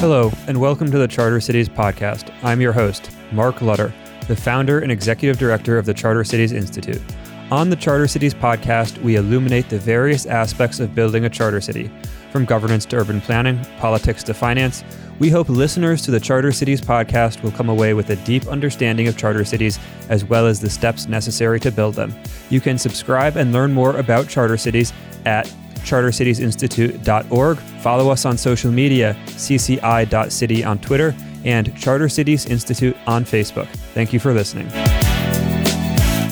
Hello, 0.00 0.32
and 0.46 0.58
welcome 0.58 0.90
to 0.90 0.96
the 0.96 1.06
Charter 1.06 1.42
Cities 1.42 1.68
podcast. 1.68 2.32
I'm 2.42 2.62
your 2.62 2.72
host, 2.72 3.10
Mark 3.32 3.60
Lutter, 3.60 3.92
the 4.28 4.34
founder 4.34 4.78
and 4.78 4.90
executive 4.90 5.36
director 5.36 5.76
of 5.76 5.84
the 5.84 5.92
Charter 5.92 6.24
Cities 6.24 6.52
Institute. 6.52 7.02
On 7.50 7.68
the 7.68 7.76
Charter 7.76 8.08
Cities 8.08 8.32
podcast, 8.32 8.96
we 9.02 9.16
illuminate 9.16 9.68
the 9.68 9.78
various 9.78 10.24
aspects 10.24 10.80
of 10.80 10.94
building 10.94 11.26
a 11.26 11.28
charter 11.28 11.60
city, 11.60 11.90
from 12.32 12.46
governance 12.46 12.86
to 12.86 12.96
urban 12.96 13.20
planning, 13.20 13.62
politics 13.76 14.22
to 14.22 14.32
finance. 14.32 14.84
We 15.18 15.28
hope 15.28 15.50
listeners 15.50 16.00
to 16.06 16.10
the 16.10 16.18
Charter 16.18 16.50
Cities 16.50 16.80
podcast 16.80 17.42
will 17.42 17.52
come 17.52 17.68
away 17.68 17.92
with 17.92 18.08
a 18.08 18.16
deep 18.24 18.46
understanding 18.46 19.06
of 19.06 19.18
charter 19.18 19.44
cities 19.44 19.78
as 20.08 20.24
well 20.24 20.46
as 20.46 20.60
the 20.60 20.70
steps 20.70 21.08
necessary 21.08 21.60
to 21.60 21.70
build 21.70 21.94
them. 21.94 22.14
You 22.48 22.62
can 22.62 22.78
subscribe 22.78 23.36
and 23.36 23.52
learn 23.52 23.74
more 23.74 23.98
about 23.98 24.30
charter 24.30 24.56
cities 24.56 24.94
at 25.26 25.54
chartercitiesinstitute.org. 25.80 27.58
Follow 27.58 28.10
us 28.10 28.24
on 28.24 28.36
social 28.36 28.70
media, 28.70 29.16
cci.city 29.26 30.64
on 30.64 30.78
Twitter, 30.78 31.14
and 31.44 31.76
Charter 31.76 32.08
Cities 32.08 32.46
Institute 32.46 32.96
on 33.06 33.24
Facebook. 33.24 33.66
Thank 33.94 34.12
you 34.12 34.20
for 34.20 34.32
listening. 34.32 34.68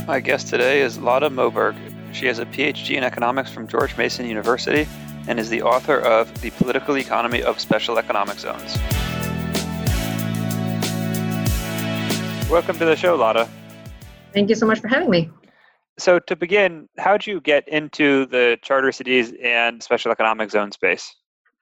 My 0.07 0.21
guest 0.21 0.49
today 0.49 0.81
is 0.81 0.99
Lotte 0.99 1.31
Moberg. 1.31 1.77
She 2.15 2.27
has 2.27 2.39
a 2.39 2.47
PhD 2.47 2.97
in 2.97 3.05
economics 3.05 3.51
from 3.51 3.69
George 3.69 3.97
Mason 3.97 4.27
University 4.27 4.89
and 5.27 5.39
is 5.39 5.51
the 5.51 5.63
author 5.63 5.99
of 5.99 6.41
The 6.41 6.51
Political 6.51 6.97
Economy 6.99 7.43
of 7.43 7.61
Special 7.61 7.99
Economic 7.99 8.39
Zones. 8.39 8.77
Welcome 12.51 12.79
to 12.79 12.87
the 12.87 12.97
show, 12.97 13.15
Lotte. 13.15 13.47
Thank 14.33 14.49
you 14.49 14.55
so 14.55 14.67
much 14.67 14.81
for 14.81 14.89
having 14.89 15.11
me. 15.11 15.31
So, 15.99 16.21
to 16.21 16.37
begin, 16.37 16.89
how 16.99 17.17
did 17.17 17.27
you 17.27 17.41
get 17.41 17.67
into 17.69 18.27
the 18.27 18.57
charter 18.63 18.93
cities 18.93 19.33
and 19.43 19.83
special 19.83 20.13
economic 20.13 20.51
zone 20.51 20.71
space? 20.71 21.13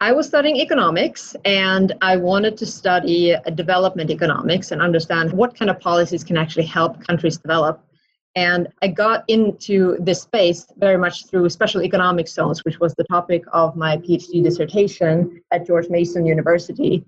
I 0.03 0.13
was 0.13 0.27
studying 0.27 0.57
economics 0.57 1.35
and 1.47 1.95
I 2.03 2.19
wanted 2.19 2.59
to 2.59 2.67
study 2.67 3.35
uh, 3.35 3.41
development 3.49 4.11
economics 4.11 4.71
and 4.71 4.83
understand 4.83 5.33
what 5.33 5.59
kind 5.59 5.71
of 5.71 5.81
policies 5.81 6.23
can 6.23 6.37
actually 6.37 6.67
help 6.67 7.01
countries 7.07 7.39
develop. 7.39 7.83
And 8.35 8.69
I 8.83 8.89
got 8.89 9.25
into 9.29 9.97
this 9.99 10.21
space 10.21 10.67
very 10.77 10.99
much 10.99 11.25
through 11.29 11.49
special 11.49 11.83
economic 11.83 12.29
zones, 12.29 12.63
which 12.67 12.79
was 12.79 12.95
the 12.97 13.05
topic 13.05 13.43
of 13.55 13.75
my 13.75 13.97
PhD 13.97 14.45
dissertation 14.45 15.41
at 15.51 15.67
George 15.67 15.89
Mason 15.89 16.27
University, 16.27 17.07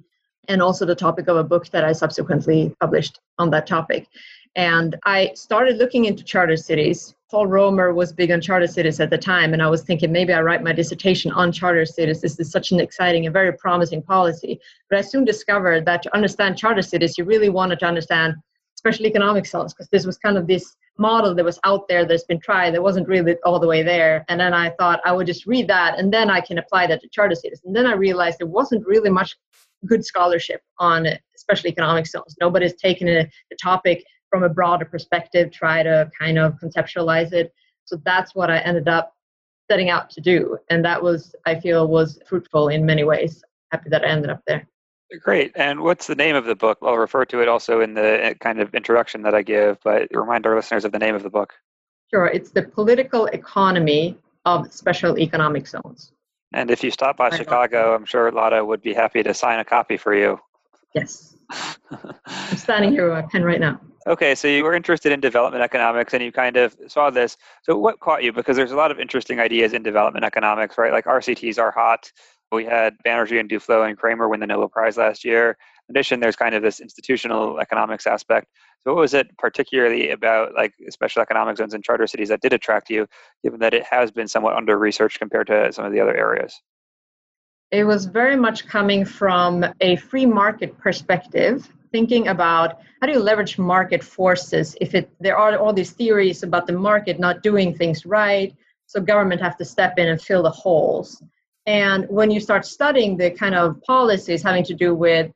and 0.48 0.62
also 0.62 0.86
the 0.86 0.94
topic 0.94 1.28
of 1.28 1.36
a 1.36 1.44
book 1.44 1.68
that 1.68 1.84
I 1.84 1.92
subsequently 1.92 2.74
published 2.80 3.20
on 3.38 3.50
that 3.50 3.66
topic. 3.66 4.08
And 4.56 4.96
I 5.04 5.32
started 5.34 5.76
looking 5.76 6.06
into 6.06 6.24
charter 6.24 6.56
cities. 6.56 7.14
Paul 7.30 7.46
Romer 7.46 7.92
was 7.92 8.10
big 8.10 8.30
on 8.30 8.40
charter 8.40 8.66
cities 8.66 9.00
at 9.00 9.10
the 9.10 9.18
time, 9.18 9.52
and 9.52 9.62
I 9.62 9.68
was 9.68 9.82
thinking 9.82 10.10
maybe 10.10 10.32
I 10.32 10.40
write 10.40 10.62
my 10.62 10.72
dissertation 10.72 11.30
on 11.32 11.52
charter 11.52 11.84
cities. 11.84 12.22
This 12.22 12.40
is 12.40 12.50
such 12.50 12.72
an 12.72 12.80
exciting 12.80 13.26
and 13.26 13.32
very 13.34 13.52
promising 13.52 14.02
policy. 14.02 14.58
But 14.88 14.98
I 14.98 15.02
soon 15.02 15.26
discovered 15.26 15.84
that 15.84 16.02
to 16.04 16.14
understand 16.14 16.56
charter 16.56 16.80
cities, 16.80 17.18
you 17.18 17.24
really 17.24 17.50
wanted 17.50 17.80
to 17.80 17.86
understand 17.86 18.36
special 18.76 19.04
economic 19.04 19.44
zones 19.44 19.74
because 19.74 19.90
this 19.90 20.06
was 20.06 20.16
kind 20.16 20.38
of 20.38 20.46
this 20.46 20.74
model 20.96 21.34
that 21.34 21.44
was 21.44 21.60
out 21.64 21.86
there 21.86 22.06
that's 22.06 22.24
been 22.24 22.40
tried 22.40 22.72
that 22.72 22.82
wasn't 22.82 23.06
really 23.06 23.36
all 23.44 23.60
the 23.60 23.66
way 23.66 23.82
there. 23.82 24.24
And 24.28 24.40
then 24.40 24.54
I 24.54 24.70
thought 24.70 25.00
I 25.04 25.12
would 25.12 25.26
just 25.26 25.46
read 25.46 25.68
that 25.68 25.98
and 25.98 26.12
then 26.12 26.30
I 26.30 26.40
can 26.40 26.56
apply 26.58 26.86
that 26.86 27.02
to 27.02 27.08
charter 27.08 27.34
cities. 27.34 27.60
And 27.64 27.76
then 27.76 27.86
I 27.86 27.92
realized 27.92 28.38
there 28.38 28.46
wasn't 28.46 28.86
really 28.86 29.10
much 29.10 29.36
good 29.84 30.04
scholarship 30.04 30.62
on 30.78 31.06
special 31.36 31.68
economic 31.68 32.06
zones. 32.06 32.36
Nobody's 32.40 32.74
taken 32.74 33.06
a, 33.08 33.28
the 33.50 33.56
topic 33.60 34.04
from 34.30 34.42
a 34.42 34.48
broader 34.48 34.84
perspective, 34.84 35.50
try 35.50 35.82
to 35.82 36.10
kind 36.18 36.38
of 36.38 36.54
conceptualize 36.54 37.32
it. 37.32 37.52
So 37.84 38.00
that's 38.04 38.34
what 38.34 38.50
I 38.50 38.58
ended 38.58 38.88
up 38.88 39.14
setting 39.70 39.90
out 39.90 40.10
to 40.10 40.20
do. 40.20 40.58
And 40.70 40.84
that 40.84 41.02
was, 41.02 41.34
I 41.46 41.58
feel, 41.60 41.88
was 41.88 42.18
fruitful 42.26 42.68
in 42.68 42.84
many 42.84 43.04
ways. 43.04 43.42
Happy 43.70 43.90
that 43.90 44.04
I 44.04 44.08
ended 44.08 44.30
up 44.30 44.42
there. 44.46 44.66
Great. 45.22 45.52
And 45.54 45.80
what's 45.80 46.06
the 46.06 46.14
name 46.14 46.36
of 46.36 46.44
the 46.44 46.54
book? 46.54 46.78
I'll 46.82 46.98
refer 46.98 47.24
to 47.26 47.40
it 47.40 47.48
also 47.48 47.80
in 47.80 47.94
the 47.94 48.24
eh, 48.24 48.34
kind 48.34 48.60
of 48.60 48.74
introduction 48.74 49.22
that 49.22 49.34
I 49.34 49.42
give, 49.42 49.78
but 49.82 50.08
remind 50.12 50.46
our 50.46 50.54
listeners 50.54 50.84
of 50.84 50.92
the 50.92 50.98
name 50.98 51.14
of 51.14 51.22
the 51.22 51.30
book. 51.30 51.54
Sure. 52.12 52.26
It's 52.26 52.50
The 52.50 52.62
Political 52.62 53.26
Economy 53.26 54.18
of 54.44 54.72
Special 54.72 55.18
Economic 55.18 55.66
Zones. 55.66 56.12
And 56.52 56.70
if 56.70 56.82
you 56.82 56.90
stop 56.90 57.16
by 57.16 57.30
Chicago, 57.30 57.94
I'm 57.94 58.06
sure 58.06 58.30
Lotte 58.32 58.66
would 58.66 58.82
be 58.82 58.94
happy 58.94 59.22
to 59.22 59.34
sign 59.34 59.58
a 59.58 59.64
copy 59.64 59.96
for 59.96 60.14
you. 60.14 60.38
Yes. 60.94 61.36
I'm 62.26 62.56
standing 62.56 62.92
here 62.92 63.04
with 63.04 63.24
my 63.24 63.30
pen 63.30 63.44
right 63.44 63.60
now. 63.60 63.80
Okay, 64.08 64.34
so 64.34 64.48
you 64.48 64.64
were 64.64 64.72
interested 64.72 65.12
in 65.12 65.20
development 65.20 65.62
economics 65.62 66.14
and 66.14 66.22
you 66.22 66.32
kind 66.32 66.56
of 66.56 66.74
saw 66.86 67.10
this. 67.10 67.36
So 67.62 67.76
what 67.76 68.00
caught 68.00 68.22
you? 68.22 68.32
Because 68.32 68.56
there's 68.56 68.72
a 68.72 68.76
lot 68.76 68.90
of 68.90 68.98
interesting 68.98 69.38
ideas 69.38 69.74
in 69.74 69.82
development 69.82 70.24
economics, 70.24 70.78
right? 70.78 70.92
Like 70.92 71.04
RCTs 71.04 71.58
are 71.58 71.70
hot. 71.70 72.10
We 72.50 72.64
had 72.64 72.96
Banerjee 73.04 73.38
and 73.38 73.50
Duflo 73.50 73.86
and 73.86 73.98
Kremer 73.98 74.26
win 74.26 74.40
the 74.40 74.46
Nobel 74.46 74.70
Prize 74.70 74.96
last 74.96 75.26
year. 75.26 75.58
In 75.90 75.94
addition, 75.94 76.20
there's 76.20 76.36
kind 76.36 76.54
of 76.54 76.62
this 76.62 76.80
institutional 76.80 77.60
economics 77.60 78.06
aspect. 78.06 78.46
So 78.80 78.94
what 78.94 79.00
was 79.00 79.12
it 79.12 79.26
particularly 79.36 80.10
about 80.10 80.54
like 80.54 80.72
special 80.88 81.20
economic 81.20 81.58
zones 81.58 81.74
and 81.74 81.84
charter 81.84 82.06
cities 82.06 82.30
that 82.30 82.40
did 82.40 82.54
attract 82.54 82.88
you, 82.88 83.06
given 83.44 83.60
that 83.60 83.74
it 83.74 83.84
has 83.84 84.10
been 84.10 84.26
somewhat 84.26 84.56
under 84.56 84.78
researched 84.78 85.18
compared 85.18 85.48
to 85.48 85.70
some 85.70 85.84
of 85.84 85.92
the 85.92 86.00
other 86.00 86.16
areas? 86.16 86.54
It 87.70 87.84
was 87.84 88.06
very 88.06 88.36
much 88.36 88.66
coming 88.66 89.04
from 89.04 89.66
a 89.82 89.96
free 89.96 90.24
market 90.24 90.78
perspective 90.78 91.68
thinking 91.92 92.28
about 92.28 92.80
how 93.00 93.06
do 93.06 93.12
you 93.12 93.20
leverage 93.20 93.58
market 93.58 94.02
forces 94.02 94.76
if 94.80 94.94
it 94.94 95.10
there 95.20 95.36
are 95.36 95.56
all 95.58 95.72
these 95.72 95.92
theories 95.92 96.42
about 96.42 96.66
the 96.66 96.72
market 96.72 97.18
not 97.18 97.42
doing 97.42 97.74
things 97.74 98.04
right 98.04 98.54
so 98.88 99.02
government 99.02 99.40
have 99.42 99.56
to 99.58 99.66
step 99.66 99.98
in 99.98 100.08
and 100.08 100.20
fill 100.20 100.42
the 100.42 100.50
holes. 100.50 101.22
And 101.66 102.06
when 102.08 102.30
you 102.30 102.40
start 102.40 102.64
studying 102.64 103.18
the 103.18 103.30
kind 103.30 103.54
of 103.54 103.80
policies 103.82 104.42
having 104.42 104.64
to 104.64 104.74
do 104.74 104.94
with 104.94 105.30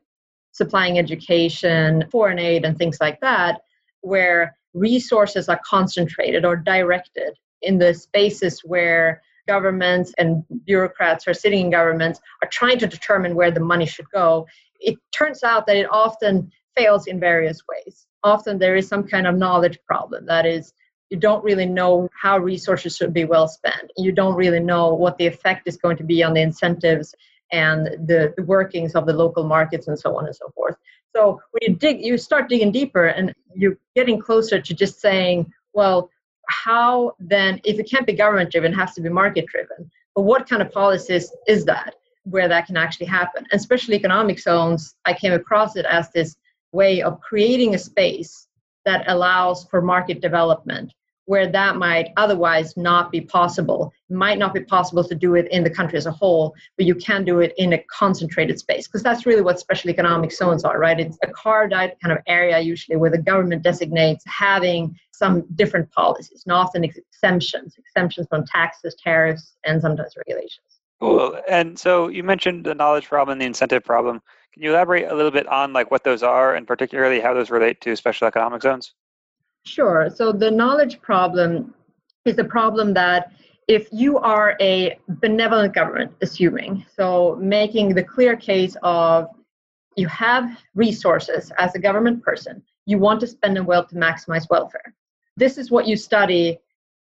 supplying 0.52 0.98
education 0.98 2.04
foreign 2.10 2.38
aid 2.38 2.64
and 2.64 2.76
things 2.76 2.98
like 3.00 3.20
that 3.20 3.60
where 4.00 4.56
resources 4.72 5.50
are 5.50 5.60
concentrated 5.64 6.46
or 6.46 6.56
directed 6.56 7.34
in 7.60 7.78
the 7.78 7.92
spaces 7.92 8.60
where 8.64 9.22
governments 9.48 10.12
and 10.18 10.44
bureaucrats 10.64 11.24
who 11.24 11.30
are 11.30 11.34
sitting 11.34 11.66
in 11.66 11.70
governments 11.70 12.20
are 12.42 12.48
trying 12.50 12.78
to 12.78 12.86
determine 12.86 13.34
where 13.34 13.50
the 13.50 13.60
money 13.60 13.86
should 13.86 14.08
go 14.10 14.46
it 14.82 14.98
turns 15.12 15.42
out 15.42 15.66
that 15.66 15.76
it 15.76 15.86
often 15.90 16.50
fails 16.76 17.06
in 17.06 17.20
various 17.20 17.62
ways. 17.68 18.06
Often 18.24 18.58
there 18.58 18.76
is 18.76 18.88
some 18.88 19.04
kind 19.04 19.26
of 19.26 19.36
knowledge 19.36 19.78
problem 19.86 20.26
that 20.26 20.46
is, 20.46 20.72
you 21.10 21.18
don't 21.18 21.44
really 21.44 21.66
know 21.66 22.08
how 22.20 22.38
resources 22.38 22.96
should 22.96 23.12
be 23.12 23.24
well 23.24 23.46
spent. 23.46 23.90
You 23.96 24.12
don't 24.12 24.34
really 24.34 24.60
know 24.60 24.94
what 24.94 25.18
the 25.18 25.26
effect 25.26 25.68
is 25.68 25.76
going 25.76 25.98
to 25.98 26.04
be 26.04 26.22
on 26.22 26.32
the 26.32 26.40
incentives 26.40 27.14
and 27.52 27.86
the, 28.06 28.32
the 28.36 28.44
workings 28.44 28.94
of 28.94 29.04
the 29.04 29.12
local 29.12 29.44
markets 29.44 29.88
and 29.88 29.98
so 29.98 30.16
on 30.16 30.24
and 30.24 30.34
so 30.34 30.50
forth. 30.54 30.76
So 31.14 31.38
when 31.50 31.60
you 31.70 31.76
dig, 31.76 32.02
you 32.02 32.16
start 32.16 32.48
digging 32.48 32.72
deeper 32.72 33.06
and 33.06 33.34
you're 33.54 33.76
getting 33.94 34.18
closer 34.18 34.58
to 34.58 34.74
just 34.74 35.00
saying, 35.00 35.52
well, 35.74 36.08
how 36.52 37.14
then, 37.18 37.60
if 37.64 37.78
it 37.78 37.90
can't 37.90 38.06
be 38.06 38.12
government 38.12 38.50
driven, 38.50 38.72
it 38.72 38.76
has 38.76 38.94
to 38.94 39.00
be 39.00 39.08
market 39.08 39.46
driven. 39.46 39.90
But 40.14 40.22
what 40.22 40.48
kind 40.48 40.62
of 40.62 40.70
policies 40.70 41.32
is 41.48 41.64
that? 41.64 41.94
where 42.24 42.48
that 42.48 42.66
can 42.66 42.76
actually 42.76 43.06
happen. 43.06 43.46
And 43.50 43.60
special 43.60 43.94
economic 43.94 44.38
zones, 44.38 44.94
I 45.04 45.14
came 45.14 45.32
across 45.32 45.76
it 45.76 45.86
as 45.86 46.10
this 46.10 46.36
way 46.72 47.02
of 47.02 47.20
creating 47.20 47.74
a 47.74 47.78
space 47.78 48.46
that 48.84 49.04
allows 49.08 49.64
for 49.64 49.82
market 49.82 50.20
development 50.20 50.92
where 51.26 51.46
that 51.46 51.76
might 51.76 52.10
otherwise 52.16 52.76
not 52.76 53.12
be 53.12 53.20
possible. 53.20 53.92
It 54.10 54.14
might 54.14 54.38
not 54.38 54.54
be 54.54 54.60
possible 54.60 55.04
to 55.04 55.14
do 55.14 55.34
it 55.34 55.48
in 55.50 55.62
the 55.62 55.70
country 55.70 55.96
as 55.96 56.06
a 56.06 56.10
whole, 56.10 56.54
but 56.76 56.86
you 56.86 56.94
can 56.94 57.24
do 57.24 57.40
it 57.40 57.52
in 57.58 57.72
a 57.72 57.78
concentrated 57.84 58.58
space 58.58 58.88
because 58.88 59.02
that's 59.02 59.24
really 59.24 59.42
what 59.42 59.60
special 59.60 59.90
economic 59.90 60.32
zones 60.32 60.64
are, 60.64 60.78
right? 60.78 60.98
It's 60.98 61.18
a 61.22 61.28
carved 61.28 61.72
out 61.72 61.90
kind 62.02 62.12
of 62.12 62.18
area 62.26 62.58
usually 62.58 62.96
where 62.96 63.10
the 63.10 63.18
government 63.18 63.62
designates 63.62 64.24
having 64.26 64.98
some 65.12 65.44
different 65.54 65.90
policies 65.92 66.42
and 66.44 66.52
often 66.52 66.82
exemptions, 66.82 67.76
exemptions 67.78 68.26
from 68.28 68.44
taxes, 68.44 68.96
tariffs, 69.02 69.56
and 69.64 69.80
sometimes 69.80 70.16
regulations. 70.16 70.66
Cool. 71.00 71.40
And 71.48 71.78
so 71.78 72.08
you 72.08 72.22
mentioned 72.22 72.64
the 72.64 72.74
knowledge 72.74 73.08
problem 73.08 73.32
and 73.32 73.40
the 73.40 73.46
incentive 73.46 73.84
problem. 73.84 74.20
Can 74.52 74.62
you 74.62 74.70
elaborate 74.70 75.10
a 75.10 75.14
little 75.14 75.30
bit 75.30 75.46
on 75.46 75.72
like 75.72 75.90
what 75.90 76.04
those 76.04 76.22
are 76.22 76.54
and 76.54 76.66
particularly 76.66 77.20
how 77.20 77.32
those 77.32 77.50
relate 77.50 77.80
to 77.82 77.96
special 77.96 78.26
economic 78.26 78.62
zones? 78.62 78.94
Sure. 79.64 80.10
So 80.14 80.32
the 80.32 80.50
knowledge 80.50 81.00
problem 81.00 81.74
is 82.24 82.38
a 82.38 82.44
problem 82.44 82.94
that 82.94 83.32
if 83.68 83.88
you 83.92 84.18
are 84.18 84.56
a 84.60 84.98
benevolent 85.08 85.74
government, 85.74 86.12
assuming, 86.20 86.84
so 86.94 87.36
making 87.40 87.94
the 87.94 88.02
clear 88.02 88.36
case 88.36 88.76
of 88.82 89.28
you 89.96 90.08
have 90.08 90.58
resources 90.74 91.52
as 91.58 91.74
a 91.74 91.78
government 91.78 92.22
person, 92.22 92.62
you 92.86 92.98
want 92.98 93.20
to 93.20 93.26
spend 93.26 93.56
them 93.56 93.66
well 93.66 93.84
to 93.84 93.94
maximize 93.94 94.48
welfare. 94.50 94.94
This 95.36 95.58
is 95.58 95.70
what 95.70 95.86
you 95.86 95.96
study 95.96 96.58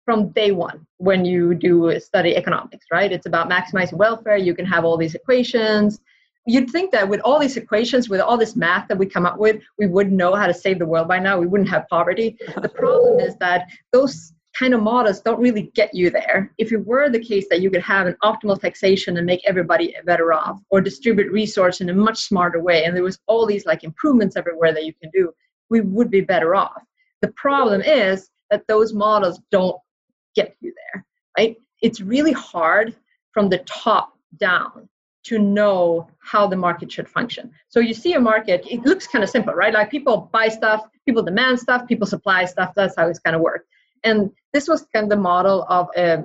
from 0.06 0.30
day 0.30 0.52
one 0.52 0.86
when 0.98 1.26
you 1.26 1.56
do 1.56 2.00
study 2.00 2.36
economics, 2.36 2.86
right? 2.92 3.12
It's 3.12 3.26
about 3.26 3.50
maximizing 3.50 3.94
welfare. 3.94 4.38
You 4.38 4.56
can 4.56 4.66
have 4.66 4.86
all 4.86 4.98
these 4.98 5.16
equations. 5.16 6.00
You'd 6.48 6.70
think 6.70 6.92
that 6.92 7.10
with 7.10 7.22
all 7.22 7.40
these 7.40 7.58
equations, 7.58 8.08
with 8.08 8.22
all 8.22 8.38
this 8.38 8.56
math 8.56 8.88
that 8.88 8.98
we 8.98 9.08
come 9.08 9.26
up 9.26 9.40
with, 9.40 9.64
we 9.80 9.88
would 9.88 10.12
know 10.12 10.36
how 10.36 10.46
to 10.46 10.54
save 10.54 10.78
the 10.80 10.86
world 10.86 11.08
by 11.08 11.18
now. 11.18 11.40
We 11.40 11.48
wouldn't 11.48 11.70
have 11.70 11.88
poverty. 11.90 12.38
The 12.62 12.70
problem 12.70 13.20
is 13.20 13.36
that 13.38 13.68
those 13.92 14.32
kind 14.54 14.74
of 14.74 14.82
models 14.82 15.22
don't 15.22 15.40
really 15.40 15.72
get 15.76 15.94
you 15.94 16.10
there. 16.10 16.54
If 16.58 16.72
it 16.72 16.86
were 16.86 17.10
the 17.10 17.20
case 17.20 17.48
that 17.50 17.62
you 17.62 17.70
could 17.70 17.82
have 17.82 18.08
an 18.08 18.16
optimal 18.24 18.60
taxation 18.60 19.18
and 19.18 19.26
make 19.26 19.42
everybody 19.46 19.96
better 20.06 20.34
off, 20.34 20.62
or 20.70 20.82
distribute 20.82 21.32
resource 21.32 21.82
in 21.82 21.90
a 21.90 21.94
much 21.94 22.20
smarter 22.20 22.62
way, 22.62 22.86
and 22.86 22.96
there 22.96 23.04
was 23.04 23.20
all 23.28 23.46
these 23.46 23.66
like 23.66 23.84
improvements 23.84 24.36
everywhere 24.36 24.72
that 24.74 24.86
you 24.86 24.94
can 24.94 25.10
do, 25.14 25.34
we 25.70 25.82
would 25.82 26.12
be 26.12 26.22
better 26.22 26.56
off. 26.56 26.84
The 27.22 27.32
problem 27.32 27.82
is 27.82 28.30
that 28.52 28.68
those 28.68 28.94
models 28.94 29.42
don't 29.52 29.78
get 30.36 30.56
you 30.62 30.74
there, 30.94 31.06
right? 31.38 31.58
It's 31.82 32.02
really 32.02 32.34
hard 32.34 32.96
from 33.34 33.50
the 33.50 33.58
top 33.60 34.14
down 34.38 34.88
to 35.26 35.40
know 35.40 36.08
how 36.20 36.48
the 36.48 36.56
market 36.56 36.92
should 36.92 37.10
function. 37.10 37.52
So 37.70 37.80
you 37.80 37.94
see 37.94 38.14
a 38.14 38.20
market, 38.20 38.66
it 38.70 38.86
looks 38.86 39.08
kind 39.08 39.24
of 39.24 39.30
simple, 39.30 39.54
right? 39.54 39.74
Like 39.74 39.90
people 39.90 40.30
buy 40.32 40.50
stuff, 40.50 40.88
people 41.06 41.24
demand 41.24 41.60
stuff, 41.60 41.88
people 41.88 42.06
supply 42.06 42.46
stuff. 42.46 42.74
That's 42.76 42.96
how 42.96 43.08
it's 43.08 43.20
kind 43.20 43.36
of 43.36 43.42
work. 43.42 43.66
And 44.04 44.32
this 44.54 44.68
was 44.68 44.86
kind 44.94 45.06
of 45.06 45.10
the 45.10 45.18
model 45.18 45.66
of 45.68 45.90
a, 45.98 46.24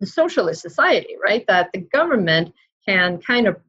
the 0.00 0.06
socialist 0.06 0.62
society, 0.62 1.16
right? 1.22 1.44
That 1.48 1.70
the 1.72 1.80
government 1.80 2.54
can 2.86 3.18
kind 3.18 3.46
of 3.46 3.60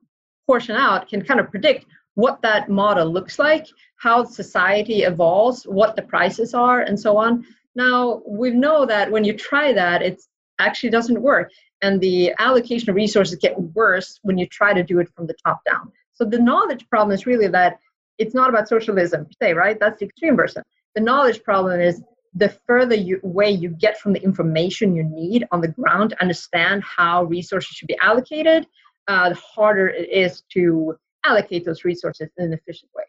portion 0.48 0.76
out, 0.76 1.10
can 1.10 1.22
kind 1.22 1.40
of 1.40 1.52
predict 1.52 1.86
what 2.14 2.42
that 2.42 2.70
model 2.70 3.12
looks 3.12 3.38
like, 3.38 3.68
how 3.98 4.24
society 4.24 5.04
evolves, 5.04 5.64
what 5.64 5.98
the 5.98 6.02
prices 6.02 6.54
are, 6.54 6.82
and 6.82 6.98
so 6.98 7.18
on. 7.18 7.46
Now, 7.76 8.22
we 8.26 8.52
know 8.52 8.86
that 8.86 9.12
when 9.12 9.26
you 9.26 9.34
try 9.34 9.74
that, 9.74 10.02
it 10.02 10.22
actually 10.60 10.92
doesn't 10.92 11.22
work. 11.22 11.52
And 11.86 12.02
the 12.02 12.34
allocation 12.40 12.90
of 12.90 12.96
resources 12.96 13.38
get 13.40 13.60
worse 13.76 14.20
when 14.24 14.40
you 14.40 14.48
try 14.48 14.74
to 14.74 14.82
do 14.82 15.00
it 15.00 15.08
from 15.16 15.28
the 15.28 15.36
top 15.46 15.60
down. 15.70 15.92
So 16.14 16.26
the 16.26 16.40
knowledge 16.40 16.90
problem 16.90 17.14
is 17.14 17.28
really 17.28 17.48
that 17.50 17.78
it's 18.18 18.34
not 18.34 18.50
about 18.50 18.68
socialism 18.68 19.28
se, 19.40 19.54
right? 19.54 19.80
That's 19.80 20.00
the 20.00 20.06
extreme 20.06 20.36
version. 20.36 20.64
The 20.96 21.02
knowledge 21.02 21.44
problem 21.44 21.80
is 21.80 22.02
the 22.34 22.50
further 22.66 22.96
you, 22.96 23.20
away 23.24 23.52
you 23.52 23.70
get 23.70 24.00
from 24.00 24.14
the 24.14 24.24
information 24.24 24.96
you 24.96 25.04
need 25.04 25.46
on 25.52 25.62
the 25.62 25.68
ground 25.68 26.10
to 26.10 26.22
understand 26.22 26.84
how 26.84 27.26
resources 27.26 27.76
should 27.76 27.88
be 27.88 27.98
allocated, 28.02 28.66
uh, 29.08 29.30
the 29.30 29.36
harder 29.36 29.88
it 29.90 30.10
is 30.10 30.42
to 30.54 30.96
allocate 31.24 31.66
those 31.66 31.86
resources 31.86 32.30
in 32.38 32.46
an 32.46 32.54
efficient 32.54 32.90
way. 32.96 33.04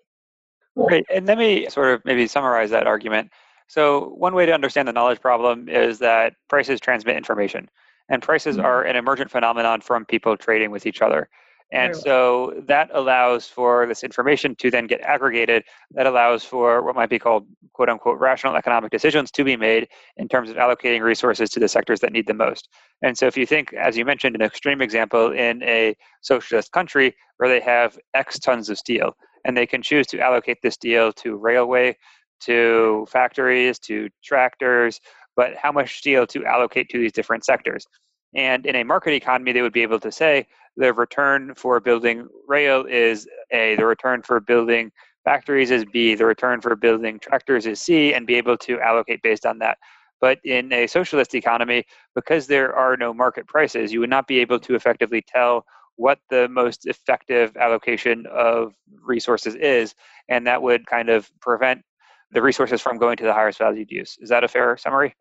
Great. 0.87 1.06
And 1.11 1.26
let 1.26 1.38
me 1.38 1.67
sort 1.70 1.94
of 1.94 2.05
maybe 2.05 2.26
summarize 2.26 2.70
that 2.70 2.87
argument. 2.87 3.31
So, 3.69 4.11
one 4.11 4.34
way 4.34 4.44
to 4.46 4.52
understand 4.52 4.87
the 4.87 4.93
knowledge 4.93 5.20
problem 5.20 5.69
is 5.69 5.99
that 6.00 6.34
prices 6.49 6.78
transmit 6.78 7.17
information, 7.17 7.69
and 8.08 8.23
prices 8.23 8.56
mm-hmm. 8.56 8.67
are 8.67 8.82
an 8.82 8.97
emergent 8.97 9.31
phenomenon 9.31 9.81
from 9.81 10.05
people 10.05 10.37
trading 10.37 10.70
with 10.70 10.87
each 10.87 11.03
other. 11.03 11.29
And 11.73 11.97
so 11.97 12.62
that 12.69 12.91
allows 12.93 13.49
for 13.49 13.87
this 13.87 14.05
information 14.05 14.55
to 14.56 14.70
then 14.70 14.87
get 14.87 15.00
aggregated. 15.00 15.64
That 15.91 16.06
allows 16.06 16.44
for 16.44 16.81
what 16.82 16.94
might 16.94 17.11
be 17.11 17.19
called 17.19 17.47
quote 17.73 17.88
unquote 17.88 18.20
rational 18.20 18.55
economic 18.55 18.93
decisions 18.93 19.32
to 19.32 19.43
be 19.43 19.56
made 19.56 19.88
in 20.17 20.29
terms 20.29 20.49
of 20.49 20.56
allocating 20.56 21.03
resources 21.03 21.50
to 21.50 21.61
the 21.61 21.69
sectors 21.69 21.99
that 22.00 22.12
need 22.12 22.29
the 22.29 22.35
most. 22.35 22.69
And 23.03 23.19
so 23.19 23.26
if 23.26 23.37
you 23.37 23.47
think, 23.47 23.73
as 23.73 23.97
you 23.97 24.05
mentioned, 24.05 24.37
an 24.37 24.43
extreme 24.43 24.81
example 24.81 25.32
in 25.32 25.62
a 25.64 25.97
socialist 26.20 26.70
country 26.70 27.17
where 27.38 27.49
they 27.49 27.61
have 27.61 27.99
X 28.14 28.38
tons 28.38 28.70
of 28.70 28.79
steel 28.79 29.17
and 29.44 29.56
they 29.56 29.67
can 29.67 29.82
choose 29.82 30.06
to 30.09 30.20
allocate 30.20 30.59
this 30.62 30.75
steel 30.75 31.12
to 31.14 31.37
railway, 31.37 31.97
to 32.41 33.06
factories, 33.11 33.81
to 33.81 34.09
tractors, 34.23 35.00
but 35.37 35.55
how 35.56 35.71
much 35.71 35.99
steel 35.99 36.27
to 36.27 36.44
allocate 36.44 36.88
to 36.88 36.99
these 36.99 37.12
different 37.12 37.44
sectors. 37.44 37.87
And 38.35 38.67
in 38.67 38.77
a 38.77 38.85
market 38.85 39.12
economy, 39.12 39.53
they 39.53 39.62
would 39.62 39.73
be 39.73 39.83
able 39.83 40.00
to 40.00 40.11
say 40.11 40.47
the 40.77 40.93
return 40.93 41.55
for 41.55 41.79
building 41.81 42.27
rail 42.49 42.85
is 42.88 43.29
A, 43.53 43.77
the 43.77 43.87
return 43.87 44.23
for 44.23 44.41
building 44.41 44.91
factories 45.25 45.71
is 45.71 45.85
B, 45.93 46.15
the 46.15 46.27
return 46.27 46.61
for 46.61 46.75
building 46.77 47.19
tractors 47.19 47.67
is 47.67 47.81
C, 47.81 48.15
and 48.15 48.27
be 48.27 48.35
able 48.35 48.56
to 48.59 48.81
allocate 48.81 49.23
based 49.23 49.47
on 49.47 49.59
that. 49.61 49.79
But 50.21 50.38
in 50.44 50.73
a 50.73 50.87
socialist 50.87 51.35
economy, 51.35 51.85
because 52.15 52.47
there 52.47 52.75
are 52.75 52.97
no 52.97 53.12
market 53.12 53.47
prices, 53.47 53.93
you 53.93 54.00
would 54.00 54.11
not 54.11 54.27
be 54.27 54.38
able 54.38 54.59
to 54.61 54.75
effectively 54.75 55.23
tell 55.23 55.65
what 55.97 56.19
the 56.31 56.49
most 56.49 56.87
effective 56.87 57.56
allocation 57.56 58.27
of 58.31 58.75
resources 59.03 59.55
is, 59.56 59.94
and 60.29 60.47
that 60.47 60.61
would 60.61 60.87
kind 60.87 61.09
of 61.09 61.31
prevent 61.41 61.83
the 62.31 62.43
resources 62.43 62.81
from 62.81 62.99
going 62.99 63.17
to 63.17 63.25
the 63.25 63.33
highest 63.33 63.59
valued 63.59 63.91
use. 63.91 64.17
Is 64.21 64.29
that 64.29 64.44
a 64.44 64.49
fair 64.49 64.77
summary? 64.77 65.15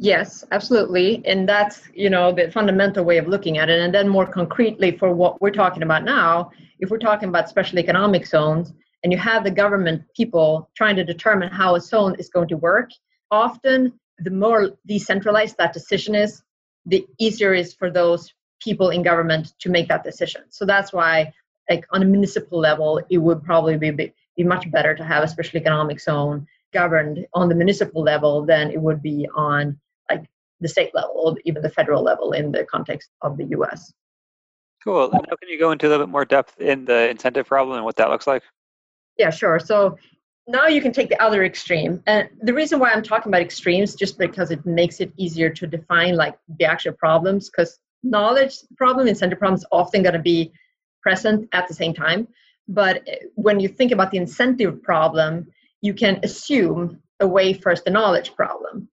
Yes, 0.00 0.44
absolutely. 0.52 1.22
And 1.26 1.48
that's, 1.48 1.82
you 1.92 2.08
know, 2.08 2.30
the 2.30 2.52
fundamental 2.52 3.04
way 3.04 3.18
of 3.18 3.26
looking 3.26 3.58
at 3.58 3.68
it. 3.68 3.80
And 3.80 3.92
then 3.92 4.08
more 4.08 4.26
concretely 4.26 4.96
for 4.96 5.12
what 5.12 5.42
we're 5.42 5.50
talking 5.50 5.82
about 5.82 6.04
now, 6.04 6.52
if 6.78 6.88
we're 6.88 6.98
talking 6.98 7.28
about 7.28 7.48
special 7.48 7.80
economic 7.80 8.24
zones 8.24 8.72
and 9.02 9.12
you 9.12 9.18
have 9.18 9.42
the 9.42 9.50
government 9.50 10.02
people 10.14 10.70
trying 10.76 10.94
to 10.96 11.04
determine 11.04 11.48
how 11.50 11.74
a 11.74 11.80
zone 11.80 12.14
is 12.16 12.28
going 12.28 12.46
to 12.48 12.56
work, 12.56 12.90
often 13.32 13.92
the 14.20 14.30
more 14.30 14.70
decentralized 14.86 15.56
that 15.58 15.72
decision 15.72 16.14
is, 16.14 16.42
the 16.86 17.04
easier 17.18 17.52
it 17.52 17.60
is 17.60 17.74
for 17.74 17.90
those 17.90 18.32
people 18.60 18.90
in 18.90 19.02
government 19.02 19.52
to 19.58 19.68
make 19.68 19.88
that 19.88 20.04
decision. 20.04 20.42
So 20.50 20.64
that's 20.64 20.92
why 20.92 21.32
like 21.68 21.84
on 21.90 22.02
a 22.02 22.06
municipal 22.06 22.60
level, 22.60 23.00
it 23.10 23.18
would 23.18 23.42
probably 23.42 23.76
be, 23.76 23.90
be 24.36 24.44
much 24.44 24.70
better 24.70 24.94
to 24.94 25.04
have 25.04 25.24
a 25.24 25.28
special 25.28 25.58
economic 25.58 26.00
zone 26.00 26.46
governed 26.72 27.26
on 27.34 27.48
the 27.48 27.54
municipal 27.56 28.02
level 28.02 28.46
than 28.46 28.70
it 28.70 28.80
would 28.80 29.02
be 29.02 29.28
on 29.34 29.76
the 30.60 30.68
state 30.68 30.94
level 30.94 31.12
or 31.16 31.36
even 31.44 31.62
the 31.62 31.70
federal 31.70 32.02
level 32.02 32.32
in 32.32 32.52
the 32.52 32.64
context 32.64 33.10
of 33.22 33.36
the 33.36 33.44
US. 33.46 33.92
Cool. 34.82 35.10
And 35.10 35.24
now 35.28 35.36
can 35.36 35.48
you 35.48 35.58
go 35.58 35.72
into 35.72 35.86
a 35.86 35.88
little 35.88 36.06
bit 36.06 36.12
more 36.12 36.24
depth 36.24 36.60
in 36.60 36.84
the 36.84 37.10
incentive 37.10 37.46
problem 37.46 37.76
and 37.76 37.84
what 37.84 37.96
that 37.96 38.10
looks 38.10 38.26
like? 38.26 38.42
Yeah, 39.16 39.30
sure. 39.30 39.58
So 39.58 39.98
now 40.46 40.66
you 40.66 40.80
can 40.80 40.92
take 40.92 41.08
the 41.08 41.22
other 41.22 41.44
extreme. 41.44 42.02
And 42.06 42.28
the 42.42 42.54
reason 42.54 42.78
why 42.78 42.90
I'm 42.90 43.02
talking 43.02 43.30
about 43.30 43.42
extremes 43.42 43.94
just 43.94 44.18
because 44.18 44.50
it 44.50 44.64
makes 44.64 45.00
it 45.00 45.12
easier 45.16 45.50
to 45.50 45.66
define 45.66 46.16
like 46.16 46.38
the 46.58 46.64
actual 46.64 46.92
problems 46.92 47.50
because 47.50 47.78
knowledge 48.02 48.58
problem, 48.76 49.08
incentive 49.08 49.38
problem 49.38 49.58
is 49.58 49.66
often 49.72 50.02
going 50.02 50.14
to 50.14 50.20
be 50.20 50.52
present 51.02 51.48
at 51.52 51.68
the 51.68 51.74
same 51.74 51.92
time. 51.92 52.28
But 52.68 53.02
eh, 53.06 53.16
when 53.34 53.60
you 53.60 53.68
think 53.68 53.92
about 53.92 54.10
the 54.10 54.18
incentive 54.18 54.82
problem, 54.82 55.48
you 55.80 55.92
can 55.92 56.20
assume 56.22 57.02
away 57.20 57.52
first 57.52 57.84
the 57.84 57.90
knowledge 57.90 58.34
problem 58.34 58.88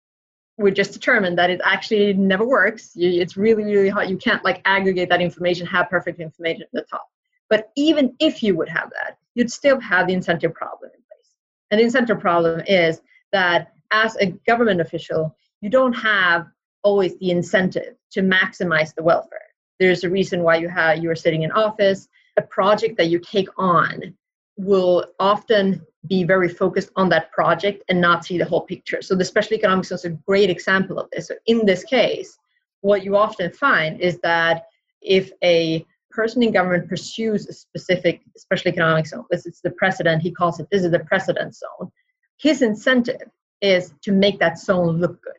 we 0.58 0.72
just 0.72 0.94
determined 0.94 1.38
that 1.38 1.50
it 1.50 1.62
actually 1.64 2.14
never 2.14 2.46
works. 2.46 2.92
It's 2.96 3.36
really, 3.36 3.64
really 3.64 3.90
hard. 3.90 4.10
You 4.10 4.18
can't 4.18 4.44
like 4.44 4.62
aggregate 4.66 5.10
that 5.10 5.22
information, 5.22 5.68
have 5.68 5.90
perfect 5.90 6.20
information 6.20 6.64
at 6.64 6.70
the 6.72 6.84
top. 6.84 7.08
But 7.50 7.72
even 7.76 8.16
if 8.20 8.42
you 8.42 8.56
would 8.56 8.70
have 8.70 8.90
that, 8.92 9.18
you'd 9.36 9.52
still 9.52 9.80
have 9.80 10.08
the 10.08 10.14
incentive 10.14 10.54
problem 10.54 10.92
in 10.94 11.00
place. 11.00 11.36
And 11.72 11.80
the 11.80 11.84
incentive 11.84 12.20
problem 12.20 12.62
is 12.68 13.02
that 13.32 13.74
as 13.92 14.16
a 14.18 14.28
government 14.48 14.82
official, 14.82 15.36
you 15.62 15.70
don't 15.70 15.94
have 15.94 16.48
always 16.84 17.18
the 17.18 17.32
incentive 17.32 17.96
to 18.12 18.22
maximize 18.22 18.96
the 18.96 19.04
welfare. 19.04 19.42
There's 19.80 20.04
a 20.04 20.10
reason 20.10 20.42
why 20.42 20.56
you 20.58 20.70
have 20.70 21.00
you 21.00 21.12
are 21.12 21.16
sitting 21.16 21.44
in 21.44 21.52
office. 21.52 22.08
A 22.38 22.42
project 22.42 22.98
that 22.98 23.08
you 23.08 23.20
take 23.20 23.50
on 23.58 24.16
will 24.58 25.06
often 25.20 25.86
be 26.08 26.24
very 26.24 26.50
focused 26.50 26.92
on 26.96 27.10
that 27.10 27.32
project 27.32 27.84
and 27.90 28.00
not 28.00 28.26
see 28.26 28.38
the 28.38 28.46
whole 28.46 28.62
picture. 28.62 29.02
So 29.02 29.16
the 29.16 29.26
special 29.26 29.54
economics 29.54 29.92
is 29.92 30.06
a 30.06 30.10
great 30.10 30.50
example 30.50 31.00
of 31.00 31.10
this. 31.12 31.28
So 31.28 31.36
in 31.46 31.66
this 31.66 31.84
case, 31.84 32.38
what 32.82 33.04
you 33.04 33.16
often 33.16 33.52
find 33.52 34.00
is 34.00 34.20
that 34.20 34.68
if 35.02 35.32
a 35.44 35.86
person 36.12 36.44
in 36.44 36.52
government 36.52 36.88
pursues 36.88 37.48
a 37.48 37.54
specific 37.54 38.22
special 38.38 38.70
economic 38.70 39.08
zone, 39.08 39.26
this 39.30 39.46
is 39.46 39.60
the 39.62 39.72
precedent, 39.72 40.22
he 40.22 40.32
calls 40.32 40.60
it, 40.60 40.68
this 40.72 40.84
is 40.84 40.92
the 40.92 41.00
precedent 41.00 41.56
zone, 41.56 41.92
his 42.38 42.62
incentive 42.62 43.30
is 43.62 43.94
to 44.02 44.12
make 44.12 44.40
that 44.40 44.60
zone 44.60 45.00
look 45.00 45.22
good. 45.22 45.34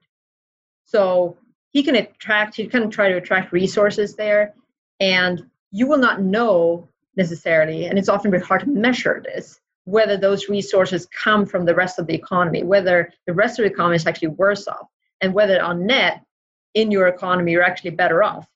So 0.85 1.37
he 1.73 1.83
can 1.83 1.97
attract, 1.97 2.57
he 2.57 2.67
can 2.67 2.91
try 2.91 3.09
to 3.09 3.17
attract 3.17 3.53
resources 3.53 4.15
there, 4.15 4.55
and 5.01 5.45
you 5.71 5.87
will 5.87 5.99
not 5.99 6.23
know 6.23 6.89
necessarily, 7.17 7.87
and 7.87 7.99
it's 7.99 8.09
often 8.09 8.31
very 8.31 8.43
hard 8.43 8.63
to 8.63 8.69
measure 8.69 9.23
this, 9.25 9.61
whether 9.87 10.17
those 10.17 10.49
resources 10.49 11.07
come 11.07 11.47
from 11.47 11.65
the 11.65 11.75
rest 11.75 11.99
of 11.99 12.07
the 12.07 12.15
economy, 12.15 12.65
whether 12.65 13.11
the 13.27 13.33
rest 13.33 13.59
of 13.59 13.65
the 13.65 13.71
economy 13.71 13.97
is 13.97 14.07
actually 14.07 14.29
worse 14.29 14.67
off, 14.69 14.89
and 15.21 15.33
whether 15.33 15.63
on 15.63 15.87
net 15.87 16.23
in 16.75 16.91
your 16.91 17.07
economy 17.07 17.53
you're 17.53 17.63
actually 17.63 17.91
better 17.91 18.23
off. 18.23 18.47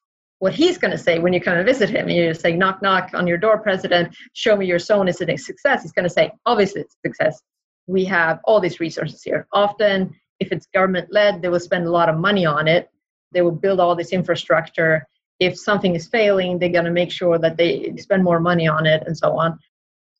What 0.40 0.52
he's 0.52 0.76
going 0.76 0.90
to 0.90 0.98
say 0.98 1.18
when 1.20 1.32
you 1.32 1.40
come 1.40 1.56
and 1.56 1.64
visit 1.64 1.88
him, 1.88 2.08
and 2.08 2.16
you 2.16 2.34
say, 2.34 2.56
knock, 2.56 2.82
knock 2.82 3.10
on 3.14 3.26
your 3.26 3.38
door, 3.38 3.58
President, 3.58 4.14
show 4.32 4.56
me 4.56 4.66
your 4.66 4.78
zone 4.78 5.06
is 5.06 5.20
a 5.20 5.36
success. 5.36 5.82
He's 5.82 5.92
going 5.92 6.08
to 6.08 6.10
say, 6.10 6.32
obviously 6.46 6.80
it's 6.82 6.96
success. 7.04 7.40
We 7.86 8.04
have 8.06 8.40
all 8.44 8.60
these 8.60 8.80
resources 8.80 9.22
here. 9.22 9.46
Often, 9.52 10.14
if 10.40 10.50
it's 10.50 10.66
government 10.74 11.12
led, 11.12 11.42
they 11.42 11.48
will 11.48 11.60
spend 11.60 11.86
a 11.86 11.90
lot 11.90 12.08
of 12.08 12.18
money 12.18 12.44
on 12.44 12.66
it. 12.66 12.90
They 13.32 13.42
will 13.42 13.52
build 13.52 13.78
all 13.78 13.94
this 13.94 14.12
infrastructure 14.12 15.06
if 15.40 15.58
something 15.58 15.96
is 15.96 16.06
failing, 16.06 16.58
they're 16.58 16.68
going 16.68 16.84
to 16.84 16.90
make 16.90 17.10
sure 17.10 17.38
that 17.38 17.56
they 17.56 17.94
spend 17.96 18.22
more 18.22 18.38
money 18.38 18.68
on 18.68 18.86
it 18.86 19.02
and 19.06 19.16
so 19.16 19.38
on. 19.38 19.58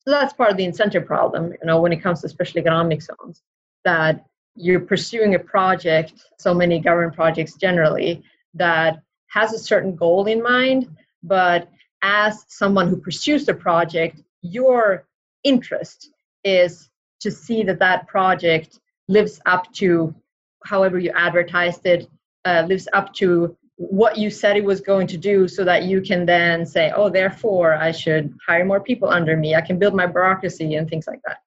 So 0.03 0.11
that's 0.11 0.33
part 0.33 0.51
of 0.51 0.57
the 0.57 0.65
incentive 0.65 1.05
problem, 1.05 1.51
you 1.51 1.65
know, 1.65 1.79
when 1.79 1.93
it 1.93 2.01
comes 2.01 2.21
to 2.21 2.29
special 2.29 2.59
economic 2.59 3.01
zones, 3.01 3.43
that 3.85 4.25
you're 4.55 4.79
pursuing 4.79 5.35
a 5.35 5.39
project, 5.39 6.13
so 6.39 6.53
many 6.53 6.79
government 6.79 7.15
projects 7.15 7.53
generally, 7.53 8.23
that 8.55 9.01
has 9.27 9.53
a 9.53 9.59
certain 9.59 9.95
goal 9.95 10.25
in 10.25 10.41
mind, 10.41 10.87
but 11.23 11.69
as 12.01 12.45
someone 12.47 12.87
who 12.87 12.97
pursues 12.97 13.45
the 13.45 13.53
project, 13.53 14.21
your 14.41 15.07
interest 15.43 16.09
is 16.43 16.89
to 17.19 17.31
see 17.31 17.63
that 17.63 17.79
that 17.79 18.07
project 18.07 18.79
lives 19.07 19.39
up 19.45 19.71
to 19.73 20.13
however 20.65 20.97
you 20.99 21.11
advertised 21.15 21.85
it 21.85 22.09
uh, 22.45 22.63
lives 22.67 22.87
up 22.93 23.13
to 23.13 23.55
what 23.89 24.15
you 24.15 24.29
said 24.29 24.55
it 24.55 24.63
was 24.63 24.79
going 24.79 25.07
to 25.07 25.17
do 25.17 25.47
so 25.47 25.63
that 25.63 25.83
you 25.85 26.01
can 26.01 26.23
then 26.23 26.65
say 26.65 26.91
oh 26.95 27.09
therefore 27.09 27.73
i 27.73 27.91
should 27.91 28.31
hire 28.47 28.63
more 28.63 28.79
people 28.79 29.09
under 29.09 29.35
me. 29.35 29.55
I 29.55 29.61
can 29.61 29.79
build 29.79 29.95
my 29.95 30.05
bureaucracy 30.05 30.75
and 30.75 30.87
things 30.87 31.07
like 31.07 31.19
that. 31.25 31.37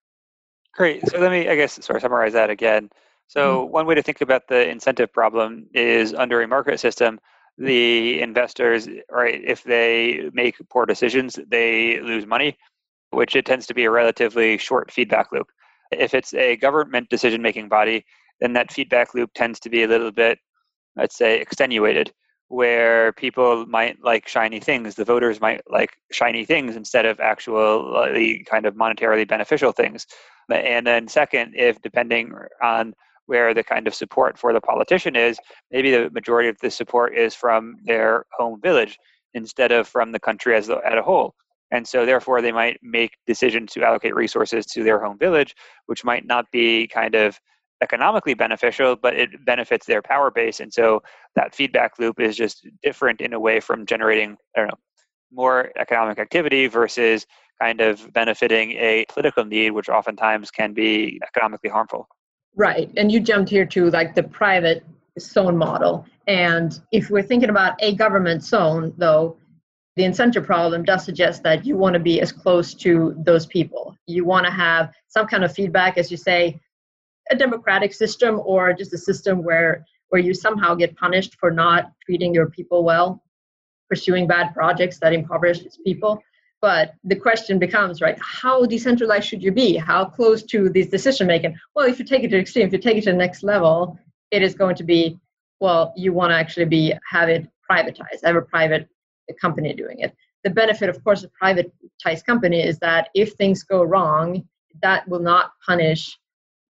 Great. 0.73 1.09
So 1.09 1.19
let 1.19 1.31
me 1.31 1.49
i 1.49 1.55
guess 1.55 1.75
sort 1.85 1.97
of 1.97 2.03
summarize 2.03 2.33
that 2.33 2.50
again. 2.50 2.91
So 3.29 3.62
mm-hmm. 3.62 3.73
one 3.73 3.87
way 3.87 3.95
to 3.95 4.03
think 4.03 4.21
about 4.21 4.49
the 4.49 4.69
incentive 4.69 5.12
problem 5.12 5.67
is 5.75 6.12
under 6.12 6.43
a 6.43 6.49
market 6.49 6.81
system 6.81 7.21
the 7.57 8.21
investors 8.21 8.88
right 9.12 9.41
if 9.45 9.62
they 9.62 10.29
make 10.33 10.57
poor 10.71 10.87
decisions 10.87 11.38
they 11.47 12.00
lose 12.00 12.26
money 12.26 12.59
which 13.11 13.37
it 13.37 13.47
tends 13.47 13.64
to 13.69 13.75
be 13.75 13.85
a 13.85 13.91
relatively 13.93 14.59
short 14.59 14.91
feedback 14.91 15.31
loop. 15.31 15.47
If 15.93 16.14
it's 16.14 16.35
a 16.35 16.57
government 16.57 17.11
decision 17.11 17.43
making 17.43 17.69
body 17.69 18.05
then 18.41 18.55
that 18.55 18.73
feedback 18.73 19.14
loop 19.14 19.31
tends 19.35 19.61
to 19.61 19.71
be 19.71 19.85
a 19.85 19.88
little 19.88 20.11
bit 20.11 20.41
let's 20.97 21.17
say 21.17 21.38
extenuated 21.38 22.12
where 22.49 23.13
people 23.13 23.67
might 23.67 23.97
like 24.03 24.29
shiny 24.29 24.61
things. 24.61 24.95
The 24.95 25.05
voters 25.05 25.41
might 25.41 25.63
like 25.71 25.91
shiny 26.13 26.45
things 26.45 26.77
instead 26.77 27.07
of 27.07 27.21
actually 27.21 28.45
kind 28.49 28.67
of 28.67 28.75
monetarily 28.75 29.27
beneficial 29.27 29.73
things. 29.73 30.07
And 30.51 30.87
then 30.87 31.09
second 31.09 31.55
if 31.57 31.81
depending 31.83 32.33
on 32.63 32.95
where 33.27 33.55
the 33.55 33.65
kind 33.65 33.87
of 33.87 33.95
support 33.95 34.39
for 34.39 34.53
the 34.53 34.61
politician 34.61 35.17
is 35.17 35.39
maybe 35.71 35.91
the 35.91 36.11
majority 36.11 36.49
of 36.49 36.59
the 36.61 36.71
support 36.71 37.17
is 37.17 37.35
from 37.35 37.77
their 37.85 38.27
home 38.37 38.61
village 38.61 38.99
instead 39.33 39.73
of 39.73 39.89
from 39.89 40.13
the 40.13 40.21
country 40.21 40.55
as, 40.55 40.69
a, 40.69 40.79
as 40.87 40.95
a 40.95 41.03
whole. 41.03 41.35
And 41.71 41.89
so 41.89 42.05
therefore 42.05 42.43
they 42.43 42.53
might 42.53 42.79
make 42.83 43.13
decisions 43.27 43.73
to 43.73 43.83
allocate 43.83 44.15
resources 44.15 44.67
to 44.67 44.85
their 44.85 45.01
home 45.01 45.19
village 45.19 45.55
which 45.87 46.05
might 46.05 46.27
not 46.27 46.45
be 46.53 46.87
kind 46.89 47.15
of 47.15 47.39
economically 47.85 48.35
beneficial, 48.35 48.97
but 48.97 49.14
it 49.14 49.31
benefits 49.45 49.87
their 49.87 50.03
power 50.03 50.31
base. 50.31 50.59
And 50.61 50.73
so 50.73 51.03
that 51.37 51.55
feedback 51.55 51.99
loop 52.00 52.19
is 52.19 52.35
just 52.37 52.67
different 52.83 53.21
in 53.21 53.33
a 53.35 53.41
way 53.47 53.61
from 53.61 53.87
generating, 53.87 54.37
I 54.57 54.61
don't 54.61 54.69
know, 54.69 54.81
more 55.33 55.71
economic 55.79 56.19
activity 56.19 56.67
versus 56.67 57.26
kind 57.61 57.81
of 57.81 58.12
benefiting 58.12 58.73
a 58.73 59.05
political 59.12 59.45
need, 59.45 59.71
which 59.71 59.88
oftentimes 59.88 60.50
can 60.50 60.73
be 60.73 61.21
economically 61.23 61.71
harmful. 61.71 62.09
Right. 62.57 62.91
And 62.97 63.12
you 63.12 63.21
jumped 63.21 63.50
here 63.50 63.67
to 63.67 63.91
like 63.91 64.14
the 64.14 64.23
private 64.23 64.85
zone 65.19 65.57
model. 65.57 66.07
And 66.26 66.81
if 66.91 67.11
we're 67.11 67.23
thinking 67.23 67.50
about 67.50 67.75
a 67.81 67.95
government 67.95 68.43
zone, 68.43 68.95
though, 68.97 69.37
the 69.97 70.05
incentive 70.05 70.45
problem 70.45 70.83
does 70.83 71.05
suggest 71.05 71.45
that 71.45 71.64
you 71.64 71.76
want 71.76 71.95
to 71.95 72.00
be 72.00 72.21
as 72.21 72.33
close 72.33 72.75
to 72.75 73.14
those 73.19 73.47
people. 73.47 73.97
You 74.07 74.25
want 74.25 74.45
to 74.47 74.53
have 74.53 74.93
some 75.09 75.26
kind 75.26 75.45
of 75.45 75.53
feedback, 75.53 75.99
as 75.99 76.11
you 76.11 76.17
say, 76.17 76.61
a 77.31 77.37
democratic 77.37 77.93
system 77.93 78.40
or 78.45 78.73
just 78.73 78.93
a 78.93 78.99
system 78.99 79.43
where 79.43 79.85
where 80.09 80.21
you 80.21 80.35
somehow 80.35 80.75
get 80.75 80.97
punished 80.97 81.35
for 81.40 81.50
not 81.50 81.93
treating 82.04 82.33
your 82.35 82.49
people 82.49 82.85
well 82.85 83.23
pursuing 83.88 84.26
bad 84.26 84.54
projects 84.54 84.99
that 84.99 85.12
impoverish 85.12 85.61
its 85.61 85.78
people? 85.78 86.23
But 86.61 86.95
the 87.04 87.16
question 87.16 87.59
becomes 87.59 88.00
right 88.00 88.19
how 88.21 88.64
decentralized 88.64 89.26
should 89.28 89.43
you 89.43 89.52
be? 89.52 89.76
How 89.76 90.04
close 90.04 90.43
to 90.45 90.71
this 90.71 90.87
decision 90.87 91.26
making 91.26 91.57
well 91.75 91.87
if 91.87 91.99
you 91.99 92.04
take 92.04 92.23
it 92.25 92.28
to 92.28 92.38
extreme 92.38 92.66
if 92.66 92.73
you 92.73 92.78
take 92.78 92.97
it 92.97 93.04
to 93.04 93.12
the 93.12 93.16
next 93.16 93.43
level 93.43 93.99
it 94.31 94.43
is 94.43 94.54
going 94.54 94.76
to 94.76 94.85
be 94.85 95.19
well 95.61 95.93
you 95.97 96.12
want 96.12 96.31
to 96.31 96.37
actually 96.37 96.66
be 96.66 96.95
have 97.11 97.28
it 97.28 97.47
privatized 97.71 98.25
have 98.25 98.37
a 98.37 98.43
private 98.43 98.88
company 99.40 99.73
doing 99.75 100.00
it. 100.00 100.14
The 100.43 100.50
benefit 100.50 100.88
of 100.88 101.02
course 101.02 101.25
of 101.25 101.31
privatized 101.43 102.25
company 102.26 102.62
is 102.62 102.78
that 102.81 103.09
if 103.14 103.33
things 103.33 103.62
go 103.62 103.83
wrong 103.83 104.47
that 104.83 105.07
will 105.09 105.21
not 105.21 105.52
punish 105.64 106.19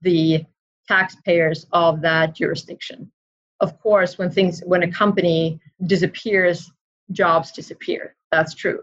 the 0.05 0.45
taxpayers 0.88 1.65
of 1.74 2.01
that 2.01 2.35
jurisdiction. 2.35 3.12
Of 3.59 3.77
course, 3.81 4.17
when 4.17 4.29
things 4.29 4.62
when 4.65 4.83
a 4.83 4.91
company 4.91 5.59
disappears, 5.85 6.71
jobs 7.12 7.51
disappear. 7.51 8.15
That's 8.31 8.53
true. 8.53 8.79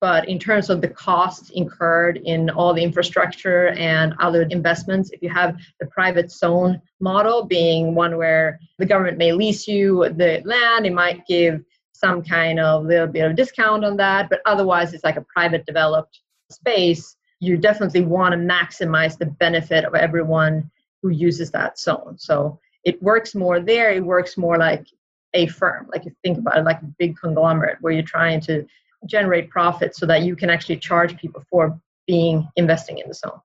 But 0.00 0.28
in 0.28 0.38
terms 0.38 0.68
of 0.68 0.82
the 0.82 0.88
costs 0.88 1.50
incurred 1.50 2.18
in 2.18 2.50
all 2.50 2.74
the 2.74 2.82
infrastructure 2.82 3.68
and 3.68 4.14
other 4.20 4.42
investments, 4.42 5.10
if 5.10 5.22
you 5.22 5.30
have 5.30 5.56
the 5.80 5.86
private 5.86 6.30
zone 6.30 6.82
model 7.00 7.44
being 7.44 7.94
one 7.94 8.16
where 8.18 8.60
the 8.78 8.84
government 8.84 9.16
may 9.16 9.32
lease 9.32 9.66
you 9.66 10.08
the 10.10 10.42
land, 10.44 10.84
it 10.84 10.92
might 10.92 11.26
give 11.26 11.62
some 11.94 12.22
kind 12.22 12.60
of 12.60 12.84
little 12.84 13.06
bit 13.06 13.24
of 13.24 13.36
discount 13.36 13.86
on 13.86 13.96
that, 13.96 14.28
but 14.28 14.40
otherwise 14.44 14.92
it's 14.92 15.04
like 15.04 15.16
a 15.16 15.24
private 15.34 15.64
developed 15.64 16.20
space 16.50 17.16
you 17.40 17.56
definitely 17.56 18.02
want 18.02 18.32
to 18.32 18.38
maximize 18.38 19.18
the 19.18 19.26
benefit 19.26 19.84
of 19.84 19.94
everyone 19.94 20.70
who 21.02 21.10
uses 21.10 21.50
that 21.50 21.78
zone. 21.78 22.16
So 22.18 22.58
it 22.84 23.02
works 23.02 23.34
more 23.34 23.60
there. 23.60 23.90
It 23.90 24.04
works 24.04 24.36
more 24.36 24.56
like 24.56 24.86
a 25.34 25.46
firm. 25.48 25.88
Like 25.92 26.04
you 26.04 26.12
think 26.22 26.38
about 26.38 26.56
it 26.58 26.64
like 26.64 26.80
a 26.82 26.86
big 26.98 27.16
conglomerate 27.18 27.78
where 27.80 27.92
you're 27.92 28.02
trying 28.02 28.40
to 28.42 28.66
generate 29.04 29.50
profit 29.50 29.94
so 29.94 30.06
that 30.06 30.22
you 30.22 30.34
can 30.34 30.50
actually 30.50 30.78
charge 30.78 31.16
people 31.18 31.44
for 31.50 31.78
being 32.06 32.48
investing 32.56 32.98
in 32.98 33.08
the 33.08 33.14
zone. 33.14 33.40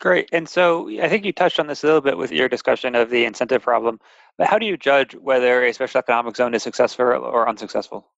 Great. 0.00 0.28
And 0.32 0.48
so 0.48 0.88
I 1.00 1.08
think 1.08 1.24
you 1.24 1.32
touched 1.32 1.60
on 1.60 1.66
this 1.66 1.84
a 1.84 1.86
little 1.86 2.00
bit 2.00 2.16
with 2.16 2.32
your 2.32 2.48
discussion 2.48 2.94
of 2.94 3.10
the 3.10 3.24
incentive 3.24 3.62
problem. 3.62 4.00
But 4.38 4.46
how 4.46 4.58
do 4.58 4.64
you 4.64 4.76
judge 4.76 5.14
whether 5.14 5.64
a 5.64 5.72
special 5.74 5.98
economic 5.98 6.36
zone 6.36 6.54
is 6.54 6.62
successful 6.62 7.06
or 7.06 7.48
unsuccessful? 7.48 8.08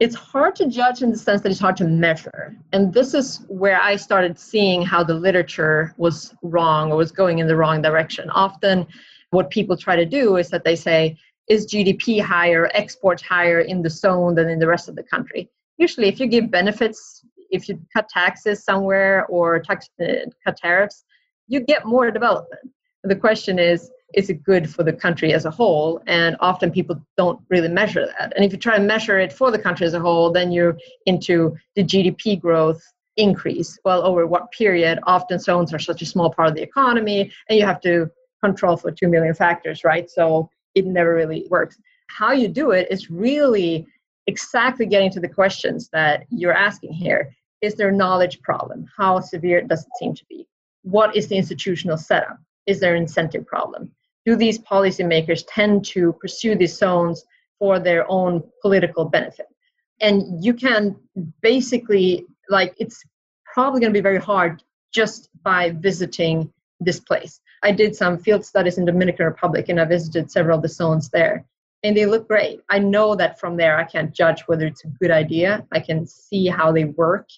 It's 0.00 0.14
hard 0.14 0.54
to 0.56 0.68
judge 0.68 1.02
in 1.02 1.10
the 1.10 1.18
sense 1.18 1.42
that 1.42 1.50
it's 1.50 1.60
hard 1.60 1.76
to 1.78 1.84
measure. 1.84 2.56
And 2.72 2.92
this 2.92 3.14
is 3.14 3.44
where 3.48 3.80
I 3.80 3.96
started 3.96 4.38
seeing 4.38 4.82
how 4.82 5.02
the 5.02 5.14
literature 5.14 5.94
was 5.96 6.34
wrong 6.42 6.92
or 6.92 6.96
was 6.96 7.10
going 7.10 7.38
in 7.38 7.46
the 7.46 7.56
wrong 7.56 7.82
direction. 7.82 8.30
Often, 8.30 8.86
what 9.30 9.50
people 9.50 9.76
try 9.76 9.96
to 9.96 10.06
do 10.06 10.36
is 10.36 10.48
that 10.50 10.64
they 10.64 10.76
say, 10.76 11.16
is 11.48 11.66
GDP 11.66 12.20
higher, 12.20 12.70
exports 12.74 13.22
higher 13.22 13.60
in 13.60 13.82
the 13.82 13.90
zone 13.90 14.34
than 14.34 14.48
in 14.48 14.58
the 14.58 14.66
rest 14.66 14.88
of 14.88 14.96
the 14.96 15.02
country? 15.02 15.50
Usually, 15.78 16.08
if 16.08 16.20
you 16.20 16.26
give 16.26 16.50
benefits, 16.50 17.24
if 17.50 17.68
you 17.68 17.80
cut 17.94 18.08
taxes 18.08 18.64
somewhere 18.64 19.26
or 19.26 19.58
tax, 19.58 19.88
uh, 20.00 20.26
cut 20.44 20.56
tariffs, 20.56 21.04
you 21.46 21.60
get 21.60 21.86
more 21.86 22.10
development. 22.10 22.62
The 23.04 23.16
question 23.16 23.58
is, 23.58 23.90
is 24.14 24.30
it 24.30 24.42
good 24.42 24.70
for 24.70 24.82
the 24.82 24.92
country 24.92 25.32
as 25.32 25.44
a 25.44 25.50
whole? 25.50 26.02
And 26.06 26.36
often 26.40 26.70
people 26.70 27.00
don't 27.16 27.40
really 27.50 27.68
measure 27.68 28.06
that. 28.06 28.32
And 28.34 28.44
if 28.44 28.52
you 28.52 28.58
try 28.58 28.76
to 28.78 28.82
measure 28.82 29.18
it 29.18 29.32
for 29.32 29.50
the 29.50 29.58
country 29.58 29.86
as 29.86 29.94
a 29.94 30.00
whole, 30.00 30.32
then 30.32 30.50
you're 30.50 30.78
into 31.06 31.56
the 31.76 31.84
GDP 31.84 32.40
growth 32.40 32.82
increase. 33.16 33.78
Well, 33.84 34.02
over 34.04 34.26
what 34.26 34.50
period? 34.52 34.98
Often 35.02 35.40
zones 35.40 35.74
are 35.74 35.78
such 35.78 36.02
a 36.02 36.06
small 36.06 36.30
part 36.30 36.48
of 36.48 36.54
the 36.54 36.62
economy, 36.62 37.32
and 37.48 37.58
you 37.58 37.66
have 37.66 37.80
to 37.82 38.10
control 38.42 38.76
for 38.76 38.90
2 38.90 39.08
million 39.08 39.34
factors, 39.34 39.84
right? 39.84 40.08
So 40.08 40.48
it 40.74 40.86
never 40.86 41.14
really 41.14 41.46
works. 41.50 41.76
How 42.08 42.32
you 42.32 42.48
do 42.48 42.70
it 42.70 42.88
is 42.90 43.10
really 43.10 43.86
exactly 44.26 44.86
getting 44.86 45.10
to 45.10 45.20
the 45.20 45.28
questions 45.28 45.88
that 45.92 46.24
you're 46.30 46.52
asking 46.52 46.92
here. 46.92 47.34
Is 47.60 47.74
there 47.74 47.88
a 47.88 47.96
knowledge 47.96 48.40
problem? 48.42 48.86
How 48.96 49.20
severe 49.20 49.62
does 49.62 49.80
it 49.80 49.90
seem 49.98 50.14
to 50.14 50.24
be? 50.28 50.46
What 50.82 51.16
is 51.16 51.28
the 51.28 51.36
institutional 51.36 51.96
setup? 51.96 52.38
Is 52.66 52.78
there 52.78 52.94
an 52.94 53.02
incentive 53.02 53.46
problem? 53.46 53.90
Do 54.28 54.36
these 54.36 54.58
policymakers 54.58 55.42
tend 55.48 55.86
to 55.86 56.12
pursue 56.20 56.54
these 56.54 56.76
zones 56.76 57.24
for 57.58 57.80
their 57.80 58.04
own 58.10 58.42
political 58.60 59.06
benefit? 59.06 59.46
And 60.02 60.44
you 60.44 60.52
can 60.52 60.96
basically, 61.40 62.26
like, 62.50 62.74
it's 62.76 63.02
probably 63.54 63.80
going 63.80 63.90
to 63.90 63.98
be 63.98 64.02
very 64.02 64.20
hard 64.20 64.62
just 64.92 65.30
by 65.42 65.70
visiting 65.70 66.52
this 66.78 67.00
place. 67.00 67.40
I 67.62 67.72
did 67.72 67.96
some 67.96 68.18
field 68.18 68.44
studies 68.44 68.76
in 68.76 68.84
Dominican 68.84 69.24
Republic 69.24 69.70
and 69.70 69.80
I 69.80 69.86
visited 69.86 70.30
several 70.30 70.58
of 70.58 70.62
the 70.62 70.68
zones 70.68 71.08
there 71.08 71.46
and 71.82 71.96
they 71.96 72.04
look 72.04 72.28
great. 72.28 72.60
I 72.68 72.80
know 72.80 73.14
that 73.16 73.40
from 73.40 73.56
there 73.56 73.78
I 73.78 73.84
can't 73.84 74.14
judge 74.14 74.42
whether 74.42 74.66
it's 74.66 74.84
a 74.84 74.88
good 75.00 75.10
idea. 75.10 75.66
I 75.72 75.80
can 75.80 76.06
see 76.06 76.48
how 76.48 76.70
they 76.70 76.84
work, 76.84 77.28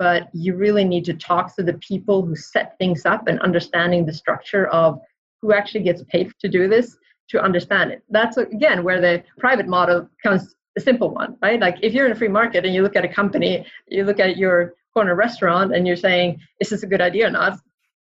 but 0.00 0.30
you 0.32 0.56
really 0.56 0.84
need 0.84 1.04
to 1.04 1.14
talk 1.14 1.54
to 1.54 1.62
the 1.62 1.74
people 1.74 2.26
who 2.26 2.34
set 2.34 2.76
things 2.78 3.06
up 3.06 3.28
and 3.28 3.38
understanding 3.40 4.04
the 4.04 4.12
structure 4.12 4.66
of 4.66 5.00
who 5.44 5.52
actually 5.52 5.82
gets 5.82 6.02
paid 6.04 6.32
to 6.40 6.48
do 6.48 6.68
this 6.68 6.96
to 7.28 7.38
understand 7.38 7.92
it. 7.92 8.02
That's 8.08 8.38
again 8.38 8.82
where 8.82 8.98
the 8.98 9.22
private 9.38 9.68
model 9.68 10.08
comes 10.22 10.54
a 10.78 10.80
simple 10.80 11.10
one, 11.10 11.36
right? 11.42 11.60
Like 11.60 11.76
if 11.82 11.92
you're 11.92 12.06
in 12.06 12.12
a 12.12 12.14
free 12.14 12.28
market 12.28 12.64
and 12.64 12.74
you 12.74 12.82
look 12.82 12.96
at 12.96 13.04
a 13.04 13.08
company, 13.20 13.66
you 13.88 14.04
look 14.04 14.20
at 14.20 14.38
your 14.38 14.72
corner 14.94 15.14
restaurant 15.14 15.74
and 15.74 15.86
you're 15.86 15.96
saying, 15.96 16.40
is 16.60 16.70
this 16.70 16.82
a 16.82 16.86
good 16.86 17.02
idea 17.02 17.26
or 17.26 17.30
not? 17.30 17.58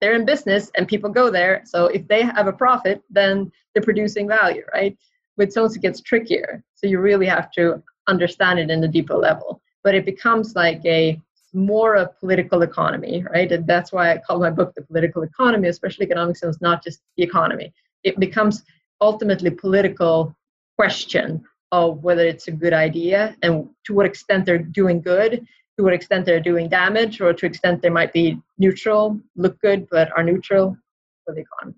They're 0.01 0.15
in 0.15 0.25
business 0.25 0.71
and 0.77 0.89
people 0.89 1.11
go 1.11 1.31
there. 1.31 1.61
So 1.67 1.89
if 1.89 2.09
they 2.09 2.23
have 2.23 2.47
a 2.47 2.53
profit, 2.53 3.03
then 3.11 3.53
they're 3.75 3.83
producing 3.83 4.27
value, 4.27 4.65
right? 4.73 4.97
With 5.37 5.53
zones, 5.53 5.77
it 5.77 5.83
gets 5.83 6.01
trickier. 6.01 6.65
So 6.75 6.87
you 6.87 6.99
really 6.99 7.27
have 7.27 7.51
to 7.53 7.83
understand 8.09 8.59
it 8.61 8.71
in 8.71 8.83
a 8.83 8.89
deeper 8.89 9.17
level. 9.17 9.61
But 9.85 9.95
it 9.95 10.07
becomes 10.07 10.55
like 10.55 10.81
a 10.87 11.21
more 11.57 11.95
a 11.97 12.09
political 12.21 12.63
economy, 12.63 13.25
right? 13.33 13.51
And 13.51 13.67
that's 13.67 13.91
why 13.91 14.13
I 14.13 14.19
call 14.19 14.39
my 14.39 14.51
book 14.51 14.75
The 14.75 14.83
Political 14.83 15.23
Economy, 15.23 15.69
especially 15.69 16.05
economic 16.07 16.37
it's 16.43 16.61
not 16.61 16.85
just 16.85 17.01
the 17.17 17.23
economy. 17.23 17.73
It 18.05 18.21
becomes 18.21 18.63
ultimately 19.01 19.51
political 19.51 20.37
question 20.77 21.43
of 21.73 22.05
whether 22.05 22.27
it's 22.27 22.49
a 22.49 22.53
good 22.53 22.75
idea 22.75 23.35
and 23.43 23.69
to 23.87 23.95
what 23.95 24.07
extent 24.07 24.45
they're 24.45 24.59
doing 24.59 25.01
good, 25.01 25.47
to 25.79 25.85
what 25.85 25.95
extent 25.95 26.27
they're 26.27 26.41
doing 26.41 26.69
damage, 26.69 27.21
or 27.21 27.33
to 27.33 27.47
extent 27.47 27.83
they 27.83 27.91
might 27.91 28.13
be 28.13 28.39
neutral, 28.59 29.19
look 29.35 29.59
good, 29.61 29.87
but 29.91 30.11
are 30.17 30.23
neutral 30.23 30.77
for 31.25 31.35
the 31.35 31.41
economy. 31.41 31.77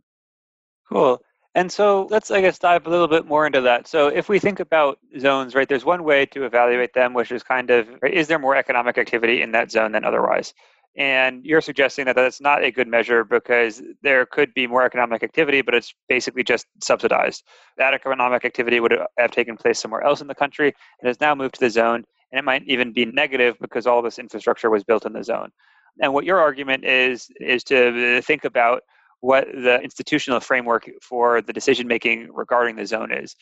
Cool. 0.91 1.23
And 1.59 1.73
so 1.73 2.07
let's, 2.09 2.31
I 2.31 2.41
guess, 2.41 2.57
dive 2.57 2.87
a 2.87 2.91
little 2.91 3.09
bit 3.09 3.27
more 3.27 3.45
into 3.45 3.61
that. 3.63 3.89
So 3.89 4.07
if 4.07 4.29
we 4.29 4.39
think 4.39 4.61
about 4.61 5.01
zones, 5.19 5.57
right, 5.57 5.69
there's 5.69 5.85
one 5.85 6.05
way 6.05 6.25
to 6.27 6.45
evaluate 6.45 6.95
them, 6.95 7.15
which 7.15 7.33
is 7.33 7.43
kind 7.43 7.69
of, 7.71 7.89
is 8.05 8.29
there 8.29 8.39
more 8.39 8.55
economic 8.55 8.97
activity 8.97 9.43
in 9.43 9.51
that 9.51 9.73
zone 9.73 9.91
than 9.91 10.05
otherwise? 10.05 10.55
And 10.97 11.45
you're 11.45 11.61
suggesting 11.61 12.05
that 12.05 12.15
that's 12.15 12.41
not 12.41 12.63
a 12.63 12.71
good 12.71 12.87
measure 12.87 13.25
because 13.25 13.83
there 14.03 14.25
could 14.25 14.55
be 14.55 14.69
more 14.69 14.85
economic 14.85 15.25
activity, 15.25 15.61
but 15.61 15.75
it's 15.75 15.93
basically 16.09 16.45
just 16.45 16.65
subsidized. 16.81 17.43
That 17.77 17.93
economic 17.93 18.45
activity 18.45 18.79
would 18.79 18.97
have 19.19 19.33
taken 19.33 19.57
place 19.57 19.81
somewhere 19.81 20.03
else 20.03 20.21
in 20.21 20.29
the 20.29 20.37
country 20.37 20.73
and 21.01 21.09
has 21.09 21.21
now 21.21 21.35
moved 21.35 21.55
to 21.55 21.61
the 21.61 21.71
zone. 21.71 22.05
And 22.31 22.39
it 22.39 22.45
might 22.45 22.63
even 22.69 22.93
be 22.93 23.05
negative 23.05 23.57
because 23.61 23.85
all 23.85 24.01
this 24.01 24.21
infrastructure 24.21 24.71
was 24.71 24.85
built 24.85 25.07
in 25.07 25.13
the 25.13 25.25
zone. 25.25 25.51
And 26.01 26.15
what 26.15 26.25
your 26.25 26.39
argument 26.39 26.85
is, 26.85 27.29
is 27.41 27.65
to 27.65 28.23
think 28.23 28.45
about 28.45 28.83
what 29.21 29.47
the 29.47 29.81
institutional 29.83 30.41
framework 30.41 30.89
for 31.03 31.43
the 31.43 31.53
decision 31.53 31.87
making 31.87 32.29
regarding 32.33 32.77
the 32.77 32.87
zone 32.87 33.13
is. 33.13 33.35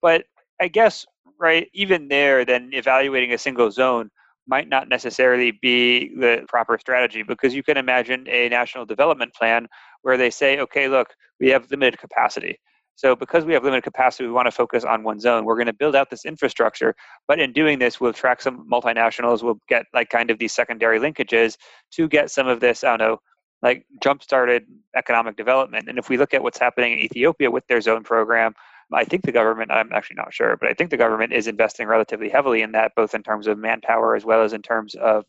But 0.00 0.24
I 0.60 0.68
guess, 0.68 1.04
right, 1.40 1.68
even 1.74 2.08
there, 2.08 2.44
then 2.44 2.70
evaluating 2.72 3.32
a 3.32 3.38
single 3.38 3.70
zone 3.70 4.10
might 4.46 4.68
not 4.68 4.88
necessarily 4.88 5.52
be 5.62 6.14
the 6.16 6.44
proper 6.48 6.78
strategy 6.78 7.22
because 7.22 7.54
you 7.54 7.62
can 7.62 7.76
imagine 7.76 8.26
a 8.28 8.48
national 8.48 8.84
development 8.84 9.34
plan 9.34 9.66
where 10.02 10.16
they 10.16 10.30
say, 10.30 10.58
okay, 10.60 10.88
look, 10.88 11.08
we 11.40 11.48
have 11.48 11.70
limited 11.70 11.98
capacity. 11.98 12.58
So, 12.96 13.16
because 13.16 13.44
we 13.44 13.54
have 13.54 13.64
limited 13.64 13.82
capacity, 13.82 14.24
we 14.26 14.32
want 14.32 14.46
to 14.46 14.52
focus 14.52 14.84
on 14.84 15.02
one 15.02 15.18
zone. 15.18 15.44
We're 15.44 15.56
going 15.56 15.66
to 15.66 15.72
build 15.72 15.96
out 15.96 16.10
this 16.10 16.24
infrastructure, 16.24 16.94
but 17.26 17.40
in 17.40 17.52
doing 17.52 17.80
this, 17.80 18.00
we'll 18.00 18.10
attract 18.10 18.42
some 18.42 18.68
multinationals. 18.70 19.42
We'll 19.42 19.58
get 19.68 19.86
like 19.92 20.10
kind 20.10 20.30
of 20.30 20.38
these 20.38 20.52
secondary 20.52 21.00
linkages 21.00 21.56
to 21.94 22.06
get 22.06 22.30
some 22.30 22.46
of 22.46 22.60
this, 22.60 22.84
I 22.84 22.96
don't 22.96 22.98
know, 23.00 23.18
like 23.64 23.86
jump 24.02 24.22
started 24.22 24.66
economic 24.94 25.36
development. 25.36 25.88
And 25.88 25.98
if 25.98 26.10
we 26.10 26.18
look 26.18 26.34
at 26.34 26.42
what's 26.42 26.58
happening 26.58 26.92
in 26.92 26.98
Ethiopia 26.98 27.50
with 27.50 27.66
their 27.66 27.80
zone 27.80 28.04
program, 28.04 28.54
I 28.92 29.04
think 29.04 29.22
the 29.22 29.32
government, 29.32 29.72
I'm 29.72 29.90
actually 29.92 30.16
not 30.16 30.34
sure, 30.34 30.56
but 30.58 30.68
I 30.68 30.74
think 30.74 30.90
the 30.90 30.98
government 30.98 31.32
is 31.32 31.48
investing 31.48 31.86
relatively 31.86 32.28
heavily 32.28 32.60
in 32.60 32.72
that, 32.72 32.92
both 32.94 33.14
in 33.14 33.22
terms 33.22 33.46
of 33.46 33.58
manpower 33.58 34.14
as 34.14 34.24
well 34.24 34.42
as 34.42 34.52
in 34.52 34.60
terms 34.62 34.94
of 34.94 35.24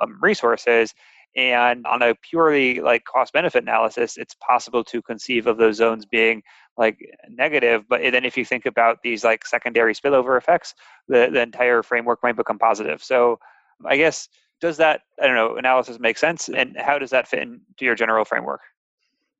um, 0.00 0.18
resources. 0.20 0.92
And 1.36 1.86
on 1.86 2.02
a 2.02 2.14
purely 2.14 2.80
like 2.80 3.04
cost 3.04 3.32
benefit 3.32 3.62
analysis, 3.62 4.16
it's 4.16 4.34
possible 4.34 4.82
to 4.84 5.00
conceive 5.00 5.46
of 5.46 5.56
those 5.56 5.76
zones 5.76 6.04
being 6.06 6.42
like 6.76 6.98
negative. 7.30 7.84
But 7.88 8.00
then 8.10 8.24
if 8.24 8.36
you 8.36 8.44
think 8.44 8.66
about 8.66 8.98
these 9.02 9.22
like 9.22 9.46
secondary 9.46 9.94
spillover 9.94 10.36
effects, 10.36 10.74
the, 11.06 11.28
the 11.32 11.40
entire 11.40 11.82
framework 11.84 12.18
might 12.22 12.36
become 12.36 12.58
positive. 12.58 13.02
So 13.04 13.38
I 13.84 13.96
guess 13.96 14.28
does 14.60 14.76
that 14.78 15.02
I 15.20 15.26
don't 15.26 15.36
know 15.36 15.56
analysis 15.56 15.98
make 15.98 16.18
sense, 16.18 16.48
and 16.48 16.76
how 16.76 16.98
does 16.98 17.10
that 17.10 17.28
fit 17.28 17.40
into 17.40 17.60
your 17.80 17.94
general 17.94 18.24
framework? 18.24 18.60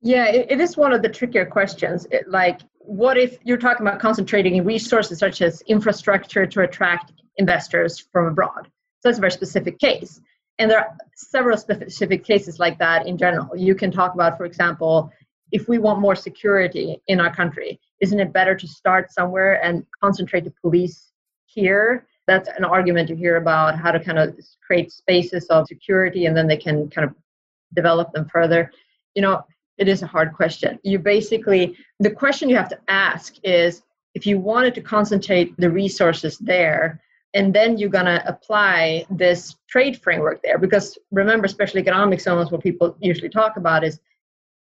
Yeah, 0.01 0.27
it, 0.27 0.51
it 0.51 0.59
is 0.59 0.77
one 0.77 0.93
of 0.93 1.01
the 1.01 1.09
trickier 1.09 1.45
questions. 1.45 2.05
It, 2.11 2.27
like, 2.27 2.61
what 2.79 3.17
if 3.17 3.37
you're 3.43 3.57
talking 3.57 3.85
about 3.85 3.99
concentrating 3.99 4.55
in 4.55 4.65
resources 4.65 5.19
such 5.19 5.41
as 5.41 5.61
infrastructure 5.63 6.45
to 6.45 6.61
attract 6.61 7.13
investors 7.37 7.99
from 8.11 8.27
abroad? 8.27 8.65
So 8.99 9.09
that's 9.09 9.17
a 9.17 9.21
very 9.21 9.31
specific 9.31 9.79
case. 9.79 10.21
And 10.59 10.71
there 10.71 10.79
are 10.79 10.97
several 11.15 11.57
specific 11.57 12.23
cases 12.23 12.59
like 12.59 12.79
that 12.79 13.05
in 13.07 13.17
general. 13.17 13.55
You 13.55 13.75
can 13.75 13.91
talk 13.91 14.13
about, 14.13 14.37
for 14.37 14.45
example, 14.45 15.11
if 15.51 15.67
we 15.67 15.77
want 15.77 15.99
more 15.99 16.15
security 16.15 17.01
in 17.07 17.19
our 17.19 17.33
country, 17.33 17.79
isn't 18.01 18.19
it 18.19 18.33
better 18.33 18.55
to 18.55 18.67
start 18.67 19.11
somewhere 19.11 19.63
and 19.63 19.85
concentrate 20.01 20.43
the 20.43 20.53
police 20.61 21.11
here 21.45 22.07
that's 22.27 22.49
an 22.57 22.65
argument 22.65 23.07
to 23.07 23.15
hear 23.15 23.37
about 23.37 23.79
how 23.79 23.91
to 23.91 23.99
kind 23.99 24.19
of 24.19 24.37
create 24.65 24.91
spaces 24.91 25.45
of 25.45 25.67
security 25.67 26.25
and 26.25 26.35
then 26.35 26.47
they 26.47 26.57
can 26.57 26.89
kind 26.89 27.07
of 27.07 27.15
develop 27.73 28.11
them 28.11 28.27
further. 28.29 28.71
You 29.15 29.21
know 29.21 29.43
it 29.77 29.87
is 29.87 30.01
a 30.01 30.07
hard 30.07 30.33
question. 30.33 30.79
You 30.83 30.99
basically 30.99 31.77
the 31.99 32.11
question 32.11 32.49
you 32.49 32.57
have 32.57 32.69
to 32.69 32.79
ask 32.87 33.35
is 33.43 33.83
if 34.15 34.25
you 34.25 34.39
wanted 34.39 34.73
to 34.75 34.81
concentrate 34.81 35.55
the 35.57 35.69
resources 35.69 36.37
there 36.39 37.01
and 37.33 37.53
then 37.53 37.77
you're 37.77 37.89
going 37.89 38.05
to 38.05 38.27
apply 38.27 39.05
this 39.11 39.55
trade 39.69 40.01
framework 40.01 40.41
there. 40.41 40.57
Because 40.57 40.97
remember 41.11 41.47
special 41.47 41.77
economic 41.77 42.19
zones 42.19 42.51
what 42.51 42.63
people 42.63 42.97
usually 42.99 43.29
talk 43.29 43.57
about 43.57 43.83
is 43.83 43.99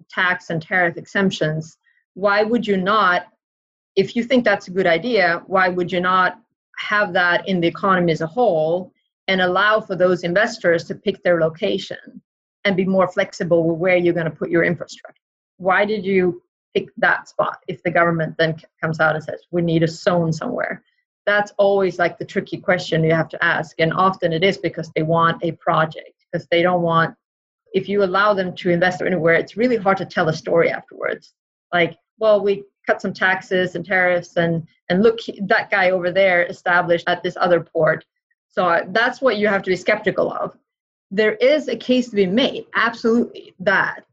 tax 0.10 0.50
and 0.50 0.62
tariff 0.62 0.98
exemptions. 0.98 1.78
Why 2.16 2.44
would 2.44 2.68
you 2.68 2.78
not 2.78 3.28
if 3.96 4.16
you 4.16 4.24
think 4.24 4.44
that's 4.44 4.68
a 4.68 4.72
good 4.72 4.88
idea 4.88 5.42
why 5.48 5.70
would 5.70 5.90
you 5.92 6.02
not 6.02 6.42
have 6.80 7.14
that 7.14 7.48
in 7.48 7.62
the 7.62 7.68
economy 7.68 8.12
as 8.12 8.22
a 8.22 8.28
whole 8.28 8.92
and 9.28 9.42
allow 9.42 9.82
for 9.82 9.96
those 9.96 10.24
investors 10.24 10.84
to 10.86 10.96
pick 10.96 11.24
their 11.24 11.40
location 11.40 12.22
and 12.64 12.76
be 12.76 12.86
more 12.86 13.08
flexible 13.08 13.68
with 13.68 13.78
where 13.78 13.98
you're 13.98 14.14
going 14.14 14.30
to 14.30 14.32
put 14.32 14.50
your 14.50 14.64
infrastructure. 14.64 15.22
Why 15.58 15.86
did 15.86 16.06
you 16.06 16.42
pick 16.74 16.90
that 16.98 17.30
spot 17.30 17.60
if 17.68 17.82
the 17.84 17.92
government 17.92 18.36
then 18.38 18.58
comes 18.82 19.00
out 19.00 19.16
and 19.16 19.24
says 19.24 19.42
we 19.52 19.62
need 19.62 19.84
a 19.84 19.88
zone 19.88 20.34
somewhere? 20.34 20.84
That's 21.26 21.52
always 21.58 21.98
like 21.98 22.18
the 22.18 22.26
tricky 22.26 22.58
question 22.58 23.04
you 23.04 23.14
have 23.14 23.30
to 23.30 23.44
ask. 23.44 23.80
And 23.80 23.94
often 23.94 24.34
it 24.34 24.44
is 24.44 24.58
because 24.58 24.92
they 24.96 25.04
want 25.04 25.44
a 25.44 25.54
project, 25.54 26.26
because 26.32 26.48
they 26.52 26.62
don't 26.62 26.82
want, 26.82 27.16
if 27.74 27.90
you 27.90 28.04
allow 28.04 28.34
them 28.34 28.56
to 28.58 28.70
invest 28.70 29.02
anywhere, 29.02 29.36
it's 29.36 29.58
really 29.58 29.78
hard 29.78 29.98
to 29.98 30.06
tell 30.06 30.30
a 30.30 30.34
story 30.34 30.70
afterwards. 30.70 31.34
Like, 31.74 31.98
well, 32.20 32.44
we 32.44 32.64
cut 32.86 33.02
some 33.02 33.14
taxes 33.14 33.76
and 33.76 33.86
tariffs 33.86 34.38
and 34.38 34.68
and 34.90 35.02
look 35.02 35.20
that 35.42 35.72
guy 35.72 35.92
over 35.92 36.12
there 36.12 36.44
established 36.46 37.08
at 37.08 37.24
this 37.24 37.38
other 37.40 37.62
port. 37.62 38.06
So 38.48 38.66
uh, 38.66 38.86
that's 38.90 39.22
what 39.22 39.38
you 39.38 39.48
have 39.48 39.64
to 39.64 39.72
be 39.72 39.76
skeptical 39.76 40.32
of. 40.32 40.56
There 41.12 41.34
is 41.34 41.68
a 41.68 41.76
case 41.76 42.10
to 42.10 42.16
be 42.16 42.26
made 42.26 42.66
absolutely 42.76 43.54
that 43.60 44.06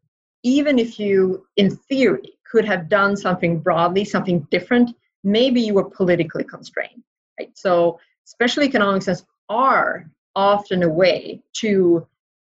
even 0.42 0.78
if 0.78 0.98
you 0.98 1.46
in 1.56 1.70
theory 1.70 2.38
could 2.50 2.64
have 2.64 2.88
done 2.88 3.16
something 3.16 3.58
broadly 3.58 4.04
something 4.04 4.46
different 4.50 4.94
maybe 5.24 5.60
you 5.60 5.74
were 5.74 5.88
politically 5.88 6.44
constrained 6.44 7.02
right? 7.38 7.50
So 7.56 7.98
special 8.24 8.62
economic 8.62 9.02
zones 9.02 9.24
are 9.48 10.10
often 10.34 10.82
a 10.82 10.88
way 10.88 11.42
to 11.54 12.06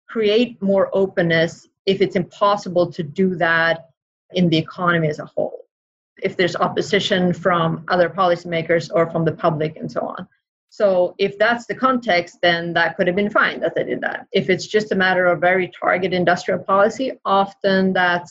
create 0.07 0.61
more 0.61 0.89
openness 0.93 1.67
if 1.85 2.01
it's 2.01 2.15
impossible 2.15 2.91
to 2.91 3.03
do 3.03 3.35
that 3.35 3.89
in 4.31 4.49
the 4.49 4.57
economy 4.57 5.07
as 5.07 5.19
a 5.19 5.25
whole 5.25 5.56
if 6.23 6.35
there's 6.37 6.55
opposition 6.55 7.33
from 7.33 7.83
other 7.87 8.09
policymakers 8.09 8.89
or 8.93 9.09
from 9.09 9.25
the 9.25 9.31
public 9.31 9.77
and 9.77 9.91
so 9.91 10.01
on. 10.01 10.27
So 10.69 11.15
if 11.17 11.37
that's 11.37 11.65
the 11.65 11.75
context, 11.75 12.39
then 12.41 12.73
that 12.73 12.97
could 12.97 13.07
have 13.07 13.15
been 13.15 13.29
fine 13.29 13.59
that 13.61 13.73
they 13.75 13.83
did 13.83 14.01
that. 14.01 14.27
If 14.31 14.49
it's 14.49 14.67
just 14.67 14.91
a 14.91 14.95
matter 14.95 15.25
of 15.25 15.39
very 15.39 15.71
target 15.79 16.13
industrial 16.13 16.59
policy, 16.59 17.13
often 17.25 17.93
that 17.93 18.27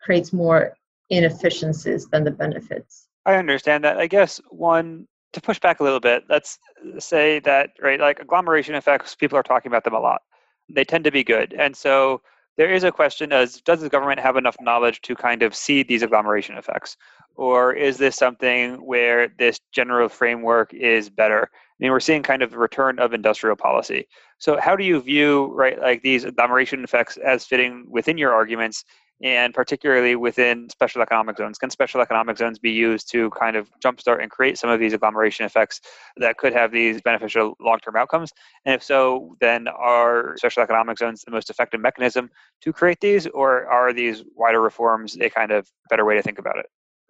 creates 0.00 0.32
more 0.32 0.74
inefficiencies 1.10 2.06
than 2.06 2.24
the 2.24 2.30
benefits. 2.30 3.08
I 3.24 3.36
understand 3.36 3.84
that. 3.84 3.98
I 3.98 4.06
guess 4.06 4.40
one 4.50 5.06
to 5.32 5.40
push 5.40 5.58
back 5.60 5.80
a 5.80 5.84
little 5.84 6.00
bit, 6.00 6.24
let's 6.28 6.58
say 6.98 7.38
that 7.40 7.70
right, 7.80 8.00
like 8.00 8.20
agglomeration 8.20 8.74
effects, 8.74 9.14
people 9.14 9.38
are 9.38 9.42
talking 9.42 9.70
about 9.70 9.84
them 9.84 9.94
a 9.94 10.00
lot. 10.00 10.22
They 10.68 10.84
tend 10.84 11.04
to 11.04 11.10
be 11.10 11.24
good, 11.24 11.54
and 11.54 11.76
so 11.76 12.22
there 12.58 12.74
is 12.74 12.82
a 12.84 12.92
question 12.92 13.32
as 13.32 13.60
does 13.62 13.80
the 13.80 13.88
government 13.88 14.18
have 14.18 14.36
enough 14.36 14.56
knowledge 14.60 15.00
to 15.02 15.14
kind 15.14 15.42
of 15.44 15.54
see 15.54 15.84
these 15.84 16.02
agglomeration 16.02 16.56
effects? 16.56 16.96
Or 17.36 17.72
is 17.72 17.96
this 17.96 18.16
something 18.16 18.84
where 18.84 19.28
this 19.38 19.60
general 19.72 20.08
framework 20.08 20.74
is 20.74 21.08
better? 21.08 21.48
I 21.52 21.58
mean 21.78 21.92
we're 21.92 22.00
seeing 22.00 22.24
kind 22.24 22.42
of 22.42 22.50
the 22.50 22.58
return 22.58 22.98
of 22.98 23.14
industrial 23.14 23.54
policy. 23.54 24.08
So 24.38 24.60
how 24.60 24.74
do 24.74 24.84
you 24.84 25.00
view 25.00 25.52
right 25.54 25.80
like 25.80 26.02
these 26.02 26.24
agglomeration 26.24 26.82
effects 26.82 27.16
as 27.16 27.44
fitting 27.44 27.86
within 27.88 28.18
your 28.18 28.34
arguments 28.34 28.84
and 29.22 29.52
particularly 29.52 30.14
within 30.16 30.68
special 30.70 31.02
economic 31.02 31.36
zones. 31.36 31.58
Can 31.58 31.70
special 31.70 32.00
economic 32.00 32.38
zones 32.38 32.58
be 32.58 32.70
used 32.70 33.10
to 33.12 33.30
kind 33.30 33.56
of 33.56 33.68
jumpstart 33.84 34.22
and 34.22 34.30
create 34.30 34.58
some 34.58 34.70
of 34.70 34.78
these 34.78 34.92
agglomeration 34.92 35.44
effects 35.44 35.80
that 36.18 36.36
could 36.36 36.52
have 36.52 36.70
these 36.70 37.00
beneficial 37.02 37.56
long 37.60 37.78
term 37.80 37.96
outcomes? 37.96 38.32
And 38.64 38.74
if 38.74 38.82
so, 38.82 39.36
then 39.40 39.66
are 39.68 40.34
special 40.38 40.62
economic 40.62 40.98
zones 40.98 41.22
the 41.24 41.30
most 41.30 41.50
effective 41.50 41.80
mechanism 41.80 42.30
to 42.62 42.72
create 42.72 43.00
these, 43.00 43.26
or 43.28 43.66
are 43.66 43.92
these 43.92 44.22
wider 44.36 44.60
reforms 44.60 45.16
a 45.20 45.28
kind 45.30 45.50
of 45.50 45.68
better 45.90 46.04
way 46.04 46.14
to 46.14 46.22
think 46.22 46.38
about 46.38 46.58
it? 46.58 46.66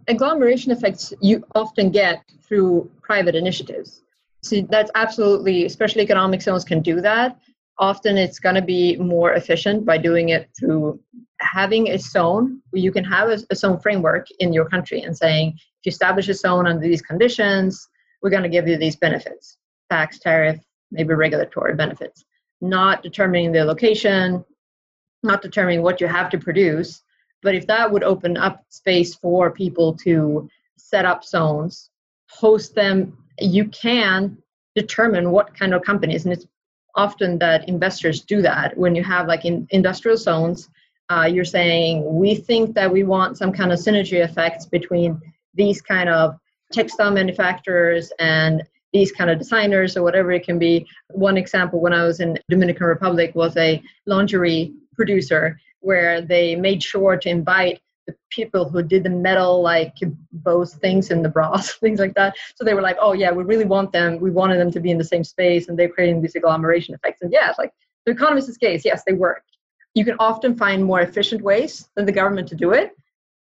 Agglomeration 0.07 0.73
effects 0.73 1.13
you 1.21 1.45
often 1.55 1.91
get 1.91 2.23
through 2.43 2.91
private 3.03 3.35
initiatives. 3.35 4.03
So 4.43 4.63
that's 4.71 4.91
absolutely, 4.95 5.69
special 5.69 6.01
economic 6.01 6.41
zones 6.41 6.65
can 6.65 6.81
do 6.81 7.01
that 7.01 7.39
often 7.79 8.17
it's 8.17 8.39
going 8.39 8.55
to 8.55 8.63
be 8.63 8.97
more 8.97 9.33
efficient 9.35 9.85
by 9.85 9.99
doing 9.99 10.31
it 10.31 10.51
through 10.59 11.01
having 11.41 11.91
a 11.91 11.99
zone. 11.99 12.61
You 12.73 12.91
can 12.91 13.05
have 13.05 13.29
a, 13.29 13.39
a, 13.51 13.55
zone 13.55 13.79
framework 13.79 14.27
in 14.41 14.53
your 14.53 14.69
country 14.69 15.03
and 15.03 15.17
saying 15.17 15.55
if 15.57 15.87
you 15.87 15.91
establish 15.91 16.29
a 16.29 16.35
zone 16.35 16.67
under 16.67 16.81
these 16.81 17.03
conditions 17.03 17.89
we're 18.21 18.31
going 18.31 18.43
to 18.43 18.49
give 18.49 18.67
you 18.67 18.77
these 18.77 18.97
benefits. 18.97 19.59
Tax 19.91 20.19
tariff 20.19 20.61
maybe 20.91 21.15
regulatory 21.15 21.75
benefits. 21.75 22.25
Not 22.61 23.03
determining 23.03 23.53
the 23.53 23.65
location 23.65 24.45
not 25.23 25.43
determining 25.43 25.83
what 25.83 26.01
you 26.01 26.07
have 26.07 26.31
to 26.31 26.39
produce 26.39 27.03
but 27.43 27.55
if 27.55 27.67
that 27.67 27.91
would 27.91 28.03
open 28.03 28.37
up 28.37 28.65
space 28.69 29.15
for 29.15 29.51
people 29.51 29.95
to 29.97 30.49
set 30.77 31.05
up 31.05 31.25
zones 31.25 31.91
host 32.29 32.75
them 32.75 33.17
you 33.41 33.67
can 33.69 34.37
determine 34.75 35.31
what 35.31 35.57
kind 35.57 35.75
of 35.75 35.83
companies 35.83 36.25
and 36.25 36.33
it's 36.33 36.47
often 36.95 37.39
that 37.39 37.69
investors 37.69 38.21
do 38.23 38.43
that 38.43 38.77
when 38.77 38.95
you 38.95 39.05
have 39.05 39.27
like 39.29 39.45
in 39.45 39.67
industrial 39.71 40.17
zones 40.17 40.69
Uh, 41.11 41.25
you're 41.35 41.53
saying 41.59 42.05
we 42.23 42.35
think 42.35 42.75
that 42.75 42.93
we 42.93 43.03
want 43.03 43.39
some 43.39 43.51
kind 43.51 43.73
of 43.73 43.79
synergy 43.79 44.19
effects 44.29 44.67
between 44.67 45.19
these 45.55 45.81
kind 45.81 46.09
of 46.11 46.37
textile 46.71 47.11
manufacturers 47.11 48.13
and 48.19 48.63
these 48.93 49.11
kind 49.19 49.31
of 49.31 49.39
designers 49.39 49.97
or 49.97 50.03
whatever 50.03 50.31
it 50.33 50.45
can 50.45 50.59
be. 50.59 50.87
One 51.29 51.39
example 51.39 51.81
when 51.81 51.95
I 51.95 52.05
was 52.05 52.21
in 52.21 52.39
Dominican 52.51 52.87
Republic 52.87 53.35
was 53.35 53.57
a 53.57 53.83
lingerie 54.05 54.75
producer 54.97 55.59
where 55.81 56.21
they 56.21 56.57
made 56.57 56.83
sure 56.83 57.17
to 57.17 57.29
invite 57.29 57.81
the 58.09 58.17
people 58.31 58.69
who 58.69 58.83
did 58.83 59.05
the 59.05 59.11
metal 59.11 59.61
like 59.63 59.95
bows 60.33 60.75
things 60.75 61.11
in 61.11 61.23
the 61.23 61.29
bras, 61.29 61.75
things 61.81 62.01
like 62.01 62.15
that. 62.15 62.35
So 62.57 62.65
they 62.65 62.75
were 62.75 62.81
like, 62.81 62.97
oh 63.01 63.13
yeah, 63.13 63.31
we 63.31 63.45
really 63.45 63.67
want 63.67 63.93
them. 63.93 64.19
We 64.19 64.31
wanted 64.31 64.59
them 64.59 64.73
to 64.73 64.81
be 64.81 64.91
in 64.91 64.99
the 64.99 65.05
same 65.05 65.23
space, 65.23 65.69
and 65.69 65.79
they're 65.79 65.91
creating 65.91 66.23
these 66.23 66.35
agglomeration 66.35 66.95
effects. 66.95 67.21
And 67.21 67.31
yeah, 67.31 67.51
it's 67.51 67.59
like 67.59 67.73
the 68.07 68.13
economist's 68.13 68.57
case, 68.57 68.85
yes, 68.85 69.03
they 69.07 69.13
work. 69.13 69.45
You 69.95 70.05
can 70.05 70.17
often 70.19 70.57
find 70.57 70.83
more 70.83 71.03
efficient 71.03 71.43
ways 71.43 71.89
than 71.95 72.07
the 72.07 72.13
government 72.13 72.49
to 72.49 72.55
do 72.55 72.73
it. 72.73 72.97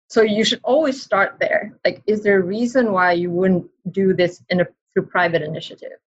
So 0.10 0.22
you 0.22 0.44
should 0.44 0.62
always 0.64 1.02
start 1.02 1.38
there. 1.40 1.78
Like, 1.86 2.02
is 2.08 2.24
there 2.24 2.40
a 2.40 2.44
reason 2.44 2.92
why 2.92 3.14
you 3.14 3.30
wouldn't 3.30 3.68
do 3.92 4.14
this 4.14 4.44
in 4.50 4.62
a 4.62 4.68
through 4.94 5.06
private 5.08 5.42
initiative? 5.42 5.98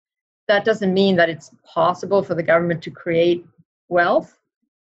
That 0.49 0.65
doesn't 0.65 0.93
mean 0.93 1.17
that 1.17 1.29
it's 1.29 1.51
possible 1.65 2.23
for 2.23 2.35
the 2.35 2.43
government 2.43 2.83
to 2.85 2.91
create 2.91 3.45
wealth 3.89 4.38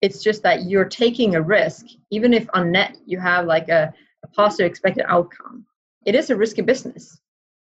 it's 0.04 0.22
just 0.22 0.44
that 0.44 0.66
you're 0.66 0.84
taking 1.04 1.36
a 1.36 1.42
risk, 1.42 1.86
even 2.12 2.34
if 2.34 2.46
on 2.54 2.74
net 2.74 2.98
you 3.06 3.18
have 3.22 3.46
like 3.46 3.70
a, 3.70 3.94
a 4.26 4.28
positive 4.28 4.70
expected 4.70 5.06
outcome. 5.08 5.66
It 6.06 6.14
is 6.14 6.30
a 6.30 6.36
risky 6.36 6.62
business. 6.62 7.22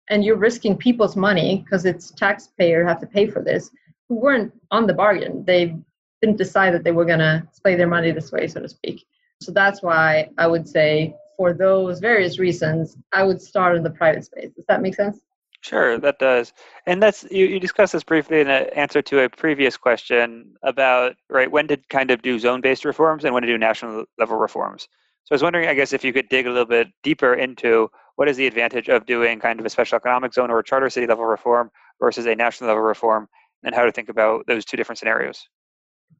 And 0.09 0.24
you're 0.24 0.38
risking 0.38 0.74
people's 0.79 1.16
money 1.16 1.62
because 1.62 1.85
it's 1.85 2.11
taxpayer 2.12 2.83
have 2.87 2.98
to 3.00 3.07
pay 3.07 3.26
for 3.26 3.42
this 3.42 3.70
who 4.09 4.14
weren't 4.16 4.53
on 4.70 4.87
the 4.87 4.94
bargain. 4.94 5.44
They 5.44 5.76
didn't 6.22 6.38
decide 6.38 6.72
that 6.72 6.83
they 6.83 6.92
were 6.92 7.05
going 7.05 7.18
to 7.18 7.46
play 7.62 7.76
their 7.76 7.87
money 7.87 8.11
this 8.11 8.33
way, 8.33 8.46
so 8.46 8.61
to 8.61 8.68
speak. 8.68 9.05
So 9.42 9.53
that's 9.53 9.83
why 9.83 10.31
I 10.38 10.46
would 10.46 10.66
say, 10.66 11.14
for 11.37 11.53
those 11.53 12.00
various 12.00 12.38
reasons, 12.38 12.96
I 13.12 13.22
would 13.22 13.40
start 13.40 13.76
in 13.76 13.83
the 13.83 13.90
private 13.90 14.24
space. 14.24 14.50
Does 14.57 14.64
that 14.68 14.81
make 14.81 14.94
sense? 14.94 15.20
Sure, 15.62 15.98
that 15.98 16.18
does. 16.18 16.52
And 16.86 17.02
that's 17.02 17.24
you, 17.30 17.44
you 17.46 17.60
discussed 17.60 17.92
this 17.92 18.02
briefly 18.02 18.40
in 18.40 18.48
an 18.48 18.66
answer 18.74 19.02
to 19.02 19.24
a 19.24 19.28
previous 19.28 19.76
question 19.76 20.54
about 20.62 21.16
right 21.28 21.50
when 21.50 21.68
to 21.68 21.76
kind 21.90 22.10
of 22.10 22.22
do 22.22 22.38
zone-based 22.38 22.84
reforms 22.84 23.24
and 23.24 23.34
when 23.34 23.42
to 23.42 23.46
do 23.46 23.58
national 23.58 24.04
level 24.18 24.38
reforms. 24.38 24.88
So 25.24 25.32
I 25.32 25.34
was 25.34 25.42
wondering, 25.42 25.68
I 25.68 25.74
guess, 25.74 25.92
if 25.92 26.02
you 26.02 26.12
could 26.14 26.28
dig 26.30 26.46
a 26.46 26.50
little 26.50 26.64
bit 26.66 26.88
deeper 27.02 27.34
into 27.34 27.90
what 28.16 28.28
is 28.28 28.38
the 28.38 28.46
advantage 28.46 28.88
of 28.88 29.04
doing 29.04 29.38
kind 29.38 29.60
of 29.60 29.66
a 29.66 29.70
special 29.70 29.96
economic 29.96 30.32
zone 30.32 30.50
or 30.50 30.58
a 30.58 30.64
charter 30.64 30.88
city 30.88 31.06
level 31.06 31.26
reform 31.26 31.70
versus 32.00 32.26
a 32.26 32.34
national 32.34 32.68
level 32.68 32.82
reform, 32.82 33.28
and 33.62 33.74
how 33.74 33.84
to 33.84 33.92
think 33.92 34.08
about 34.08 34.46
those 34.46 34.64
two 34.64 34.76
different 34.78 34.98
scenarios. 34.98 35.46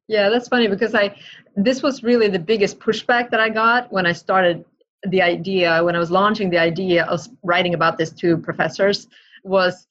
Yeah, 0.07 0.29
that's 0.29 0.47
funny 0.47 0.67
because 0.67 0.93
I 0.93 1.15
this 1.55 1.81
was 1.81 2.03
really 2.03 2.27
the 2.27 2.39
biggest 2.39 2.79
pushback 2.79 3.31
that 3.31 3.39
I 3.39 3.49
got 3.49 3.91
when 3.91 4.05
I 4.05 4.13
started 4.13 4.65
the 5.03 5.21
idea 5.21 5.83
when 5.83 5.95
I 5.95 5.99
was 5.99 6.11
launching 6.11 6.49
the 6.49 6.59
idea 6.59 7.05
of 7.05 7.27
writing 7.43 7.73
about 7.73 7.97
this 7.97 8.11
to 8.11 8.37
professors 8.37 9.07
was 9.43 9.87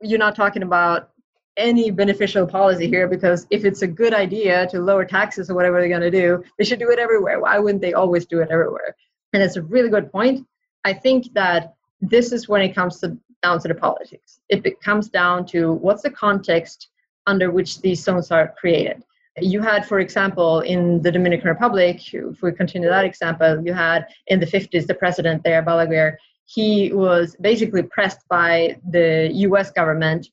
you're 0.00 0.18
not 0.18 0.36
talking 0.36 0.62
about 0.62 1.10
any 1.56 1.90
beneficial 1.90 2.46
policy 2.46 2.86
here 2.86 3.08
because 3.08 3.46
if 3.50 3.64
it's 3.64 3.82
a 3.82 3.86
good 3.86 4.14
idea 4.14 4.66
to 4.68 4.80
lower 4.80 5.04
taxes 5.04 5.50
or 5.50 5.54
whatever 5.54 5.80
they're 5.80 5.88
going 5.88 6.00
to 6.00 6.10
do, 6.10 6.42
they 6.56 6.64
should 6.64 6.78
do 6.78 6.90
it 6.90 6.98
everywhere. 6.98 7.40
Why 7.40 7.58
wouldn't 7.58 7.82
they 7.82 7.94
always 7.94 8.26
do 8.26 8.40
it 8.40 8.48
everywhere? 8.50 8.94
And 9.32 9.42
it's 9.42 9.56
a 9.56 9.62
really 9.62 9.90
good 9.90 10.10
point. 10.10 10.46
I 10.84 10.92
think 10.92 11.32
that 11.34 11.74
this 12.00 12.32
is 12.32 12.48
when 12.48 12.62
it 12.62 12.74
comes 12.74 13.00
to, 13.00 13.18
down 13.42 13.60
to 13.60 13.68
the 13.68 13.74
politics. 13.74 14.40
It 14.48 14.80
comes 14.80 15.08
down 15.08 15.46
to 15.46 15.72
what's 15.72 16.02
the 16.02 16.10
context 16.10 16.88
under 17.26 17.50
which 17.50 17.80
these 17.80 18.02
zones 18.02 18.30
are 18.30 18.54
created. 18.58 19.02
You 19.40 19.60
had, 19.60 19.86
for 19.86 20.00
example, 20.00 20.60
in 20.60 21.02
the 21.02 21.12
Dominican 21.12 21.48
Republic, 21.48 22.12
if 22.12 22.42
we 22.42 22.52
continue 22.52 22.88
that 22.88 23.04
example, 23.04 23.62
you 23.64 23.72
had 23.72 24.06
in 24.28 24.40
the 24.40 24.46
50s 24.46 24.86
the 24.86 24.94
president 24.94 25.44
there, 25.44 25.62
Balaguer, 25.62 26.16
he 26.48 26.90
was 26.94 27.36
basically 27.40 27.82
pressed 27.82 28.20
by 28.30 28.78
the 28.90 29.30
US 29.46 29.70
government, 29.70 30.28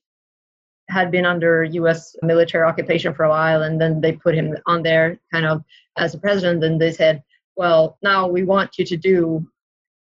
had 0.88 1.12
been 1.12 1.26
under 1.26 1.64
US 1.64 2.16
military 2.22 2.66
occupation 2.66 3.14
for 3.14 3.26
a 3.26 3.30
while, 3.30 3.64
and 3.64 3.80
then 3.82 4.00
they 4.00 4.14
put 4.14 4.34
him 4.34 4.56
on 4.66 4.82
there 4.82 5.20
kind 5.34 5.46
of 5.46 5.64
as 5.98 6.14
a 6.16 6.18
president, 6.18 6.64
and 6.64 6.80
they 6.80 6.94
said, 6.94 7.22
well, 7.58 7.98
now 8.02 8.28
we 8.28 8.44
want 8.44 8.78
you 8.78 8.86
to 8.86 8.98
do 8.98 9.46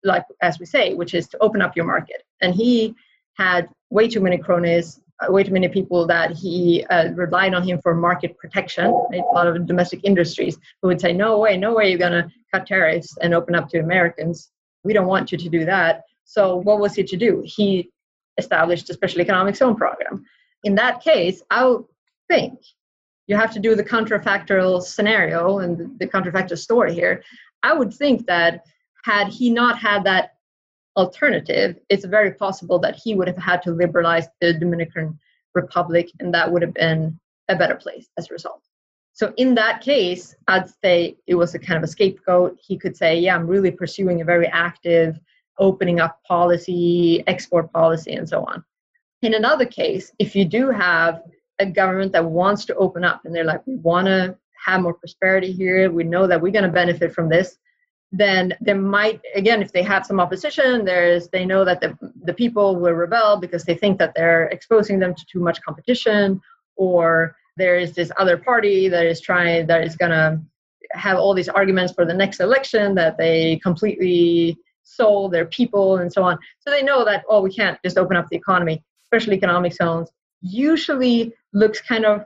like 0.02 0.24
as 0.42 0.58
we 0.58 0.66
say, 0.66 0.94
which 0.94 1.14
is 1.14 1.28
to 1.28 1.38
open 1.40 1.62
up 1.62 1.76
your 1.76 1.84
market. 1.84 2.22
And 2.40 2.54
he 2.54 2.94
had 3.34 3.68
way 3.90 4.08
too 4.08 4.20
many 4.20 4.38
cronies, 4.38 5.00
uh, 5.20 5.30
way 5.30 5.44
too 5.44 5.52
many 5.52 5.68
people 5.68 6.06
that 6.06 6.32
he 6.32 6.84
uh, 6.90 7.12
relied 7.12 7.54
on 7.54 7.62
him 7.62 7.78
for 7.82 7.94
market 7.94 8.36
protection. 8.38 8.86
A 8.86 9.18
lot 9.34 9.46
of 9.46 9.66
domestic 9.66 10.00
industries 10.02 10.58
who 10.80 10.88
would 10.88 11.00
say, 11.00 11.12
"No 11.12 11.38
way, 11.38 11.56
no 11.56 11.74
way, 11.74 11.90
you're 11.90 11.98
gonna 11.98 12.28
cut 12.52 12.66
tariffs 12.66 13.16
and 13.18 13.34
open 13.34 13.54
up 13.54 13.68
to 13.68 13.78
Americans." 13.78 14.50
We 14.84 14.92
don't 14.92 15.06
want 15.06 15.32
you 15.32 15.38
to 15.38 15.48
do 15.48 15.64
that. 15.64 16.02
So 16.24 16.56
what 16.56 16.80
was 16.80 16.94
he 16.94 17.04
to 17.04 17.16
do? 17.16 17.42
He 17.44 17.90
established 18.38 18.88
a 18.90 18.94
special 18.94 19.20
economic 19.20 19.56
zone 19.56 19.76
program. 19.76 20.24
In 20.64 20.74
that 20.76 21.02
case, 21.02 21.42
I 21.50 21.66
would 21.66 21.84
think 22.28 22.60
you 23.26 23.36
have 23.36 23.52
to 23.52 23.60
do 23.60 23.74
the 23.74 23.84
counterfactual 23.84 24.82
scenario 24.82 25.58
and 25.58 25.98
the 25.98 26.06
counterfactual 26.06 26.58
story 26.58 26.94
here. 26.94 27.22
I 27.62 27.72
would 27.72 27.92
think 27.92 28.26
that 28.26 28.64
had 29.04 29.28
he 29.28 29.50
not 29.50 29.78
had 29.78 30.04
that 30.04 30.34
alternative, 30.96 31.78
it's 31.88 32.04
very 32.04 32.32
possible 32.34 32.78
that 32.80 32.96
he 32.96 33.14
would 33.14 33.28
have 33.28 33.38
had 33.38 33.62
to 33.62 33.70
liberalize 33.70 34.26
the 34.40 34.52
Dominican 34.52 35.18
Republic, 35.54 36.10
and 36.20 36.34
that 36.34 36.50
would 36.50 36.62
have 36.62 36.74
been 36.74 37.18
a 37.48 37.56
better 37.56 37.76
place 37.76 38.08
as 38.18 38.30
a 38.30 38.34
result. 38.34 38.62
So 39.20 39.34
in 39.36 39.54
that 39.56 39.82
case, 39.82 40.34
I'd 40.48 40.70
say 40.82 41.18
it 41.26 41.34
was 41.34 41.54
a 41.54 41.58
kind 41.58 41.76
of 41.76 41.84
a 41.84 41.86
scapegoat. 41.86 42.58
He 42.58 42.78
could 42.78 42.96
say, 42.96 43.18
yeah, 43.18 43.34
I'm 43.34 43.46
really 43.46 43.70
pursuing 43.70 44.22
a 44.22 44.24
very 44.24 44.46
active 44.46 45.20
opening 45.58 46.00
up 46.00 46.18
policy, 46.26 47.22
export 47.26 47.70
policy, 47.70 48.14
and 48.14 48.26
so 48.26 48.46
on. 48.46 48.64
In 49.20 49.34
another 49.34 49.66
case, 49.66 50.10
if 50.18 50.34
you 50.34 50.46
do 50.46 50.70
have 50.70 51.20
a 51.58 51.66
government 51.66 52.12
that 52.12 52.24
wants 52.24 52.64
to 52.64 52.74
open 52.76 53.04
up 53.04 53.20
and 53.26 53.34
they're 53.34 53.44
like, 53.44 53.60
we 53.66 53.76
want 53.76 54.06
to 54.06 54.38
have 54.64 54.80
more 54.80 54.94
prosperity 54.94 55.52
here, 55.52 55.90
we 55.90 56.02
know 56.02 56.26
that 56.26 56.40
we're 56.40 56.50
going 56.50 56.64
to 56.64 56.72
benefit 56.72 57.12
from 57.12 57.28
this, 57.28 57.58
then 58.12 58.54
there 58.62 58.74
might 58.74 59.20
again 59.36 59.62
if 59.62 59.70
they 59.70 59.84
have 59.84 60.04
some 60.04 60.18
opposition 60.18 60.84
there's 60.84 61.28
they 61.28 61.46
know 61.46 61.64
that 61.64 61.80
the, 61.80 61.96
the 62.24 62.34
people 62.34 62.74
will 62.74 62.90
rebel 62.90 63.36
because 63.36 63.62
they 63.62 63.76
think 63.76 64.00
that 64.00 64.12
they're 64.16 64.48
exposing 64.48 64.98
them 64.98 65.14
to 65.14 65.24
too 65.26 65.38
much 65.38 65.62
competition 65.62 66.40
or 66.74 67.36
there 67.56 67.78
is 67.78 67.92
this 67.92 68.10
other 68.18 68.36
party 68.36 68.88
that 68.88 69.06
is 69.06 69.20
trying 69.20 69.66
that 69.66 69.84
is 69.84 69.96
going 69.96 70.10
to 70.10 70.40
have 70.92 71.18
all 71.18 71.34
these 71.34 71.48
arguments 71.48 71.92
for 71.92 72.04
the 72.04 72.14
next 72.14 72.40
election 72.40 72.94
that 72.94 73.16
they 73.16 73.60
completely 73.62 74.56
sold 74.82 75.32
their 75.32 75.46
people 75.46 75.98
and 75.98 76.12
so 76.12 76.22
on. 76.22 76.38
So 76.58 76.70
they 76.70 76.82
know 76.82 77.04
that 77.04 77.24
oh 77.28 77.40
we 77.42 77.52
can't 77.52 77.78
just 77.84 77.98
open 77.98 78.16
up 78.16 78.28
the 78.28 78.36
economy 78.36 78.82
especially 79.04 79.36
economic 79.36 79.72
zones. 79.72 80.08
Usually 80.40 81.34
looks 81.52 81.80
kind 81.80 82.04
of 82.04 82.24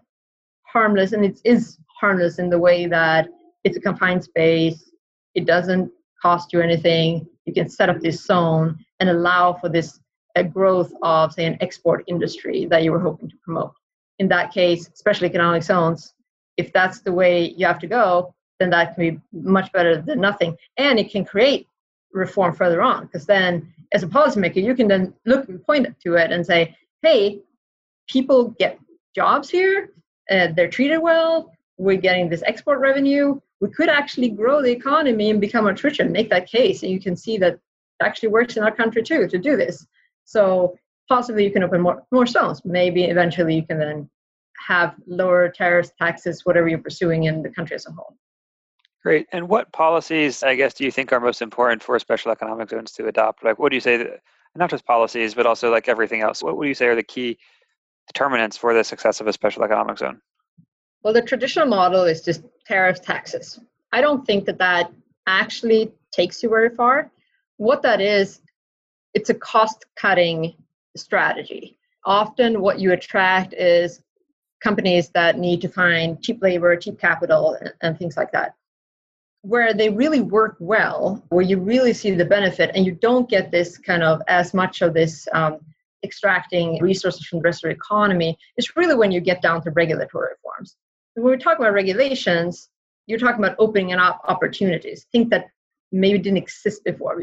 harmless 0.62 1.12
and 1.12 1.24
it 1.24 1.40
is 1.44 1.78
harmless 1.98 2.38
in 2.38 2.50
the 2.50 2.58
way 2.58 2.86
that 2.86 3.28
it's 3.64 3.76
a 3.76 3.80
confined 3.80 4.22
space 4.22 4.90
it 5.34 5.46
doesn't 5.46 5.90
cost 6.20 6.52
you 6.52 6.60
anything 6.60 7.26
you 7.44 7.52
can 7.52 7.68
set 7.68 7.88
up 7.88 8.00
this 8.00 8.24
zone 8.24 8.78
and 9.00 9.08
allow 9.08 9.52
for 9.52 9.68
this 9.68 10.00
growth 10.52 10.92
of 11.02 11.32
say 11.32 11.44
an 11.46 11.56
export 11.60 12.04
industry 12.08 12.66
that 12.66 12.82
you 12.82 12.90
were 12.90 13.00
hoping 13.00 13.28
to 13.28 13.36
promote 13.44 13.72
in 14.18 14.28
that 14.28 14.52
case, 14.52 14.88
especially 14.92 15.28
economic 15.28 15.62
zones, 15.62 16.14
if 16.56 16.72
that's 16.72 17.00
the 17.00 17.12
way 17.12 17.50
you 17.56 17.66
have 17.66 17.80
to 17.80 17.86
go, 17.86 18.34
then 18.60 18.70
that 18.70 18.94
can 18.94 19.10
be 19.10 19.20
much 19.32 19.72
better 19.72 20.00
than 20.00 20.20
nothing. 20.20 20.56
And 20.76 20.98
it 20.98 21.10
can 21.10 21.24
create 21.24 21.68
reform 22.12 22.54
further 22.54 22.80
on 22.80 23.06
because 23.06 23.26
then 23.26 23.72
as 23.92 24.02
a 24.02 24.06
policymaker, 24.06 24.62
you 24.62 24.74
can 24.74 24.88
then 24.88 25.14
look 25.26 25.48
and 25.48 25.64
point 25.64 25.86
to 26.00 26.14
it 26.14 26.30
and 26.30 26.46
say, 26.46 26.76
hey, 27.02 27.40
people 28.08 28.50
get 28.58 28.78
jobs 29.14 29.50
here, 29.50 29.90
uh, 30.30 30.48
they're 30.54 30.68
treated 30.68 30.98
well, 30.98 31.52
we're 31.76 31.96
getting 31.96 32.28
this 32.28 32.42
export 32.46 32.80
revenue. 32.80 33.40
We 33.60 33.68
could 33.68 33.88
actually 33.88 34.30
grow 34.30 34.62
the 34.62 34.70
economy 34.70 35.30
and 35.30 35.40
become 35.40 35.66
a 35.66 35.72
richer, 35.72 36.04
make 36.04 36.30
that 36.30 36.48
case. 36.48 36.82
And 36.82 36.92
you 36.92 37.00
can 37.00 37.16
see 37.16 37.36
that 37.38 37.58
actually 38.02 38.28
works 38.28 38.56
in 38.56 38.62
our 38.62 38.74
country 38.74 39.02
too 39.02 39.26
to 39.28 39.38
do 39.38 39.56
this. 39.56 39.86
So 40.24 40.76
possibly 41.08 41.44
you 41.44 41.50
can 41.50 41.62
open 41.62 41.80
more, 41.80 42.02
more 42.10 42.26
zones. 42.26 42.62
Maybe 42.64 43.04
eventually 43.04 43.54
you 43.54 43.66
can 43.66 43.78
then 43.78 44.08
have 44.66 44.94
lower 45.06 45.48
tariffs, 45.48 45.92
taxes, 45.98 46.44
whatever 46.44 46.68
you're 46.68 46.78
pursuing 46.78 47.24
in 47.24 47.42
the 47.42 47.50
country 47.50 47.74
as 47.74 47.86
a 47.86 47.92
whole. 47.92 48.16
Great. 49.02 49.26
And 49.32 49.48
what 49.48 49.70
policies, 49.72 50.42
I 50.42 50.54
guess, 50.54 50.72
do 50.72 50.84
you 50.84 50.90
think 50.90 51.12
are 51.12 51.20
most 51.20 51.42
important 51.42 51.82
for 51.82 51.98
special 51.98 52.32
economic 52.32 52.70
zones 52.70 52.92
to 52.92 53.06
adopt? 53.06 53.44
Like, 53.44 53.58
what 53.58 53.68
do 53.68 53.76
you 53.76 53.80
say, 53.80 53.98
that, 53.98 54.20
not 54.56 54.70
just 54.70 54.86
policies, 54.86 55.34
but 55.34 55.44
also 55.44 55.70
like 55.70 55.88
everything 55.88 56.22
else? 56.22 56.42
What 56.42 56.56
would 56.56 56.68
you 56.68 56.74
say 56.74 56.86
are 56.86 56.94
the 56.94 57.02
key 57.02 57.38
determinants 58.06 58.56
for 58.56 58.72
the 58.72 58.82
success 58.82 59.20
of 59.20 59.26
a 59.26 59.32
special 59.32 59.62
economic 59.62 59.98
zone? 59.98 60.20
Well, 61.02 61.12
the 61.12 61.20
traditional 61.20 61.66
model 61.66 62.04
is 62.04 62.22
just 62.22 62.44
tariffs, 62.66 63.00
taxes. 63.00 63.60
I 63.92 64.00
don't 64.00 64.26
think 64.26 64.46
that 64.46 64.58
that 64.58 64.90
actually 65.26 65.92
takes 66.10 66.42
you 66.42 66.48
very 66.48 66.70
far. 66.74 67.10
What 67.58 67.82
that 67.82 68.00
is, 68.00 68.40
it's 69.12 69.28
a 69.28 69.34
cost 69.34 69.84
cutting 69.96 70.54
strategy. 70.96 71.76
Often, 72.04 72.60
what 72.60 72.78
you 72.80 72.92
attract 72.92 73.54
is 73.54 74.00
companies 74.62 75.10
that 75.10 75.38
need 75.38 75.60
to 75.60 75.68
find 75.68 76.22
cheap 76.22 76.42
labor, 76.42 76.76
cheap 76.76 76.98
capital, 76.98 77.56
and, 77.60 77.72
and 77.82 77.98
things 77.98 78.16
like 78.16 78.32
that. 78.32 78.54
where 79.42 79.74
they 79.74 79.90
really 79.90 80.22
work 80.22 80.56
well, 80.58 81.22
where 81.28 81.44
you 81.44 81.58
really 81.58 81.92
see 81.92 82.10
the 82.12 82.24
benefit, 82.24 82.70
and 82.74 82.86
you 82.86 82.92
don't 82.92 83.28
get 83.28 83.50
this 83.50 83.76
kind 83.76 84.02
of 84.02 84.22
as 84.26 84.54
much 84.54 84.80
of 84.80 84.94
this 84.94 85.28
um, 85.34 85.58
extracting 86.02 86.80
resources 86.80 87.26
from 87.26 87.40
the 87.40 87.42
rest 87.42 87.62
of 87.62 87.68
the 87.68 87.74
economy, 87.74 88.38
is 88.56 88.74
really 88.74 88.94
when 88.94 89.12
you 89.12 89.20
get 89.20 89.42
down 89.42 89.60
to 89.62 89.70
regulatory 89.72 90.28
reforms. 90.32 90.76
when 91.14 91.30
we 91.30 91.36
talk 91.36 91.58
about 91.58 91.74
regulations, 91.74 92.70
you're 93.06 93.18
talking 93.18 93.44
about 93.44 93.56
opening 93.58 93.92
up 93.92 94.20
opportunities, 94.28 95.06
things 95.12 95.28
that 95.28 95.46
maybe 95.92 96.18
didn't 96.18 96.38
exist 96.38 96.82
before, 96.84 97.20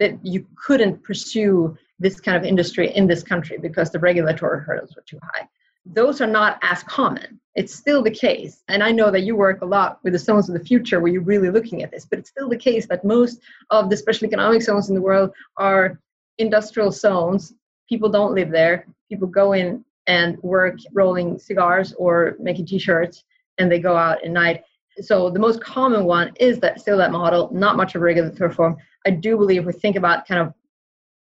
that 0.00 0.18
you 0.24 0.46
couldn't 0.56 1.02
pursue 1.02 1.76
this 1.98 2.20
kind 2.20 2.36
of 2.36 2.44
industry 2.44 2.94
in 2.94 3.06
this 3.06 3.22
country 3.22 3.58
because 3.58 3.90
the 3.90 3.98
regulatory 3.98 4.60
hurdles 4.62 4.94
were 4.96 5.04
too 5.06 5.18
high 5.22 5.48
those 5.86 6.20
are 6.20 6.26
not 6.26 6.58
as 6.62 6.82
common. 6.84 7.40
It's 7.54 7.74
still 7.74 8.02
the 8.02 8.10
case. 8.10 8.62
And 8.68 8.82
I 8.82 8.90
know 8.90 9.10
that 9.10 9.20
you 9.20 9.36
work 9.36 9.60
a 9.60 9.66
lot 9.66 10.00
with 10.02 10.14
the 10.14 10.18
zones 10.18 10.48
of 10.48 10.58
the 10.58 10.64
future 10.64 11.00
where 11.00 11.12
you're 11.12 11.22
really 11.22 11.50
looking 11.50 11.82
at 11.82 11.90
this, 11.90 12.04
but 12.04 12.18
it's 12.18 12.30
still 12.30 12.48
the 12.48 12.56
case 12.56 12.86
that 12.86 13.04
most 13.04 13.40
of 13.70 13.90
the 13.90 13.96
special 13.96 14.26
economic 14.26 14.62
zones 14.62 14.88
in 14.88 14.94
the 14.94 15.02
world 15.02 15.30
are 15.56 16.00
industrial 16.38 16.90
zones. 16.90 17.52
People 17.88 18.08
don't 18.08 18.34
live 18.34 18.50
there. 18.50 18.86
People 19.08 19.28
go 19.28 19.52
in 19.52 19.84
and 20.06 20.42
work 20.42 20.78
rolling 20.92 21.38
cigars 21.38 21.92
or 21.94 22.36
making 22.40 22.66
t-shirts 22.66 23.24
and 23.58 23.70
they 23.70 23.78
go 23.78 23.96
out 23.96 24.24
at 24.24 24.30
night. 24.30 24.64
So 25.00 25.30
the 25.30 25.38
most 25.38 25.62
common 25.62 26.04
one 26.04 26.32
is 26.38 26.60
that 26.60 26.80
still 26.80 26.98
that 26.98 27.10
model, 27.10 27.50
not 27.52 27.76
much 27.76 27.94
of 27.94 28.02
regulatory 28.02 28.48
reform. 28.48 28.76
I 29.06 29.10
do 29.10 29.36
believe 29.36 29.66
we 29.66 29.72
think 29.72 29.96
about 29.96 30.26
kind 30.26 30.40
of 30.40 30.54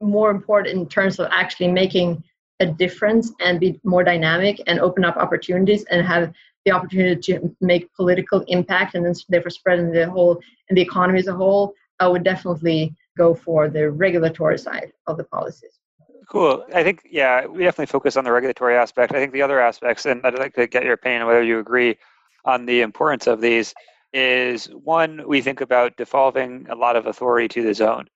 more 0.01 0.31
important 0.31 0.77
in 0.77 0.87
terms 0.87 1.19
of 1.19 1.27
actually 1.31 1.67
making 1.67 2.23
a 2.59 2.65
difference 2.65 3.31
and 3.39 3.59
be 3.59 3.79
more 3.83 4.03
dynamic 4.03 4.61
and 4.67 4.79
open 4.79 5.05
up 5.05 5.17
opportunities 5.17 5.83
and 5.85 6.05
have 6.05 6.33
the 6.65 6.71
opportunity 6.71 7.33
to 7.33 7.55
make 7.61 7.93
political 7.93 8.43
impact 8.47 8.95
and 8.95 9.05
then 9.05 9.13
therefore 9.29 9.49
spread 9.49 9.79
in 9.79 9.91
the 9.91 10.09
whole 10.09 10.41
in 10.69 10.75
the 10.75 10.81
economy 10.81 11.19
as 11.19 11.27
a 11.27 11.33
whole, 11.33 11.73
I 11.99 12.07
would 12.07 12.23
definitely 12.23 12.95
go 13.17 13.33
for 13.33 13.69
the 13.69 13.89
regulatory 13.91 14.57
side 14.57 14.91
of 15.07 15.17
the 15.17 15.23
policies. 15.23 15.79
Cool. 16.27 16.65
I 16.73 16.83
think 16.83 17.07
yeah, 17.09 17.45
we 17.45 17.63
definitely 17.63 17.87
focus 17.87 18.17
on 18.17 18.23
the 18.23 18.31
regulatory 18.31 18.75
aspect. 18.75 19.13
I 19.13 19.19
think 19.19 19.33
the 19.33 19.41
other 19.41 19.59
aspects, 19.59 20.05
and 20.05 20.21
I'd 20.23 20.37
like 20.37 20.53
to 20.55 20.67
get 20.67 20.83
your 20.83 20.93
opinion 20.93 21.25
whether 21.25 21.41
you 21.41 21.59
agree 21.59 21.97
on 22.45 22.65
the 22.65 22.81
importance 22.81 23.27
of 23.27 23.41
these, 23.41 23.73
is 24.13 24.65
one 24.67 25.21
we 25.27 25.41
think 25.41 25.61
about 25.61 25.95
devolving 25.97 26.65
a 26.69 26.75
lot 26.75 26.95
of 26.95 27.05
authority 27.05 27.47
to 27.47 27.63
the 27.63 27.73
zone. 27.73 28.07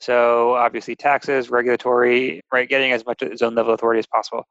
So 0.00 0.54
obviously 0.54 0.96
taxes, 0.96 1.50
regulatory, 1.50 2.40
right, 2.52 2.68
getting 2.68 2.92
as 2.92 3.06
much 3.06 3.22
zone 3.36 3.54
level 3.54 3.72
authority 3.72 4.00
as 4.00 4.06
possible. 4.06 4.44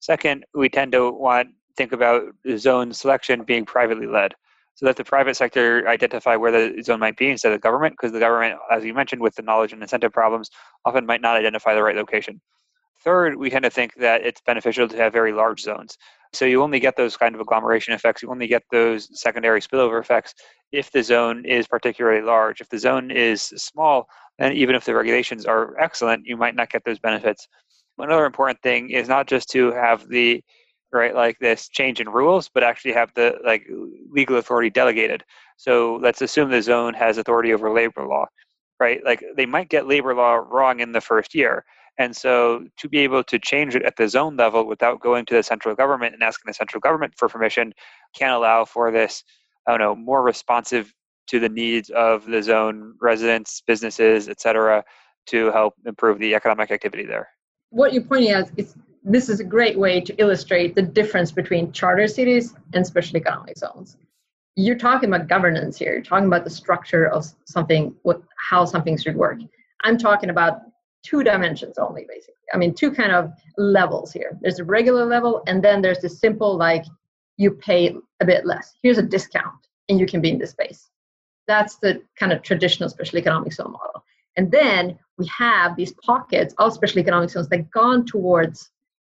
Second, 0.00 0.44
we 0.54 0.68
tend 0.68 0.92
to 0.92 1.10
want 1.10 1.48
think 1.76 1.92
about 1.92 2.22
zone 2.56 2.92
selection 2.92 3.44
being 3.44 3.64
privately 3.64 4.06
led. 4.06 4.34
So 4.74 4.84
that 4.84 4.96
the 4.96 5.04
private 5.04 5.36
sector 5.36 5.88
identify 5.88 6.36
where 6.36 6.52
the 6.52 6.82
zone 6.82 7.00
might 7.00 7.16
be 7.16 7.30
instead 7.30 7.50
of 7.50 7.58
the 7.58 7.62
government, 7.62 7.94
because 7.94 8.12
the 8.12 8.18
government, 8.18 8.58
as 8.70 8.84
you 8.84 8.92
mentioned, 8.92 9.22
with 9.22 9.34
the 9.34 9.42
knowledge 9.42 9.72
and 9.72 9.80
incentive 9.80 10.12
problems, 10.12 10.50
often 10.84 11.06
might 11.06 11.22
not 11.22 11.36
identify 11.36 11.74
the 11.74 11.82
right 11.82 11.96
location. 11.96 12.40
Third, 13.02 13.36
we 13.36 13.48
tend 13.48 13.64
to 13.64 13.70
think 13.70 13.94
that 13.94 14.20
it's 14.26 14.42
beneficial 14.42 14.86
to 14.86 14.96
have 14.98 15.14
very 15.14 15.32
large 15.32 15.62
zones. 15.62 15.96
So 16.36 16.44
you 16.44 16.62
only 16.62 16.80
get 16.80 16.96
those 16.96 17.16
kind 17.16 17.34
of 17.34 17.40
agglomeration 17.40 17.94
effects, 17.94 18.22
you 18.22 18.30
only 18.30 18.46
get 18.46 18.62
those 18.70 19.08
secondary 19.18 19.60
spillover 19.60 20.00
effects 20.00 20.34
if 20.72 20.90
the 20.90 21.02
zone 21.02 21.44
is 21.44 21.66
particularly 21.66 22.22
large. 22.22 22.60
If 22.60 22.68
the 22.68 22.78
zone 22.78 23.10
is 23.10 23.42
small, 23.42 24.08
and 24.38 24.54
even 24.54 24.74
if 24.74 24.84
the 24.84 24.94
regulations 24.94 25.46
are 25.46 25.78
excellent, 25.80 26.26
you 26.26 26.36
might 26.36 26.54
not 26.54 26.70
get 26.70 26.84
those 26.84 26.98
benefits. 26.98 27.48
Another 27.98 28.26
important 28.26 28.60
thing 28.62 28.90
is 28.90 29.08
not 29.08 29.26
just 29.26 29.48
to 29.50 29.72
have 29.72 30.08
the 30.08 30.42
right 30.92 31.14
like 31.14 31.38
this 31.38 31.68
change 31.68 32.00
in 32.00 32.08
rules, 32.08 32.48
but 32.48 32.62
actually 32.62 32.92
have 32.92 33.12
the 33.14 33.38
like 33.44 33.66
legal 34.10 34.36
authority 34.36 34.70
delegated. 34.70 35.24
So 35.56 35.98
let's 36.02 36.22
assume 36.22 36.50
the 36.50 36.62
zone 36.62 36.94
has 36.94 37.18
authority 37.18 37.52
over 37.52 37.72
labor 37.72 38.06
law, 38.06 38.26
right? 38.78 39.02
Like 39.04 39.24
they 39.36 39.46
might 39.46 39.68
get 39.68 39.88
labor 39.88 40.14
law 40.14 40.34
wrong 40.34 40.80
in 40.80 40.92
the 40.92 41.00
first 41.00 41.34
year. 41.34 41.64
And 41.98 42.14
so 42.14 42.66
to 42.78 42.88
be 42.88 42.98
able 42.98 43.24
to 43.24 43.38
change 43.38 43.74
it 43.74 43.82
at 43.82 43.96
the 43.96 44.08
zone 44.08 44.36
level 44.36 44.66
without 44.66 45.00
going 45.00 45.24
to 45.26 45.34
the 45.34 45.42
central 45.42 45.74
government 45.74 46.14
and 46.14 46.22
asking 46.22 46.44
the 46.46 46.54
central 46.54 46.80
government 46.80 47.14
for 47.16 47.28
permission 47.28 47.72
can 48.14 48.30
allow 48.30 48.64
for 48.64 48.90
this, 48.92 49.24
I 49.66 49.72
don't 49.72 49.80
know, 49.80 49.96
more 49.96 50.22
responsive 50.22 50.92
to 51.28 51.40
the 51.40 51.48
needs 51.48 51.90
of 51.90 52.26
the 52.26 52.42
zone 52.42 52.94
residents, 53.00 53.62
businesses, 53.66 54.28
et 54.28 54.40
cetera, 54.40 54.84
to 55.26 55.50
help 55.50 55.74
improve 55.86 56.18
the 56.18 56.34
economic 56.34 56.70
activity 56.70 57.04
there. 57.04 57.28
What 57.70 57.92
you're 57.92 58.04
pointing 58.04 58.32
out 58.32 58.50
is 58.56 58.76
this 59.02 59.28
is 59.28 59.40
a 59.40 59.44
great 59.44 59.78
way 59.78 60.00
to 60.00 60.14
illustrate 60.20 60.74
the 60.74 60.82
difference 60.82 61.32
between 61.32 61.72
charter 61.72 62.06
cities 62.06 62.54
and 62.74 62.86
special 62.86 63.16
economic 63.16 63.56
zones. 63.56 63.96
You're 64.54 64.78
talking 64.78 65.08
about 65.08 65.28
governance 65.28 65.78
here. 65.78 65.92
You're 65.92 66.02
talking 66.02 66.26
about 66.26 66.44
the 66.44 66.50
structure 66.50 67.06
of 67.06 67.26
something, 67.44 67.94
what 68.02 68.22
how 68.36 68.64
something 68.64 68.96
should 68.98 69.16
work. 69.16 69.40
I'm 69.84 69.98
talking 69.98 70.30
about 70.30 70.60
two 71.06 71.22
dimensions 71.22 71.78
only, 71.78 72.04
basically. 72.08 72.34
I 72.52 72.56
mean, 72.56 72.74
two 72.74 72.90
kind 72.90 73.12
of 73.12 73.32
levels 73.56 74.12
here. 74.12 74.36
There's 74.40 74.58
a 74.58 74.64
regular 74.64 75.04
level, 75.06 75.42
and 75.46 75.62
then 75.62 75.80
there's 75.80 76.00
the 76.00 76.08
simple 76.08 76.56
like 76.56 76.84
you 77.36 77.52
pay 77.52 77.94
a 78.20 78.24
bit 78.24 78.44
less. 78.44 78.74
Here's 78.82 78.98
a 78.98 79.02
discount, 79.02 79.68
and 79.88 80.00
you 80.00 80.06
can 80.06 80.20
be 80.20 80.30
in 80.30 80.38
this 80.38 80.50
space. 80.50 80.90
That's 81.46 81.76
the 81.76 82.02
kind 82.18 82.32
of 82.32 82.42
traditional 82.42 82.88
special 82.88 83.18
economic 83.18 83.52
zone 83.52 83.72
model. 83.72 84.04
And 84.36 84.50
then 84.50 84.98
we 85.16 85.26
have 85.28 85.76
these 85.76 85.92
pockets 86.04 86.54
of 86.58 86.72
special 86.72 86.98
economic 86.98 87.30
zones 87.30 87.48
that 87.48 87.70
gone 87.70 88.04
towards, 88.04 88.70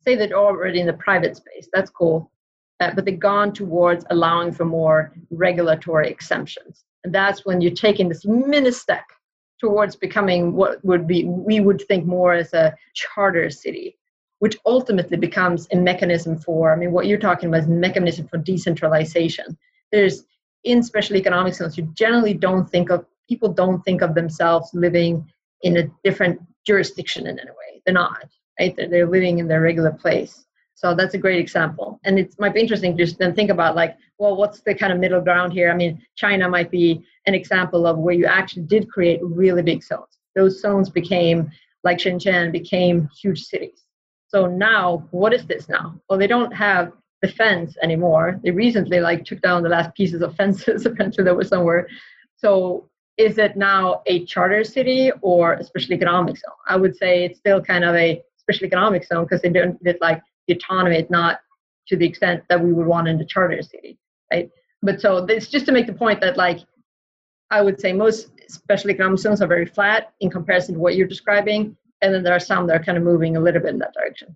say 0.03 0.15
they're 0.15 0.33
already 0.33 0.79
in 0.79 0.87
the 0.87 0.93
private 0.93 1.35
space, 1.37 1.67
that's 1.73 1.89
cool, 1.89 2.31
uh, 2.79 2.91
but 2.95 3.03
they've 3.03 3.19
gone 3.19 3.51
towards 3.51 4.05
allowing 4.11 4.51
for 4.51 4.65
more 4.65 5.11
regulatory 5.31 6.09
exemptions. 6.09 6.85
And 7.03 7.13
that's 7.13 7.45
when 7.45 7.61
you're 7.61 7.73
taking 7.73 8.09
this 8.09 8.25
mini 8.25 8.71
step 8.71 9.05
towards 9.59 9.95
becoming 9.95 10.53
what 10.53 10.83
would 10.85 11.07
be, 11.07 11.25
we 11.25 11.59
would 11.59 11.81
think 11.87 12.05
more 12.05 12.33
as 12.33 12.53
a 12.53 12.75
charter 12.93 13.49
city, 13.49 13.97
which 14.39 14.57
ultimately 14.65 15.17
becomes 15.17 15.67
a 15.71 15.75
mechanism 15.75 16.37
for, 16.37 16.71
I 16.71 16.75
mean, 16.75 16.91
what 16.91 17.07
you're 17.07 17.17
talking 17.17 17.49
about 17.49 17.61
is 17.63 17.67
mechanism 17.67 18.27
for 18.27 18.37
decentralization. 18.37 19.57
There's 19.91 20.23
in 20.63 20.83
special 20.83 21.15
economic 21.15 21.53
zones, 21.53 21.77
you 21.77 21.89
generally 21.93 22.33
don't 22.33 22.69
think 22.69 22.89
of 22.89 23.05
people 23.27 23.53
don't 23.53 23.81
think 23.83 24.01
of 24.01 24.15
themselves 24.15 24.71
living 24.73 25.31
in 25.61 25.77
a 25.77 25.83
different 26.03 26.39
jurisdiction 26.65 27.27
in 27.27 27.39
any 27.39 27.51
way. 27.51 27.81
They're 27.85 27.93
not, 27.93 28.25
right? 28.59 28.75
They're, 28.75 28.89
they're 28.89 29.09
living 29.09 29.39
in 29.39 29.47
their 29.47 29.61
regular 29.61 29.91
place. 29.91 30.45
So 30.79 30.95
that's 30.95 31.13
a 31.13 31.17
great 31.17 31.39
example. 31.39 31.99
And 32.05 32.17
it 32.17 32.33
might 32.39 32.53
be 32.53 32.61
interesting 32.61 32.97
just 32.97 33.19
then 33.19 33.35
think 33.35 33.49
about 33.49 33.75
like, 33.75 33.97
well, 34.17 34.37
what's 34.37 34.61
the 34.61 34.73
kind 34.73 34.93
of 34.93 34.99
middle 34.99 35.19
ground 35.19 35.51
here? 35.51 35.69
I 35.69 35.75
mean, 35.75 36.01
China 36.15 36.47
might 36.47 36.71
be 36.71 37.03
an 37.25 37.33
example 37.33 37.85
of 37.85 37.97
where 37.97 38.13
you 38.13 38.25
actually 38.25 38.63
did 38.63 38.89
create 38.89 39.19
really 39.21 39.61
big 39.61 39.83
zones. 39.83 40.19
Those 40.37 40.61
zones 40.61 40.89
became, 40.89 41.51
like 41.83 41.97
Shenzhen, 41.97 42.53
became 42.53 43.09
huge 43.21 43.43
cities. 43.43 43.83
So 44.27 44.45
now, 44.45 45.05
what 45.11 45.33
is 45.33 45.45
this 45.45 45.67
now? 45.67 45.99
Well, 46.09 46.17
they 46.17 46.27
don't 46.27 46.53
have 46.53 46.93
the 47.21 47.27
fence 47.27 47.75
anymore. 47.83 48.39
They 48.41 48.51
recently 48.51 49.01
like 49.01 49.25
took 49.25 49.41
down 49.41 49.63
the 49.63 49.69
last 49.69 49.93
pieces 49.95 50.21
of 50.21 50.33
fences 50.37 50.85
apparently 50.85 51.25
that 51.25 51.35
were 51.35 51.43
somewhere. 51.43 51.89
So 52.37 52.89
is 53.17 53.37
it 53.37 53.57
now 53.57 54.01
a 54.05 54.23
charter 54.23 54.63
city 54.63 55.11
or 55.21 55.55
a 55.55 55.63
special 55.65 55.91
economic 55.91 56.37
zone? 56.37 56.55
I 56.65 56.77
would 56.77 56.95
say 56.95 57.25
it's 57.25 57.39
still 57.39 57.61
kind 57.61 57.83
of 57.83 57.95
a 57.95 58.21
special 58.37 58.65
economic 58.65 59.05
zone 59.05 59.25
because 59.25 59.41
they 59.41 59.49
don't 59.49 59.83
get 59.83 59.99
like 59.99 60.21
the 60.49 60.55
autonomy, 60.55 61.05
not 61.09 61.39
to 61.87 61.95
the 61.95 62.05
extent 62.05 62.43
that 62.49 62.61
we 62.61 62.73
would 62.73 62.87
want 62.87 63.07
in 63.07 63.17
the 63.17 63.25
charter 63.25 63.61
city, 63.61 63.97
right? 64.31 64.49
But 64.81 64.99
so 64.99 65.25
it's 65.25 65.47
just 65.47 65.65
to 65.67 65.71
make 65.71 65.87
the 65.87 65.93
point 65.93 66.21
that 66.21 66.37
like 66.37 66.59
I 67.51 67.61
would 67.61 67.79
say 67.79 67.93
most 67.93 68.29
special 68.49 68.89
economic 68.91 69.19
zones 69.19 69.41
are 69.41 69.47
very 69.47 69.65
flat 69.65 70.13
in 70.19 70.29
comparison 70.29 70.75
to 70.75 70.79
what 70.79 70.95
you're 70.95 71.07
describing, 71.07 71.75
and 72.01 72.13
then 72.13 72.23
there 72.23 72.35
are 72.35 72.39
some 72.39 72.67
that 72.67 72.75
are 72.75 72.83
kind 72.83 72.97
of 72.97 73.03
moving 73.03 73.37
a 73.37 73.39
little 73.39 73.61
bit 73.61 73.71
in 73.71 73.79
that 73.79 73.93
direction. 73.93 74.35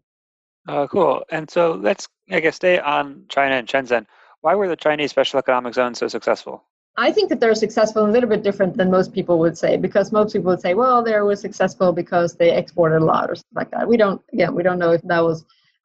Uh, 0.67 0.87
cool. 0.87 1.23
And 1.29 1.49
so 1.49 1.73
let's, 1.73 2.07
I 2.31 2.39
guess, 2.39 2.55
stay 2.55 2.79
on 2.79 3.25
China 3.27 3.55
and 3.55 3.67
Shenzhen. 3.67 4.05
Why 4.41 4.55
were 4.55 4.67
the 4.67 4.75
Chinese 4.75 5.11
special 5.11 5.39
economic 5.39 5.73
zones 5.73 5.99
so 5.99 6.07
successful? 6.07 6.63
I 6.95 7.11
think 7.11 7.29
that 7.29 7.39
they're 7.39 7.55
successful 7.55 8.05
a 8.05 8.11
little 8.11 8.29
bit 8.29 8.43
different 8.43 8.77
than 8.77 8.91
most 8.91 9.13
people 9.13 9.39
would 9.39 9.57
say 9.57 9.77
because 9.77 10.11
most 10.11 10.33
people 10.33 10.51
would 10.51 10.61
say, 10.61 10.73
well, 10.73 11.03
they 11.03 11.19
were 11.19 11.35
successful 11.35 11.91
because 11.91 12.35
they 12.35 12.55
exported 12.55 13.01
a 13.01 13.05
lot 13.05 13.31
or 13.31 13.35
something 13.35 13.55
like 13.55 13.71
that. 13.71 13.87
We 13.87 13.97
don't, 13.97 14.21
again, 14.31 14.53
we 14.53 14.63
don't 14.63 14.77
know 14.77 14.91
if 14.91 15.01
that 15.03 15.23
was 15.23 15.43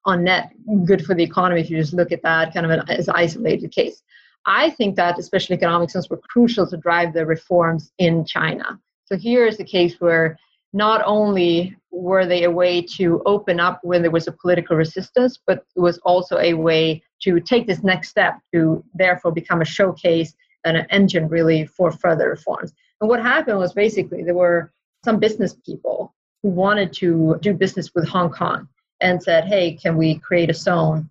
on 0.08 0.24
net 0.24 0.52
good 0.84 1.04
for 1.04 1.14
the 1.14 1.22
economy 1.22 1.60
if 1.60 1.70
you 1.70 1.76
just 1.76 1.92
look 1.92 2.10
at 2.12 2.22
that 2.22 2.54
kind 2.54 2.64
of 2.64 2.72
an, 2.72 2.82
as 2.88 3.08
isolated 3.08 3.70
case. 3.70 4.02
I 4.46 4.70
think 4.70 4.96
that 4.96 5.18
especially 5.18 5.56
economic 5.56 5.90
zones 5.90 6.08
were 6.08 6.20
crucial 6.30 6.66
to 6.66 6.76
drive 6.78 7.12
the 7.12 7.26
reforms 7.26 7.92
in 7.98 8.24
China. 8.24 8.80
So 9.04 9.16
here 9.16 9.46
is 9.46 9.58
the 9.58 9.64
case 9.64 9.96
where 10.00 10.38
not 10.72 11.02
only 11.04 11.76
were 11.90 12.24
they 12.26 12.44
a 12.44 12.50
way 12.50 12.80
to 12.96 13.22
open 13.26 13.60
up 13.60 13.80
when 13.82 14.00
there 14.02 14.10
was 14.10 14.28
a 14.28 14.32
political 14.32 14.76
resistance, 14.76 15.38
but 15.46 15.64
it 15.76 15.80
was 15.80 15.98
also 15.98 16.38
a 16.38 16.54
way 16.54 17.02
to 17.22 17.40
take 17.40 17.66
this 17.66 17.82
next 17.82 18.08
step 18.08 18.38
to 18.54 18.82
therefore 18.94 19.32
become 19.32 19.60
a 19.60 19.66
showcase 19.66 20.34
and 20.64 20.76
an 20.76 20.86
engine 20.90 21.28
really 21.28 21.66
for 21.66 21.90
further 21.90 22.30
reforms. 22.30 22.72
And 23.00 23.10
what 23.10 23.20
happened 23.20 23.58
was 23.58 23.72
basically 23.74 24.22
there 24.22 24.34
were 24.34 24.72
some 25.04 25.18
business 25.18 25.54
people 25.66 26.14
who 26.42 26.48
wanted 26.48 26.92
to 26.94 27.36
do 27.40 27.52
business 27.52 27.94
with 27.94 28.08
Hong 28.08 28.30
Kong 28.30 28.68
and 29.00 29.22
said, 29.22 29.44
hey, 29.44 29.74
can 29.74 29.96
we 29.96 30.18
create 30.18 30.50
a 30.50 30.54
zone 30.54 31.08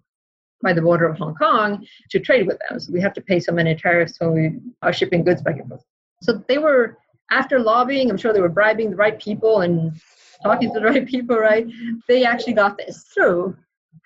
by 0.62 0.74
the 0.74 0.82
border 0.82 1.06
of 1.06 1.18
Hong 1.18 1.36
Kong 1.36 1.86
to 2.10 2.20
trade 2.20 2.48
with 2.48 2.60
them? 2.70 2.80
So 2.80 2.92
we 2.92 3.02
have 3.02 3.14
to 3.14 3.22
pay 3.22 3.40
so 3.40 3.52
many 3.52 3.76
tariffs 3.76 4.20
when 4.20 4.34
we 4.34 4.60
are 4.82 4.94
shipping 4.94 5.24
goods 5.24 5.42
back 5.42 5.60
and 5.60 5.70
forth. 5.70 5.84
So 6.22 6.44
they 6.48 6.58
were, 6.58 6.98
after 7.32 7.60
lobbying, 7.60 8.10
I'm 8.10 8.18
sure 8.18 8.34
they 8.34 8.42
were 8.42 8.50
bribing 8.50 8.92
the 8.92 8.96
right 8.96 9.20
people 9.20 9.62
and 9.62 9.92
talking 10.44 10.74
to 10.74 10.80
the 10.80 10.86
right 10.92 11.06
people, 11.06 11.38
right? 11.38 11.68
They 12.08 12.26
actually 12.26 12.54
got 12.54 12.78
this 12.78 13.06
through. 13.14 13.56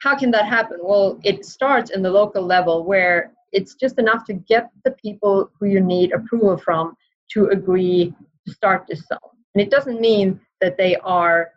How 0.02 0.18
can 0.18 0.32
that 0.32 0.46
happen? 0.46 0.80
Well, 0.82 1.20
it 1.24 1.46
starts 1.46 1.92
in 1.92 2.02
the 2.02 2.12
local 2.12 2.44
level 2.44 2.84
where 2.84 3.34
it's 3.52 3.76
just 3.76 4.00
enough 4.00 4.26
to 4.26 4.34
get 4.34 4.70
the 4.86 4.92
people 4.92 5.52
who 5.60 5.68
you 5.68 5.82
need 5.82 6.14
approval 6.14 6.58
from 6.58 6.96
to 7.34 7.48
agree 7.48 8.14
to 8.48 8.54
start 8.54 8.86
this 8.88 9.06
zone. 9.08 9.20
And 9.54 9.62
it 9.62 9.70
doesn't 9.70 10.00
mean 10.00 10.40
that 10.62 10.78
they 10.78 10.96
are 10.98 11.52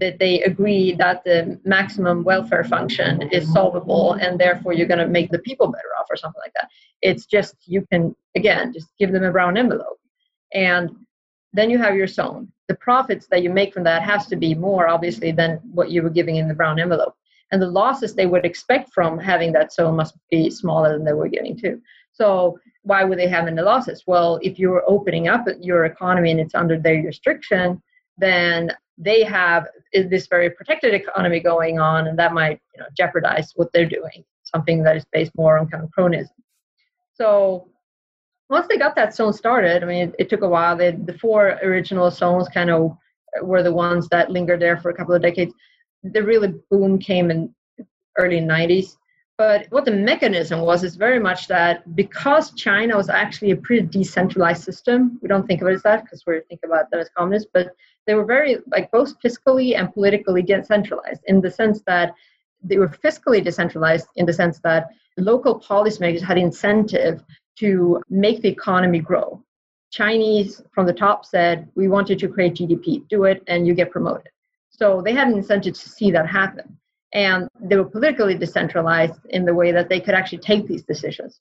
that 0.00 0.18
they 0.18 0.42
agree 0.42 0.94
that 0.94 1.24
the 1.24 1.58
maximum 1.64 2.24
welfare 2.24 2.64
function 2.64 3.22
is 3.30 3.52
solvable 3.52 4.14
and 4.14 4.38
therefore 4.38 4.72
you're 4.72 4.86
going 4.86 4.98
to 4.98 5.06
make 5.06 5.30
the 5.30 5.38
people 5.40 5.68
better 5.68 5.88
off 5.98 6.06
or 6.10 6.16
something 6.16 6.40
like 6.44 6.52
that. 6.54 6.68
It's 7.02 7.26
just 7.26 7.54
you 7.66 7.86
can 7.90 8.14
again 8.36 8.72
just 8.72 8.88
give 8.98 9.12
them 9.12 9.24
a 9.24 9.32
brown 9.32 9.56
envelope 9.56 9.98
and 10.52 10.90
then 11.52 11.70
you 11.70 11.78
have 11.78 11.94
your 11.94 12.06
zone. 12.06 12.52
The 12.68 12.74
profits 12.74 13.26
that 13.30 13.42
you 13.42 13.50
make 13.50 13.72
from 13.72 13.84
that 13.84 14.02
has 14.02 14.26
to 14.26 14.36
be 14.36 14.54
more 14.54 14.88
obviously 14.88 15.32
than 15.32 15.60
what 15.72 15.90
you 15.90 16.02
were 16.02 16.10
giving 16.10 16.36
in 16.36 16.48
the 16.48 16.54
brown 16.54 16.78
envelope. 16.78 17.14
And 17.50 17.62
the 17.62 17.70
losses 17.70 18.14
they 18.14 18.26
would 18.26 18.44
expect 18.44 18.92
from 18.92 19.18
having 19.18 19.52
that 19.52 19.72
zone 19.72 19.96
must 19.96 20.16
be 20.30 20.50
smaller 20.50 20.92
than 20.92 21.04
they 21.04 21.14
were 21.14 21.28
getting 21.28 21.56
too. 21.56 21.80
So 22.12 22.58
why 22.82 23.04
would 23.04 23.18
they 23.18 23.28
have 23.28 23.46
any 23.46 23.62
losses? 23.62 24.04
Well, 24.06 24.38
if 24.42 24.58
you're 24.58 24.84
opening 24.86 25.28
up 25.28 25.46
your 25.60 25.84
economy 25.84 26.30
and 26.30 26.40
it's 26.40 26.54
under 26.54 26.78
their 26.78 27.02
restriction, 27.02 27.80
then 28.18 28.72
they 28.96 29.22
have 29.22 29.66
this 29.92 30.26
very 30.26 30.50
protected 30.50 30.92
economy 30.94 31.40
going 31.40 31.78
on, 31.78 32.08
and 32.08 32.18
that 32.18 32.34
might 32.34 32.60
you 32.74 32.80
know, 32.82 32.86
jeopardize 32.96 33.52
what 33.54 33.72
they're 33.72 33.88
doing, 33.88 34.24
something 34.42 34.82
that 34.82 34.96
is 34.96 35.04
based 35.12 35.32
more 35.36 35.58
on 35.58 35.68
kind 35.68 35.84
of 35.84 35.90
cronism. 35.92 36.34
So 37.14 37.68
once 38.50 38.66
they 38.68 38.76
got 38.76 38.96
that 38.96 39.14
zone 39.14 39.32
started, 39.32 39.82
I 39.82 39.86
mean, 39.86 40.08
it, 40.08 40.14
it 40.18 40.30
took 40.30 40.42
a 40.42 40.48
while. 40.48 40.76
They, 40.76 40.92
the 40.92 41.18
four 41.18 41.58
original 41.62 42.10
zones 42.10 42.48
kind 42.48 42.70
of 42.70 42.96
were 43.42 43.62
the 43.62 43.72
ones 43.72 44.08
that 44.08 44.30
lingered 44.30 44.60
there 44.60 44.78
for 44.78 44.90
a 44.90 44.94
couple 44.94 45.14
of 45.14 45.22
decades. 45.22 45.52
The 46.02 46.22
really 46.22 46.54
boom 46.70 46.98
came 46.98 47.30
in 47.30 47.54
early 48.18 48.40
90s. 48.40 48.96
But 49.38 49.68
what 49.70 49.84
the 49.84 49.92
mechanism 49.92 50.62
was 50.62 50.82
is 50.82 50.96
very 50.96 51.20
much 51.20 51.46
that 51.46 51.94
because 51.94 52.52
China 52.54 52.96
was 52.96 53.08
actually 53.08 53.52
a 53.52 53.56
pretty 53.56 53.86
decentralized 53.86 54.64
system, 54.64 55.16
we 55.22 55.28
don't 55.28 55.46
think 55.46 55.62
of 55.62 55.68
it 55.68 55.74
as 55.74 55.82
that 55.84 56.02
because 56.02 56.24
we 56.26 56.40
think 56.48 56.62
about 56.64 56.90
them 56.90 56.98
as 56.98 57.08
communist, 57.16 57.46
but 57.54 57.68
they 58.08 58.14
were 58.14 58.24
very, 58.24 58.56
like, 58.72 58.90
both 58.90 59.14
fiscally 59.20 59.78
and 59.78 59.94
politically 59.94 60.42
decentralized 60.42 61.22
in 61.28 61.40
the 61.40 61.52
sense 61.52 61.82
that 61.86 62.14
they 62.64 62.78
were 62.78 62.88
fiscally 62.88 63.42
decentralized 63.42 64.08
in 64.16 64.26
the 64.26 64.32
sense 64.32 64.58
that 64.64 64.88
local 65.16 65.60
policymakers 65.60 66.20
had 66.20 66.36
incentive 66.36 67.22
to 67.60 68.02
make 68.10 68.42
the 68.42 68.48
economy 68.48 68.98
grow. 68.98 69.40
Chinese 69.92 70.62
from 70.72 70.84
the 70.84 70.92
top 70.92 71.24
said, 71.24 71.68
We 71.76 71.86
want 71.86 72.08
you 72.08 72.16
to 72.16 72.28
create 72.28 72.54
GDP, 72.54 73.06
do 73.08 73.22
it, 73.22 73.44
and 73.46 73.68
you 73.68 73.74
get 73.74 73.92
promoted. 73.92 74.32
So 74.70 75.00
they 75.00 75.12
had 75.12 75.28
an 75.28 75.34
incentive 75.34 75.74
to 75.74 75.88
see 75.88 76.10
that 76.10 76.26
happen 76.26 76.76
and 77.12 77.48
they 77.60 77.76
were 77.76 77.84
politically 77.84 78.36
decentralized 78.36 79.14
in 79.30 79.44
the 79.44 79.54
way 79.54 79.72
that 79.72 79.88
they 79.88 80.00
could 80.00 80.14
actually 80.14 80.38
take 80.38 80.66
these 80.66 80.82
decisions. 80.82 81.40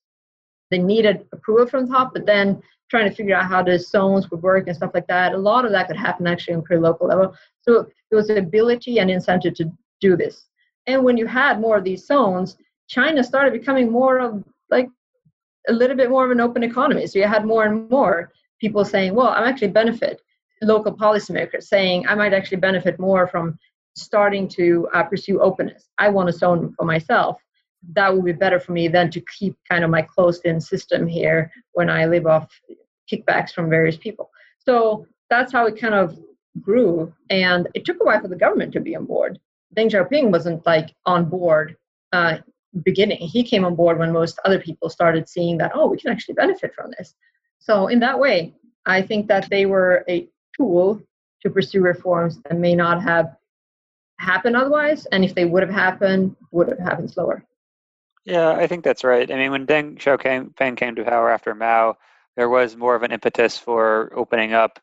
They 0.71 0.80
needed 0.80 1.25
approval 1.32 1.67
from 1.67 1.86
the 1.86 1.93
top, 1.93 2.13
but 2.13 2.25
then 2.25 2.62
trying 2.89 3.10
to 3.10 3.15
figure 3.15 3.36
out 3.36 3.49
how 3.49 3.63
the 3.63 3.77
zones 3.77 4.30
would 4.32 4.41
work 4.41 4.67
and 4.67 4.75
stuff 4.75 4.91
like 4.93 5.08
that. 5.08 5.34
A 5.34 5.38
lot 5.38 5.65
of 5.65 5.71
that 5.71 5.88
could 5.88 5.97
happen 5.97 6.27
actually 6.27 6.56
on 6.56 6.63
pretty 6.63 6.82
local 6.82 7.08
level. 7.08 7.36
So 7.62 7.88
there 8.10 8.17
was 8.17 8.27
the 8.27 8.38
ability 8.38 8.99
and 8.99 9.12
incentive 9.12 9.56
to 9.56 9.71
do 9.99 10.15
this. 10.15 10.47
And 10.86 11.03
when 11.03 11.17
you 11.17 11.27
had 11.27 11.60
more 11.60 11.77
of 11.77 11.84
these 11.84 12.06
zones, 12.06 12.56
China 12.88 13.23
started 13.23 13.51
becoming 13.51 13.91
more 13.91 14.19
of 14.19 14.43
like 14.69 14.88
a 15.67 15.73
little 15.73 15.97
bit 15.97 16.10
more 16.10 16.23
of 16.25 16.32
an 16.32 16.39
open 16.39 16.63
economy. 16.63 17.08
So 17.08 17.19
you 17.19 17.27
had 17.27 17.45
more 17.45 17.65
and 17.65 17.89
more 17.89 18.32
people 18.62 18.86
saying, 18.86 19.13
well, 19.13 19.27
I'm 19.27 19.43
actually 19.43 19.69
benefit 19.69 20.21
local 20.62 20.95
policymakers 20.95 21.63
saying 21.63 22.08
I 22.08 22.15
might 22.15 22.34
actually 22.34 22.58
benefit 22.58 22.99
more 22.99 23.27
from 23.27 23.60
starting 23.97 24.47
to 24.47 24.88
uh, 24.93 25.03
pursue 25.03 25.39
openness. 25.41 25.89
I 25.97 26.10
want 26.10 26.29
a 26.29 26.33
zone 26.33 26.73
for 26.77 26.86
myself. 26.86 27.38
That 27.93 28.13
would 28.13 28.25
be 28.25 28.33
better 28.33 28.60
for 28.60 28.71
me 28.71 28.88
than 28.88 29.10
to 29.12 29.21
keep 29.38 29.55
kind 29.69 29.83
of 29.83 29.89
my 29.89 30.01
closed 30.01 30.45
in 30.45 30.60
system 30.62 31.07
here 31.07 31.51
when 31.73 31.89
I 31.89 32.05
live 32.05 32.25
off 32.25 32.49
kickbacks 33.12 33.51
from 33.51 33.69
various 33.69 33.97
people. 33.97 34.29
So 34.60 35.05
that's 35.29 35.51
how 35.51 35.65
it 35.65 35.79
kind 35.79 35.93
of 35.93 36.17
grew. 36.62 37.13
And 37.29 37.67
it 37.73 37.86
took 37.86 37.97
a 38.01 38.05
while 38.05 38.21
for 38.21 38.27
the 38.27 38.36
government 38.36 38.73
to 38.73 38.79
be 38.79 38.95
on 38.95 39.05
board. 39.05 39.39
Deng 39.75 39.89
Xiaoping 39.89 40.31
wasn't 40.31 40.65
like 40.65 40.93
on 41.05 41.25
board 41.25 41.75
uh, 42.12 42.38
beginning. 42.83 43.19
He 43.19 43.43
came 43.43 43.65
on 43.65 43.75
board 43.75 43.99
when 43.99 44.12
most 44.12 44.39
other 44.45 44.60
people 44.60 44.89
started 44.89 45.27
seeing 45.27 45.57
that, 45.57 45.71
oh, 45.73 45.88
we 45.88 45.97
can 45.97 46.12
actually 46.12 46.36
benefit 46.36 46.73
from 46.73 46.91
this. 46.97 47.15
So 47.60 47.88
in 47.88 47.99
that 47.99 48.19
way, 48.19 48.53
I 48.86 49.01
think 49.01 49.27
that 49.27 49.49
they 49.49 49.65
were 49.65 50.05
a 50.10 50.27
tool 50.55 51.01
to 51.41 51.49
pursue 51.49 51.81
reforms 51.81 52.39
that 52.43 52.57
may 52.57 52.75
not 52.75 53.01
have 53.03 53.36
happen 54.19 54.56
otherwise 54.56 55.06
and 55.08 55.23
if 55.23 55.36
they 55.36 55.45
would 55.45 55.63
have 55.63 55.73
happened 55.73 56.36
would 56.51 56.67
have 56.67 56.80
happened 56.80 57.10
slower. 57.10 57.43
Yeah 58.25 58.51
i 58.51 58.67
think 58.67 58.84
that's 58.84 59.03
right. 59.03 59.32
I 59.32 59.36
mean 59.36 59.51
when 59.51 59.67
deng 59.67 59.97
xiaoping 59.97 60.77
came 60.77 60.95
to 60.95 61.03
power 61.03 61.30
after 61.30 61.53
mao 61.53 61.97
there 62.36 62.49
was 62.49 62.75
more 62.75 62.95
of 62.95 63.03
an 63.03 63.12
impetus 63.12 63.58
for 63.58 64.12
opening 64.15 64.53
up 64.53 64.80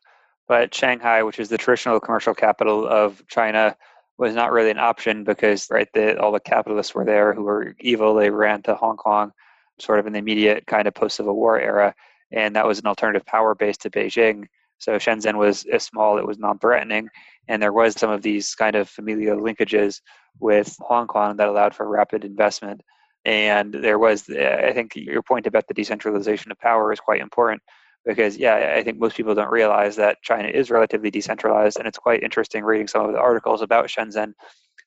but 0.47 0.73
shanghai 0.73 1.23
which 1.23 1.39
is 1.39 1.49
the 1.49 1.57
traditional 1.57 1.99
commercial 1.99 2.33
capital 2.33 2.87
of 2.87 3.21
china 3.27 3.75
was 4.17 4.33
not 4.33 4.51
really 4.51 4.71
an 4.71 4.79
option 4.79 5.23
because 5.23 5.69
right 5.69 5.89
the, 5.93 6.19
all 6.19 6.31
the 6.31 6.39
capitalists 6.39 6.95
were 6.95 7.05
there 7.05 7.33
who 7.33 7.43
were 7.43 7.75
evil. 7.79 8.15
They 8.15 8.29
ran 8.29 8.61
to 8.63 8.75
hong 8.75 8.97
kong 8.97 9.31
sort 9.79 9.99
of 9.99 10.07
in 10.07 10.13
the 10.13 10.19
immediate 10.19 10.65
kind 10.67 10.87
of 10.87 10.93
post-civil 10.93 11.35
war 11.35 11.59
era 11.59 11.93
and 12.31 12.55
that 12.55 12.65
was 12.65 12.79
an 12.79 12.85
alternative 12.85 13.25
power 13.25 13.53
base 13.55 13.77
to 13.77 13.89
beijing 13.89 14.45
so 14.77 14.93
shenzhen 14.97 15.35
was 15.35 15.65
small 15.79 16.17
it 16.17 16.25
was 16.25 16.39
non-threatening 16.39 17.07
and 17.47 17.61
there 17.61 17.73
was 17.73 17.93
some 17.93 18.09
of 18.09 18.21
these 18.21 18.55
kind 18.55 18.75
of 18.75 18.89
familial 18.89 19.37
linkages 19.37 20.01
with 20.39 20.75
Hong 20.79 21.07
Kong 21.07 21.37
that 21.37 21.47
allowed 21.47 21.75
for 21.75 21.87
rapid 21.87 22.25
investment. 22.25 22.81
And 23.23 23.73
there 23.73 23.99
was, 23.99 24.29
I 24.29 24.71
think, 24.73 24.95
your 24.95 25.23
point 25.23 25.47
about 25.47 25.67
the 25.67 25.73
decentralization 25.73 26.51
of 26.51 26.59
power 26.59 26.91
is 26.93 26.99
quite 26.99 27.21
important 27.21 27.61
because, 28.05 28.37
yeah, 28.37 28.75
I 28.77 28.83
think 28.83 28.99
most 28.99 29.17
people 29.17 29.33
don't 29.33 29.51
realize 29.51 29.95
that 29.95 30.21
China 30.21 30.47
is 30.47 30.69
relatively 30.69 31.09
decentralized, 31.09 31.79
and 31.79 31.87
it's 31.87 31.97
quite 31.97 32.21
interesting 32.21 32.63
reading 32.63 32.87
some 32.87 33.03
of 33.05 33.13
the 33.13 33.19
articles 33.19 33.63
about 33.63 33.87
Shenzhen. 33.87 34.33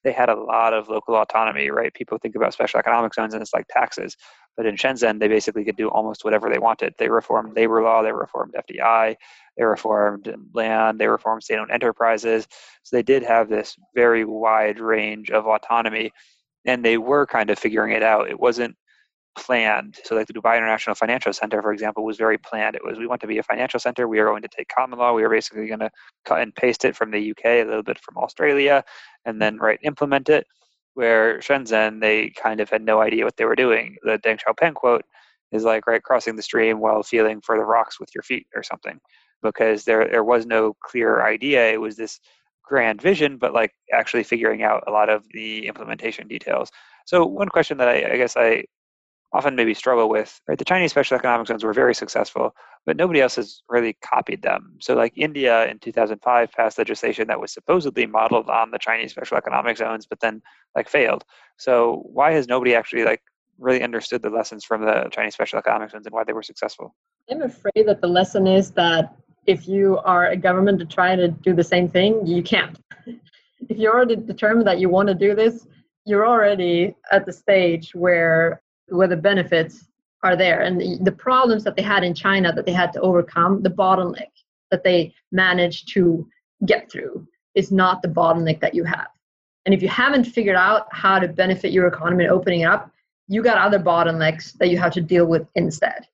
They 0.04 0.12
had 0.12 0.28
a 0.28 0.34
lot 0.34 0.72
of 0.72 0.88
local 0.88 1.16
autonomy, 1.16 1.70
right? 1.70 1.92
People 1.92 2.18
think 2.18 2.37
about 2.37 2.52
special 2.52 2.78
economic 2.78 3.14
zones 3.14 3.34
and 3.34 3.42
it's 3.42 3.52
like 3.52 3.66
taxes, 3.68 4.16
but 4.56 4.66
in 4.66 4.76
Shenzhen, 4.76 5.20
they 5.20 5.28
basically 5.28 5.64
could 5.64 5.76
do 5.76 5.88
almost 5.88 6.24
whatever 6.24 6.50
they 6.50 6.58
wanted. 6.58 6.94
They 6.98 7.08
reformed 7.08 7.54
labor 7.56 7.82
law, 7.82 8.02
they 8.02 8.12
reformed 8.12 8.54
FDI, 8.54 9.16
they 9.56 9.64
reformed 9.64 10.34
land, 10.52 10.98
they 10.98 11.06
reformed 11.06 11.44
state 11.44 11.58
owned 11.58 11.70
enterprises. 11.70 12.48
So 12.82 12.96
they 12.96 13.04
did 13.04 13.22
have 13.22 13.48
this 13.48 13.76
very 13.94 14.24
wide 14.24 14.80
range 14.80 15.30
of 15.30 15.46
autonomy, 15.46 16.11
and 16.64 16.84
they 16.84 16.98
were 16.98 17.26
kind 17.26 17.50
of 17.50 17.58
figuring 17.58 17.92
it 17.92 18.02
out. 18.02 18.28
It 18.28 18.40
wasn't 18.40 18.76
planned. 19.38 19.96
So, 20.05 20.16
like 20.16 20.27
the 20.27 20.33
Dubai 20.33 20.57
International 20.57 20.96
Financial 20.96 21.33
Center, 21.33 21.62
for 21.62 21.72
example, 21.72 22.05
was 22.05 22.16
very 22.16 22.38
planned. 22.38 22.74
It 22.74 22.85
was 22.85 22.98
we 22.98 23.07
want 23.07 23.20
to 23.20 23.27
be 23.29 23.38
a 23.38 23.42
financial 23.42 23.79
center. 23.79 24.09
We 24.09 24.18
are 24.18 24.27
going 24.27 24.42
to 24.42 24.48
take 24.48 24.68
common 24.68 24.98
law. 24.98 25.12
We 25.12 25.22
are 25.22 25.31
basically 25.31 25.68
going 25.68 25.79
to 25.79 25.90
cut 26.24 26.42
and 26.42 26.55
paste 26.55 26.85
it 26.85 26.96
from 26.96 27.12
the 27.12 27.31
UK, 27.31 27.44
a 27.44 27.64
little 27.64 27.85
bit 27.85 28.01
from 28.01 28.18
Australia, 28.18 28.83
and 29.24 29.40
then 29.40 29.55
mm-hmm. 29.55 29.64
right 29.64 29.79
implement 29.85 30.29
it. 30.29 30.46
Where 30.94 31.38
Shenzhen, 31.38 32.01
they 32.01 32.31
kind 32.31 32.61
of 32.61 32.68
had 32.68 32.83
no 32.83 33.01
idea 33.01 33.24
what 33.24 33.37
they 33.37 33.44
were 33.44 33.55
doing. 33.55 33.96
The 34.03 34.18
Deng 34.18 34.40
Xiaoping 34.40 34.74
quote 34.74 35.05
is 35.53 35.62
like 35.62 35.87
right 35.87 36.03
crossing 36.03 36.35
the 36.35 36.42
stream 36.42 36.81
while 36.81 37.05
feeling 37.05 37.40
for 37.40 37.57
the 37.57 37.64
rocks 37.64 38.01
with 38.01 38.11
your 38.14 38.22
feet 38.22 38.48
or 38.57 38.64
something 38.64 38.98
because 39.42 39.85
there 39.85 40.09
there 40.09 40.24
was 40.24 40.46
no 40.46 40.74
clear 40.83 41.22
idea. 41.22 41.72
It 41.72 41.81
was 41.81 41.96
this 41.96 42.18
grand 42.64 43.01
vision, 43.01 43.38
but 43.38 43.55
like 43.55 43.72
actually 43.92 44.24
figuring 44.24 44.62
out 44.62 44.85
a 44.87 44.90
lot 44.90 45.09
of 45.09 45.24
the 45.33 45.66
implementation 45.66 46.29
details. 46.29 46.70
So 47.07 47.24
one 47.24 47.48
question 47.48 47.79
that 47.79 47.88
I, 47.88 48.12
I 48.12 48.16
guess 48.16 48.37
I 48.37 48.64
often 49.32 49.54
maybe 49.54 49.74
struggle 49.74 50.08
with, 50.08 50.40
right? 50.48 50.58
The 50.58 50.64
Chinese 50.64 50.90
special 50.90 51.16
economic 51.16 51.46
zones 51.46 51.62
were 51.62 51.72
very 51.72 51.94
successful, 51.94 52.54
but 52.86 52.96
nobody 52.96 53.20
else 53.20 53.36
has 53.36 53.62
really 53.68 53.96
copied 54.02 54.42
them. 54.42 54.76
So 54.80 54.94
like 54.94 55.12
India 55.16 55.66
in 55.66 55.79
2005 55.79 56.52
passed 56.52 56.79
legislation 56.79 57.29
that 57.29 57.40
was 57.40 57.52
supposedly 57.52 58.06
modeled 58.06 58.48
on 58.48 58.70
the 58.70 58.79
Chinese 58.79 59.10
special 59.10 59.37
economic 59.37 59.76
zones, 59.76 60.06
but 60.06 60.20
then 60.20 60.40
like 60.74 60.88
failed. 60.88 61.24
So 61.58 62.02
why 62.06 62.33
has 62.33 62.48
nobody 62.48 62.74
actually 62.74 63.04
like 63.04 63.20
really 63.58 63.83
understood 63.83 64.22
the 64.22 64.31
lessons 64.31 64.64
from 64.64 64.83
the 64.83 65.08
Chinese 65.10 65.35
special 65.35 65.58
economic 65.58 65.90
zones 65.90 66.06
and 66.06 66.12
why 66.14 66.24
they 66.24 66.33
were 66.33 66.42
successful? 66.42 66.94
I'm 67.31 67.42
afraid 67.42 67.87
that 67.87 68.00
the 68.00 68.08
lesson 68.08 68.46
is 68.46 68.70
that 68.72 69.14
if 69.46 69.68
you 69.68 69.98
are 70.04 70.29
a 70.29 70.37
government 70.37 70.79
to 70.79 70.87
try 70.87 71.16
to 71.16 71.29
do 71.29 71.54
the 71.54 71.64
same 71.64 71.88
thing, 71.88 72.26
you 72.26 72.42
can't. 72.42 72.79
if 73.68 73.76
you're 73.76 73.94
already 73.94 74.16
determined 74.16 74.66
that 74.66 74.79
you 74.79 74.88
want 74.88 75.08
to 75.08 75.14
do 75.14 75.35
this, 75.35 75.66
you're 76.06 76.26
already 76.26 76.94
at 77.12 77.26
the 77.26 77.33
stage 77.33 77.94
where 77.94 78.62
where 78.88 79.08
the 79.08 79.16
benefits 79.16 79.86
are 80.22 80.36
there 80.36 80.62
and 80.62 80.80
the, 80.80 80.98
the 81.02 81.12
problems 81.12 81.64
that 81.64 81.76
they 81.76 81.82
had 81.82 82.02
in 82.02 82.14
China 82.14 82.52
that 82.52 82.66
they 82.66 82.72
had 82.72 82.92
to 82.92 83.00
overcome, 83.00 83.62
the 83.62 83.70
bottleneck 83.70 84.30
that 84.70 84.82
they 84.82 85.14
managed 85.32 85.92
to 85.94 86.28
get 86.66 86.90
through 86.90 87.26
is 87.54 87.70
not 87.70 88.02
the 88.02 88.08
bottleneck 88.08 88.60
that 88.60 88.74
you 88.74 88.84
have. 88.84 89.08
And 89.64 89.74
if 89.74 89.82
you 89.82 89.88
haven't 89.88 90.24
figured 90.24 90.56
out 90.56 90.86
how 90.92 91.18
to 91.18 91.28
benefit 91.28 91.72
your 91.72 91.86
economy 91.86 92.24
and 92.24 92.32
opening 92.32 92.64
up, 92.64 92.90
you 93.28 93.42
got 93.42 93.58
other 93.58 93.78
bottlenecks 93.78 94.54
that 94.54 94.70
you 94.70 94.78
have 94.78 94.92
to 94.92 95.00
deal 95.00 95.26
with 95.26 95.46
instead. 95.54 96.06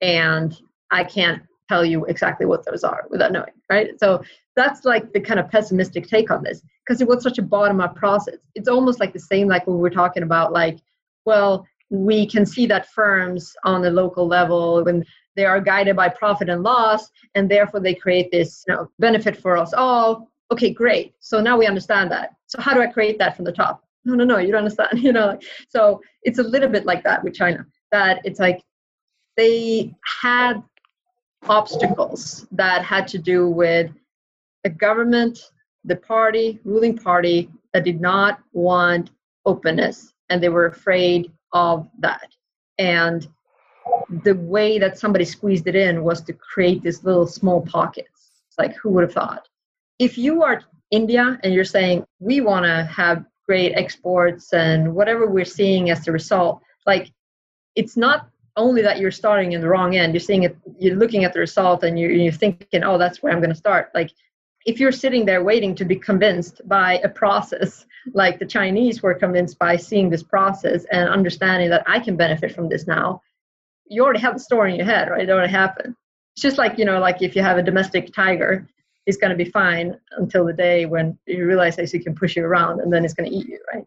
And 0.00 0.56
I 0.90 1.04
can't 1.04 1.42
tell 1.68 1.84
you 1.84 2.04
exactly 2.06 2.46
what 2.46 2.64
those 2.64 2.84
are 2.84 3.06
without 3.10 3.32
knowing, 3.32 3.52
right? 3.70 3.98
So 3.98 4.22
that's 4.56 4.84
like 4.84 5.12
the 5.12 5.20
kind 5.20 5.40
of 5.40 5.50
pessimistic 5.50 6.06
take 6.06 6.30
on 6.30 6.42
this 6.42 6.62
because 6.84 7.00
it 7.00 7.08
was 7.08 7.22
such 7.22 7.38
a 7.38 7.42
bottom 7.42 7.80
up 7.80 7.96
process. 7.96 8.38
It's 8.54 8.68
almost 8.68 9.00
like 9.00 9.12
the 9.12 9.18
same 9.18 9.48
like 9.48 9.66
when 9.66 9.76
we 9.76 9.82
were 9.82 9.90
talking 9.90 10.22
about 10.22 10.52
like, 10.52 10.78
well, 11.24 11.66
we 11.92 12.26
can 12.26 12.46
see 12.46 12.64
that 12.66 12.88
firms 12.90 13.54
on 13.64 13.82
the 13.82 13.90
local 13.90 14.26
level 14.26 14.82
when 14.82 15.04
they 15.36 15.44
are 15.44 15.60
guided 15.60 15.94
by 15.94 16.08
profit 16.08 16.48
and 16.48 16.62
loss 16.62 17.10
and 17.34 17.50
therefore 17.50 17.80
they 17.80 17.94
create 17.94 18.30
this 18.32 18.64
you 18.66 18.74
know, 18.74 18.90
benefit 18.98 19.36
for 19.36 19.58
us 19.58 19.74
all. 19.74 20.30
Okay 20.50 20.70
great. 20.70 21.14
So 21.20 21.40
now 21.40 21.58
we 21.58 21.66
understand 21.66 22.10
that. 22.10 22.34
So 22.46 22.60
how 22.60 22.72
do 22.72 22.80
i 22.80 22.86
create 22.86 23.18
that 23.18 23.36
from 23.36 23.44
the 23.44 23.52
top? 23.52 23.84
No 24.04 24.14
no 24.14 24.24
no 24.24 24.38
you 24.38 24.50
don't 24.50 24.64
understand 24.64 25.02
you 25.02 25.12
know 25.12 25.38
so 25.68 26.00
it's 26.22 26.38
a 26.38 26.42
little 26.42 26.68
bit 26.68 26.86
like 26.86 27.04
that 27.04 27.22
with 27.22 27.34
china 27.34 27.64
that 27.92 28.20
it's 28.24 28.40
like 28.40 28.60
they 29.36 29.94
had 30.22 30.54
obstacles 31.48 32.46
that 32.50 32.84
had 32.84 33.06
to 33.08 33.18
do 33.18 33.48
with 33.48 33.90
the 34.64 34.70
government 34.70 35.38
the 35.84 35.96
party 35.96 36.58
ruling 36.64 36.96
party 36.96 37.48
that 37.72 37.84
did 37.84 38.00
not 38.00 38.40
want 38.52 39.10
openness 39.46 40.12
and 40.30 40.42
they 40.42 40.48
were 40.48 40.66
afraid 40.66 41.30
of 41.52 41.88
that. 41.98 42.28
And 42.78 43.28
the 44.24 44.34
way 44.34 44.78
that 44.78 44.98
somebody 44.98 45.24
squeezed 45.24 45.66
it 45.66 45.74
in 45.74 46.04
was 46.04 46.20
to 46.22 46.32
create 46.32 46.82
these 46.82 47.04
little 47.04 47.26
small 47.26 47.62
pockets. 47.62 48.30
Like 48.58 48.74
who 48.76 48.90
would 48.90 49.02
have 49.02 49.12
thought? 49.12 49.48
If 49.98 50.18
you 50.18 50.42
are 50.42 50.62
india 50.92 51.38
and 51.42 51.52
you're 51.52 51.64
saying 51.64 52.04
we 52.20 52.40
want 52.40 52.64
to 52.64 52.84
have 52.84 53.24
great 53.46 53.72
exports 53.74 54.52
and 54.52 54.94
whatever 54.94 55.26
we're 55.26 55.44
seeing 55.44 55.90
as 55.90 56.04
the 56.04 56.12
result 56.12 56.60
like 56.86 57.10
it's 57.74 57.96
not 57.96 58.28
only 58.56 58.82
that 58.82 59.00
you're 59.00 59.10
starting 59.10 59.52
in 59.52 59.60
the 59.60 59.68
wrong 59.68 59.96
end 59.96 60.12
you're 60.12 60.20
seeing 60.20 60.42
it 60.44 60.56
you're 60.78 60.96
looking 60.96 61.24
at 61.24 61.32
the 61.32 61.40
result 61.40 61.82
and 61.82 61.98
you're, 61.98 62.10
you're 62.10 62.30
thinking 62.30 62.84
oh 62.84 62.98
that's 62.98 63.22
where 63.22 63.32
i'm 63.32 63.40
going 63.40 63.50
to 63.50 63.56
start. 63.56 63.90
Like 63.94 64.10
if 64.64 64.78
you're 64.78 64.92
sitting 64.92 65.24
there 65.24 65.42
waiting 65.42 65.74
to 65.74 65.84
be 65.84 65.96
convinced 65.96 66.60
by 66.66 66.98
a 66.98 67.08
process 67.08 67.86
like 68.14 68.38
the 68.38 68.46
chinese 68.46 69.02
were 69.02 69.14
convinced 69.14 69.58
by 69.58 69.76
seeing 69.76 70.10
this 70.10 70.22
process 70.22 70.84
and 70.90 71.08
understanding 71.08 71.70
that 71.70 71.84
i 71.86 71.98
can 71.98 72.16
benefit 72.16 72.52
from 72.52 72.68
this 72.68 72.86
now 72.86 73.20
you 73.92 74.02
already 74.02 74.20
have 74.20 74.34
the 74.34 74.40
story 74.40 74.70
in 74.72 74.76
your 74.76 74.86
head 74.86 75.10
right? 75.10 75.28
It 75.28 75.30
already 75.30 75.52
happened. 75.52 75.94
It's 76.34 76.42
just 76.42 76.58
like 76.58 76.78
you 76.78 76.84
know 76.84 76.98
like 76.98 77.22
if 77.22 77.36
you 77.36 77.42
have 77.42 77.58
a 77.58 77.62
domestic 77.62 78.12
tiger 78.12 78.66
he's 79.04 79.16
going 79.16 79.30
to 79.30 79.36
be 79.36 79.50
fine 79.50 79.98
until 80.12 80.46
the 80.46 80.52
day 80.52 80.86
when 80.86 81.18
you 81.26 81.44
realize 81.44 81.76
that 81.76 81.90
he 81.90 81.98
can 81.98 82.14
push 82.14 82.36
you 82.36 82.44
around 82.44 82.80
and 82.80 82.92
then 82.92 83.02
he's 83.02 83.14
going 83.14 83.28
to 83.28 83.36
eat 83.36 83.48
you 83.48 83.60
right? 83.72 83.84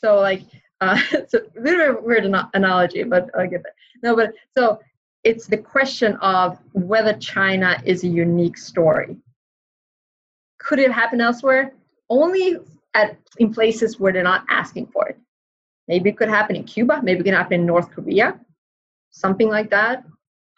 So 0.00 0.16
like 0.20 0.42
uh, 0.80 1.00
it's 1.10 1.34
a 1.34 1.42
little 1.56 2.00
weird 2.02 2.24
analogy 2.54 3.02
but 3.02 3.28
i 3.36 3.46
get 3.46 3.64
that. 3.64 3.72
No 4.02 4.14
but 4.14 4.32
so 4.56 4.78
it's 5.24 5.48
the 5.48 5.56
question 5.56 6.14
of 6.16 6.56
whether 6.72 7.14
china 7.14 7.82
is 7.84 8.04
a 8.04 8.08
unique 8.08 8.56
story 8.56 9.16
could 10.58 10.78
it 10.78 10.92
happen 10.92 11.20
elsewhere? 11.20 11.72
Only 12.10 12.58
at 12.94 13.16
in 13.38 13.52
places 13.52 14.00
where 14.00 14.12
they're 14.12 14.22
not 14.22 14.44
asking 14.48 14.86
for 14.86 15.08
it. 15.08 15.18
Maybe 15.86 16.10
it 16.10 16.16
could 16.16 16.28
happen 16.28 16.56
in 16.56 16.64
cuba 16.64 17.00
maybe 17.02 17.20
it 17.20 17.24
can 17.24 17.34
happen 17.34 17.60
in 17.60 17.66
north 17.66 17.90
korea 17.90 18.38
something 19.10 19.48
like 19.48 19.70
that 19.70 20.04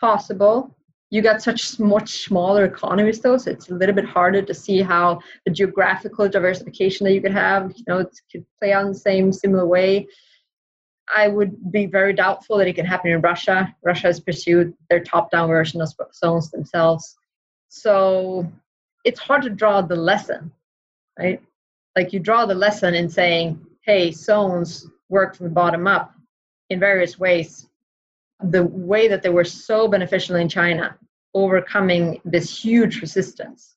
possible. 0.00 0.74
You 1.10 1.22
got 1.22 1.42
such 1.42 1.78
much 1.80 2.24
smaller 2.24 2.64
economies 2.64 3.20
though 3.20 3.36
so 3.36 3.50
it's 3.50 3.68
a 3.68 3.74
little 3.74 3.94
bit 3.94 4.04
harder 4.04 4.42
to 4.42 4.54
see 4.54 4.80
how 4.80 5.20
the 5.44 5.50
geographical 5.50 6.28
diversification 6.28 7.04
that 7.04 7.14
you 7.14 7.20
could 7.20 7.32
have 7.32 7.72
you 7.76 7.84
know 7.88 8.08
could 8.30 8.46
play 8.58 8.72
out 8.72 8.86
in 8.86 8.92
the 8.92 8.98
same 8.98 9.32
similar 9.32 9.66
way. 9.66 10.06
I 11.14 11.26
would 11.26 11.72
be 11.72 11.86
very 11.86 12.12
doubtful 12.12 12.58
that 12.58 12.68
it 12.68 12.74
can 12.74 12.86
happen 12.86 13.10
in 13.10 13.20
russia. 13.20 13.74
Russia 13.82 14.06
has 14.06 14.20
pursued 14.20 14.72
their 14.88 15.00
top 15.00 15.32
down 15.32 15.48
version 15.48 15.80
of 15.80 15.88
zones 16.14 16.50
themselves. 16.52 17.16
So 17.68 18.46
it's 19.04 19.20
hard 19.20 19.42
to 19.42 19.50
draw 19.50 19.80
the 19.80 19.96
lesson 19.96 20.50
right 21.18 21.42
like 21.96 22.12
you 22.12 22.20
draw 22.20 22.46
the 22.46 22.54
lesson 22.54 22.94
in 22.94 23.08
saying 23.08 23.60
hey 23.82 24.10
zones 24.10 24.86
work 25.08 25.36
from 25.36 25.46
the 25.46 25.52
bottom 25.52 25.86
up 25.86 26.14
in 26.68 26.78
various 26.78 27.18
ways 27.18 27.66
the 28.42 28.64
way 28.64 29.08
that 29.08 29.22
they 29.22 29.28
were 29.28 29.44
so 29.44 29.88
beneficial 29.88 30.36
in 30.36 30.48
China, 30.48 30.96
overcoming 31.34 32.20
this 32.24 32.62
huge 32.62 33.00
resistance. 33.00 33.76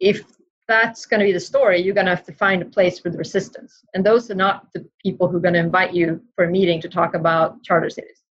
If 0.00 0.22
that's 0.66 1.06
going 1.06 1.20
to 1.20 1.26
be 1.26 1.32
the 1.32 1.40
story, 1.40 1.80
you're 1.80 1.94
going 1.94 2.06
to 2.06 2.14
have 2.14 2.24
to 2.26 2.32
find 2.32 2.62
a 2.62 2.66
place 2.66 2.98
for 2.98 3.10
the 3.10 3.18
resistance. 3.18 3.84
And 3.94 4.04
those 4.04 4.30
are 4.30 4.36
not 4.36 4.72
the 4.72 4.86
people 5.02 5.28
who 5.28 5.36
are 5.36 5.40
going 5.40 5.54
to 5.54 5.60
invite 5.60 5.94
you 5.94 6.22
for 6.34 6.44
a 6.44 6.50
meeting 6.50 6.80
to 6.82 6.88
talk 6.88 7.14
about 7.14 7.62
charter 7.62 7.90
cities. 7.90 8.22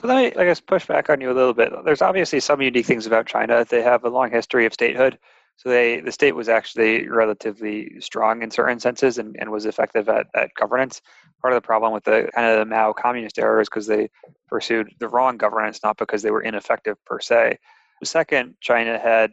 So 0.00 0.08
let 0.08 0.16
me, 0.16 0.40
I 0.40 0.44
guess, 0.44 0.60
push 0.60 0.86
back 0.86 1.10
on 1.10 1.20
you 1.20 1.30
a 1.30 1.32
little 1.32 1.54
bit. 1.54 1.72
There's 1.84 2.02
obviously 2.02 2.40
some 2.40 2.60
unique 2.60 2.86
things 2.86 3.06
about 3.06 3.26
China. 3.26 3.64
They 3.64 3.82
have 3.82 4.04
a 4.04 4.08
long 4.08 4.30
history 4.30 4.66
of 4.66 4.72
statehood. 4.72 5.18
So 5.56 5.70
they, 5.70 6.00
the 6.00 6.12
state 6.12 6.34
was 6.34 6.50
actually 6.50 7.08
relatively 7.08 7.98
strong 8.00 8.42
in 8.42 8.50
certain 8.50 8.78
senses 8.78 9.16
and, 9.16 9.36
and 9.38 9.50
was 9.50 9.64
effective 9.64 10.08
at, 10.08 10.26
at 10.34 10.54
governance. 10.54 11.00
Part 11.40 11.54
of 11.54 11.56
the 11.56 11.66
problem 11.66 11.92
with 11.92 12.04
the 12.04 12.30
kind 12.34 12.46
of 12.46 12.58
the 12.58 12.66
Mao 12.66 12.92
communist 12.92 13.38
era 13.38 13.62
is 13.62 13.68
because 13.68 13.86
they 13.86 14.10
pursued 14.48 14.88
the 14.98 15.08
wrong 15.08 15.38
governance, 15.38 15.80
not 15.82 15.96
because 15.96 16.22
they 16.22 16.30
were 16.30 16.42
ineffective 16.42 17.02
per 17.06 17.20
se. 17.20 17.58
Second, 18.04 18.54
China 18.60 18.98
had, 18.98 19.32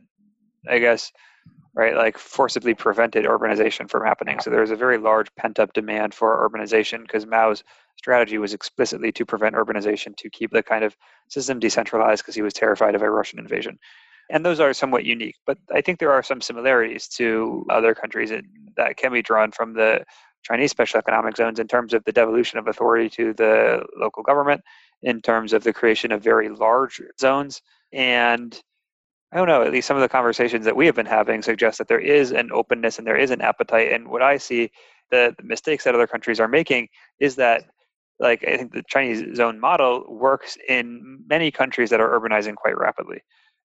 I 0.70 0.80
guess, 0.80 1.12
right, 1.76 1.96
like 1.96 2.18
forcibly 2.18 2.74
prevented 2.74 3.26
urbanization 3.26 3.90
from 3.90 4.06
happening. 4.06 4.40
So 4.40 4.50
there 4.50 4.62
was 4.62 4.72
a 4.72 4.78
very 4.78 4.98
large 4.98 5.34
pent 5.36 5.60
up 5.60 5.74
demand 5.74 6.14
for 6.14 6.50
urbanization 6.50 7.02
because 7.02 7.26
Mao's 7.26 7.66
strategy 7.98 8.38
was 8.38 8.54
explicitly 8.54 9.12
to 9.12 9.26
prevent 9.26 9.56
urbanization, 9.56 10.16
to 10.18 10.30
keep 10.30 10.52
the 10.52 10.64
kind 10.64 10.86
of 10.86 10.96
system 11.28 11.60
decentralized 11.60 12.24
because 12.24 12.36
he 12.36 12.42
was 12.42 12.54
terrified 12.54 12.96
of 12.96 13.02
a 13.02 13.10
Russian 13.10 13.40
invasion 13.40 13.78
and 14.30 14.46
those 14.46 14.60
are 14.60 14.74
somewhat 14.74 15.06
unique. 15.06 15.36
But 15.46 15.58
I 15.74 15.82
think 15.82 16.00
there 16.00 16.12
are 16.12 16.24
some 16.24 16.42
similarities 16.42 17.08
to 17.10 17.66
other 17.70 17.94
countries 17.94 18.32
that 18.78 18.98
can 18.98 19.12
be 19.12 19.22
drawn 19.22 19.52
from 19.52 19.74
the 19.74 20.04
Chinese 20.44 20.72
special 20.72 21.00
economic 21.00 21.38
zones 21.38 21.60
in 21.60 21.68
terms 21.68 21.94
of 21.94 22.04
the 22.04 22.12
devolution 22.12 22.60
of 22.60 22.68
authority 22.68 23.10
to 23.10 23.34
the 23.34 23.84
local 23.98 24.24
government, 24.24 24.62
in 25.02 25.22
terms 25.22 25.54
of 25.54 25.64
the 25.64 25.74
creation 25.74 26.12
of 26.12 26.24
very 26.24 26.50
large 26.50 27.02
zones. 27.20 27.62
And 27.92 28.60
I 29.32 29.38
don't 29.38 29.48
know, 29.48 29.64
at 29.64 29.72
least 29.72 29.88
some 29.88 29.98
of 29.98 30.02
the 30.02 30.10
conversations 30.10 30.66
that 30.66 30.76
we 30.76 30.86
have 30.86 30.96
been 30.96 31.06
having 31.06 31.42
suggest 31.42 31.78
that 31.78 31.88
there 31.88 32.00
is 32.00 32.32
an 32.32 32.52
openness 32.52 32.98
and 32.98 33.08
there 33.08 33.18
is 33.18 33.32
an 33.32 33.42
appetite. 33.42 33.92
And 33.92 34.08
what 34.08 34.22
I 34.22 34.38
see, 34.38 34.72
the, 35.12 35.34
the 35.38 35.44
mistakes 35.44 35.84
that 35.84 35.96
other 35.96 36.08
countries 36.08 36.40
are 36.40 36.48
making 36.48 36.90
is 37.20 37.36
that 37.36 37.64
like 38.20 38.44
I 38.48 38.58
think 38.58 38.74
the 38.74 38.84
Chinese 38.88 39.36
zone 39.36 39.60
model 39.60 40.06
works 40.08 40.58
in 40.70 41.24
many 41.28 41.52
countries 41.52 41.90
that 41.90 42.00
are 42.00 42.20
urbanizing 42.20 42.56
quite 42.56 42.78
rapidly. 42.78 43.22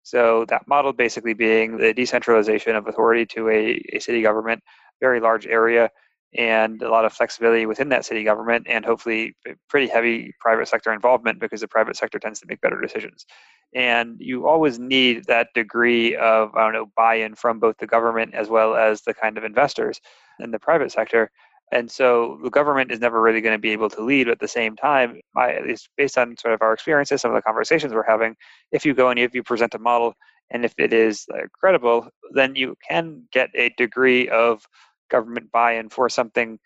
So 0.09 0.47
that 0.49 0.67
model 0.67 0.95
basically 0.95 1.35
being 1.35 1.77
the 1.77 1.93
decentralization 1.93 2.75
of 2.75 2.87
authority 2.87 3.27
to 3.35 3.51
a, 3.51 3.83
a 3.93 3.99
city 3.99 4.23
government, 4.23 4.63
very 5.03 5.21
large 5.21 5.47
area, 5.47 5.91
and 6.35 6.81
a 6.81 6.91
lot 6.91 7.05
of 7.05 7.13
flexibility 7.13 7.67
within 7.67 7.91
that 7.91 8.07
city 8.07 8.25
government, 8.25 8.67
and 8.71 8.87
hopefully 8.87 9.37
pretty 9.69 9.87
heavy 9.87 10.33
private 10.41 10.67
sector 10.67 10.95
involvement 10.95 11.39
because 11.41 11.61
the 11.61 11.69
private 11.69 11.95
sector 11.95 12.19
tends 12.19 12.41
to 12.41 12.47
make 12.49 12.63
better 12.63 12.81
decisions. 12.81 13.27
And 13.75 14.17
you 14.19 14.49
always 14.49 14.79
need 14.79 15.27
that 15.27 15.49
degree 15.55 16.17
of 16.17 16.55
I 16.55 16.65
don't 16.65 16.73
know 16.73 16.91
buy-in 16.97 17.35
from 17.35 17.61
both 17.61 17.77
the 17.77 17.87
government 17.87 18.35
as 18.35 18.49
well 18.49 18.77
as 18.77 19.03
the 19.03 19.13
kind 19.13 19.37
of 19.37 19.45
investors 19.45 20.01
in 20.41 20.53
the 20.53 20.59
private 20.59 20.91
sector 20.91 21.31
and 21.73 21.91
so 21.91 22.39
the 22.43 22.51
government 22.51 22.91
is 22.91 23.01
never 23.01 23.21
really 23.21 23.41
going 23.41 23.55
to 23.55 23.61
be 23.61 23.71
able 23.71 23.91
to 23.91 24.03
lead. 24.03 24.25
But 24.25 24.33
at 24.33 24.41
the 24.41 24.49
same 24.49 24.77
time, 24.77 25.21
my, 25.35 25.53
at 25.53 25.67
least 25.67 25.91
based 25.97 26.17
on 26.17 26.37
sort 26.37 26.55
of 26.55 26.63
our 26.63 26.73
experiences, 26.73 27.21
some 27.21 27.31
of 27.31 27.37
the 27.37 27.43
conversations 27.43 27.93
we're 27.93 28.05
having, 28.09 28.35
if 28.73 28.85
you 28.87 28.95
go 28.95 29.11
and 29.11 29.19
if 29.19 29.35
you 29.35 29.43
present 29.43 29.75
a 29.75 29.79
model 29.79 30.15
and 30.51 30.65
if 30.65 30.73
it 30.79 30.93
is 30.93 31.27
uh, 31.35 31.47
credible, 31.53 32.09
then 32.33 32.55
you 32.55 32.75
can 32.89 33.23
get 33.33 33.51
a 33.55 33.71
degree 33.77 34.29
of 34.31 34.63
government 35.11 35.51
buy-in 35.53 35.89
for 35.89 36.09
something 36.09 36.59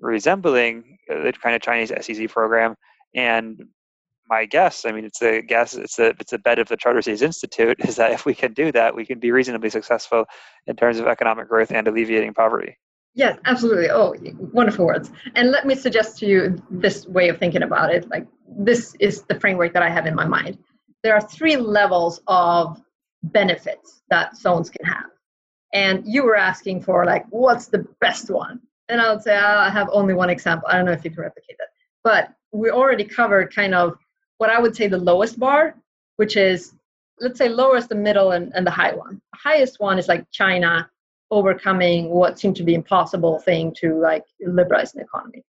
resembling 0.00 0.98
uh, 1.10 1.22
the 1.22 1.32
kind 1.32 1.54
of 1.54 1.62
Chinese 1.62 1.92
SEZ 2.00 2.30
program. 2.30 2.74
And 3.14 3.62
my 4.28 4.44
guess, 4.44 4.84
I 4.84 4.92
mean, 4.92 5.04
it's 5.04 5.22
a 5.22 5.42
guess, 5.42 5.74
it's 5.74 5.98
a 5.98 6.08
it's 6.18 6.32
a 6.32 6.38
bet 6.38 6.58
of 6.58 6.68
the 6.68 6.76
Charter 6.76 7.02
Cities 7.02 7.22
Institute, 7.22 7.78
is 7.86 7.96
that 7.96 8.12
if 8.12 8.24
we 8.26 8.34
can 8.34 8.52
do 8.54 8.72
that, 8.72 8.94
we 8.94 9.06
can 9.06 9.18
be 9.18 9.30
reasonably 9.30 9.70
successful 9.70 10.24
in 10.66 10.76
terms 10.76 10.98
of 10.98 11.06
economic 11.06 11.48
growth 11.48 11.70
and 11.70 11.86
alleviating 11.86 12.34
poverty. 12.34 12.76
Yes, 13.16 13.38
absolutely. 13.46 13.90
Oh, 13.90 14.14
wonderful 14.52 14.84
words. 14.84 15.10
And 15.36 15.50
let 15.50 15.66
me 15.66 15.74
suggest 15.74 16.18
to 16.18 16.26
you 16.26 16.62
this 16.70 17.06
way 17.06 17.30
of 17.30 17.38
thinking 17.38 17.62
about 17.62 17.90
it. 17.92 18.06
Like, 18.10 18.26
this 18.46 18.94
is 19.00 19.22
the 19.22 19.40
framework 19.40 19.72
that 19.72 19.82
I 19.82 19.88
have 19.88 20.06
in 20.06 20.14
my 20.14 20.26
mind. 20.26 20.58
There 21.02 21.14
are 21.14 21.20
three 21.22 21.56
levels 21.56 22.20
of 22.26 22.78
benefits 23.22 24.02
that 24.10 24.36
zones 24.36 24.68
can 24.68 24.84
have. 24.84 25.06
And 25.72 26.04
you 26.06 26.24
were 26.24 26.36
asking 26.36 26.82
for, 26.82 27.06
like, 27.06 27.24
what's 27.30 27.68
the 27.68 27.86
best 28.02 28.28
one? 28.28 28.60
And 28.90 29.00
I 29.00 29.10
would 29.14 29.22
say, 29.22 29.34
uh, 29.34 29.60
I 29.60 29.70
have 29.70 29.88
only 29.92 30.12
one 30.12 30.28
example. 30.28 30.68
I 30.70 30.76
don't 30.76 30.84
know 30.84 30.92
if 30.92 31.02
you 31.02 31.10
can 31.10 31.22
replicate 31.22 31.56
that. 31.58 31.68
But 32.04 32.34
we 32.52 32.70
already 32.70 33.04
covered 33.04 33.54
kind 33.54 33.74
of 33.74 33.96
what 34.36 34.50
I 34.50 34.60
would 34.60 34.76
say 34.76 34.88
the 34.88 34.98
lowest 34.98 35.38
bar, 35.38 35.74
which 36.16 36.36
is, 36.36 36.74
let's 37.18 37.38
say, 37.38 37.48
lowest, 37.48 37.88
the 37.88 37.94
middle, 37.94 38.32
and, 38.32 38.52
and 38.54 38.66
the 38.66 38.70
high 38.70 38.92
one. 38.92 39.22
The 39.32 39.38
highest 39.38 39.80
one 39.80 39.98
is 39.98 40.06
like 40.06 40.30
China, 40.32 40.90
overcoming 41.30 42.10
what 42.10 42.38
seemed 42.38 42.56
to 42.56 42.64
be 42.64 42.74
impossible 42.74 43.38
thing 43.40 43.74
to 43.80 44.00
like 44.00 44.24
liberalize 44.40 44.94
an 44.94 45.00
economy. 45.00 45.42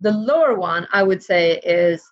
The 0.00 0.12
lower 0.12 0.54
one, 0.54 0.86
I 0.92 1.02
would 1.02 1.22
say, 1.22 1.58
is 1.58 2.02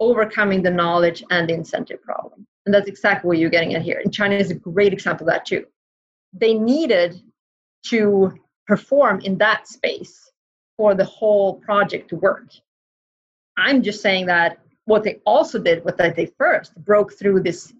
overcoming 0.00 0.62
the 0.62 0.70
knowledge 0.70 1.22
and 1.30 1.48
the 1.48 1.54
incentive 1.54 2.02
problem. 2.02 2.46
And 2.66 2.74
that's 2.74 2.88
exactly 2.88 3.28
what 3.28 3.38
you're 3.38 3.50
getting 3.50 3.74
at 3.74 3.82
here. 3.82 4.00
And 4.02 4.12
China 4.12 4.34
is 4.34 4.50
a 4.50 4.54
great 4.54 4.92
example 4.92 5.26
of 5.26 5.32
that 5.32 5.46
too. 5.46 5.64
They 6.32 6.54
needed 6.54 7.20
to 7.86 8.32
perform 8.66 9.20
in 9.20 9.38
that 9.38 9.66
space 9.66 10.30
for 10.76 10.94
the 10.94 11.04
whole 11.04 11.54
project 11.54 12.10
to 12.10 12.16
work. 12.16 12.48
I'm 13.56 13.82
just 13.82 14.02
saying 14.02 14.26
that 14.26 14.58
what 14.84 15.02
they 15.02 15.20
also 15.26 15.58
did 15.58 15.84
was 15.84 15.94
that 15.96 16.16
they 16.16 16.26
first 16.38 16.74
broke 16.84 17.18
through 17.18 17.42
this 17.42 17.72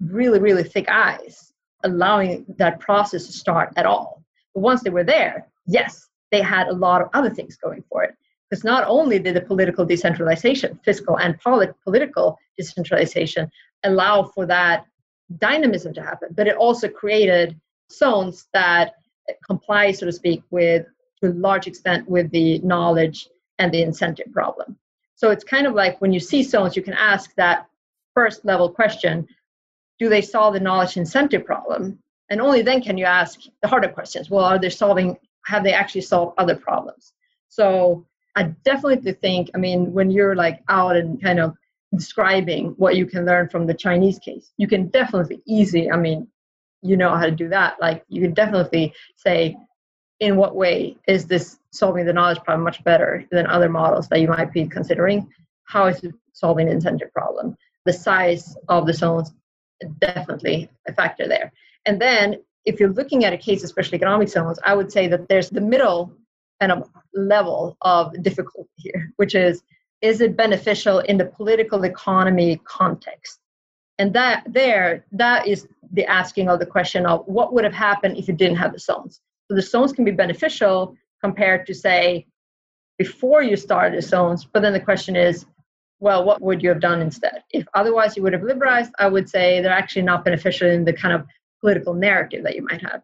really, 0.00 0.38
really 0.38 0.62
thick 0.62 0.88
ice, 0.88 1.49
allowing 1.84 2.44
that 2.58 2.80
process 2.80 3.26
to 3.26 3.32
start 3.32 3.72
at 3.76 3.86
all. 3.86 4.22
But 4.54 4.60
once 4.60 4.82
they 4.82 4.90
were 4.90 5.04
there, 5.04 5.46
yes, 5.66 6.08
they 6.30 6.42
had 6.42 6.68
a 6.68 6.72
lot 6.72 7.02
of 7.02 7.08
other 7.14 7.30
things 7.30 7.56
going 7.56 7.84
for 7.88 8.04
it. 8.04 8.14
Because 8.48 8.64
not 8.64 8.84
only 8.86 9.18
did 9.18 9.36
the 9.36 9.40
political 9.40 9.84
decentralization, 9.84 10.78
fiscal 10.84 11.18
and 11.18 11.38
polit- 11.38 11.74
political 11.84 12.36
decentralization, 12.58 13.50
allow 13.84 14.24
for 14.24 14.44
that 14.46 14.86
dynamism 15.38 15.94
to 15.94 16.02
happen, 16.02 16.30
but 16.32 16.48
it 16.48 16.56
also 16.56 16.88
created 16.88 17.58
zones 17.92 18.48
that 18.52 18.94
eh, 19.28 19.34
comply, 19.46 19.92
so 19.92 20.06
to 20.06 20.12
speak, 20.12 20.42
with 20.50 20.84
to 21.22 21.30
a 21.30 21.32
large 21.32 21.66
extent 21.66 22.08
with 22.08 22.30
the 22.30 22.58
knowledge 22.60 23.28
and 23.58 23.72
the 23.72 23.82
incentive 23.82 24.32
problem. 24.32 24.76
So 25.14 25.30
it's 25.30 25.44
kind 25.44 25.66
of 25.66 25.74
like 25.74 26.00
when 26.00 26.12
you 26.12 26.20
see 26.20 26.42
zones, 26.42 26.76
you 26.76 26.82
can 26.82 26.94
ask 26.94 27.34
that 27.36 27.66
first 28.14 28.44
level 28.44 28.70
question 28.70 29.28
do 30.00 30.08
they 30.08 30.22
solve 30.22 30.54
the 30.54 30.60
knowledge 30.60 30.96
incentive 30.96 31.44
problem? 31.44 31.98
And 32.30 32.40
only 32.40 32.62
then 32.62 32.82
can 32.82 32.96
you 32.96 33.04
ask 33.04 33.40
the 33.62 33.68
harder 33.68 33.88
questions. 33.88 34.30
Well, 34.30 34.44
are 34.44 34.58
they 34.58 34.70
solving, 34.70 35.16
have 35.44 35.62
they 35.62 35.72
actually 35.72 36.00
solved 36.00 36.34
other 36.38 36.56
problems? 36.56 37.12
So 37.48 38.06
I 38.34 38.44
definitely 38.64 39.12
think, 39.12 39.50
I 39.54 39.58
mean, 39.58 39.92
when 39.92 40.10
you're 40.10 40.34
like 40.34 40.62
out 40.68 40.96
and 40.96 41.22
kind 41.22 41.38
of 41.38 41.54
describing 41.94 42.74
what 42.78 42.96
you 42.96 43.04
can 43.04 43.26
learn 43.26 43.48
from 43.48 43.66
the 43.66 43.74
Chinese 43.74 44.18
case, 44.18 44.52
you 44.56 44.66
can 44.66 44.88
definitely 44.88 45.42
easy, 45.46 45.90
I 45.90 45.96
mean, 45.96 46.28
you 46.82 46.96
know 46.96 47.14
how 47.14 47.26
to 47.26 47.30
do 47.30 47.48
that. 47.48 47.80
Like 47.80 48.04
you 48.08 48.22
can 48.22 48.32
definitely 48.32 48.94
say, 49.16 49.56
in 50.20 50.36
what 50.36 50.54
way 50.54 50.96
is 51.08 51.26
this 51.26 51.58
solving 51.72 52.06
the 52.06 52.12
knowledge 52.12 52.42
problem 52.44 52.62
much 52.62 52.84
better 52.84 53.24
than 53.30 53.46
other 53.46 53.68
models 53.68 54.08
that 54.08 54.20
you 54.20 54.28
might 54.28 54.52
be 54.52 54.66
considering? 54.66 55.28
How 55.64 55.86
is 55.86 56.02
it 56.04 56.14
solving 56.32 56.66
the 56.66 56.72
incentive 56.72 57.12
problem? 57.12 57.56
The 57.86 57.92
size 57.92 58.54
of 58.68 58.86
the 58.86 58.92
zones 58.92 59.32
definitely 59.98 60.70
a 60.88 60.92
factor 60.92 61.28
there. 61.28 61.52
And 61.86 62.00
then 62.00 62.36
if 62.64 62.78
you're 62.78 62.92
looking 62.92 63.24
at 63.24 63.32
a 63.32 63.38
case, 63.38 63.64
especially 63.64 63.96
economic 63.96 64.28
zones, 64.28 64.58
I 64.64 64.74
would 64.74 64.92
say 64.92 65.08
that 65.08 65.28
there's 65.28 65.50
the 65.50 65.60
middle 65.60 66.12
kind 66.60 66.72
of 66.72 66.90
level 67.14 67.76
of 67.82 68.22
difficulty 68.22 68.70
here, 68.76 69.12
which 69.16 69.34
is 69.34 69.62
is 70.02 70.20
it 70.22 70.36
beneficial 70.36 71.00
in 71.00 71.18
the 71.18 71.26
political 71.26 71.84
economy 71.84 72.60
context? 72.64 73.38
And 73.98 74.14
that 74.14 74.44
there, 74.46 75.04
that 75.12 75.46
is 75.46 75.68
the 75.92 76.06
asking 76.06 76.48
of 76.48 76.58
the 76.58 76.64
question 76.64 77.04
of 77.04 77.22
what 77.26 77.52
would 77.52 77.64
have 77.64 77.74
happened 77.74 78.16
if 78.16 78.28
you 78.28 78.34
didn't 78.34 78.56
have 78.56 78.72
the 78.72 78.78
zones. 78.78 79.20
So 79.48 79.54
the 79.54 79.62
zones 79.62 79.92
can 79.92 80.06
be 80.06 80.10
beneficial 80.10 80.96
compared 81.22 81.66
to 81.66 81.74
say 81.74 82.26
before 82.96 83.42
you 83.42 83.56
started 83.56 83.98
the 83.98 84.02
zones, 84.02 84.46
but 84.50 84.62
then 84.62 84.72
the 84.72 84.80
question 84.80 85.16
is, 85.16 85.44
well, 86.00 86.24
what 86.24 86.40
would 86.40 86.62
you 86.62 86.70
have 86.70 86.80
done 86.80 87.00
instead? 87.02 87.44
If 87.50 87.66
otherwise 87.74 88.16
you 88.16 88.22
would 88.22 88.32
have 88.32 88.42
liberalized, 88.42 88.92
I 88.98 89.06
would 89.06 89.28
say 89.28 89.60
they're 89.60 89.70
actually 89.70 90.02
not 90.02 90.24
beneficial 90.24 90.68
in 90.68 90.84
the 90.84 90.92
kind 90.92 91.14
of 91.14 91.26
political 91.60 91.94
narrative 91.94 92.42
that 92.44 92.56
you 92.56 92.62
might 92.62 92.80
have. 92.82 93.02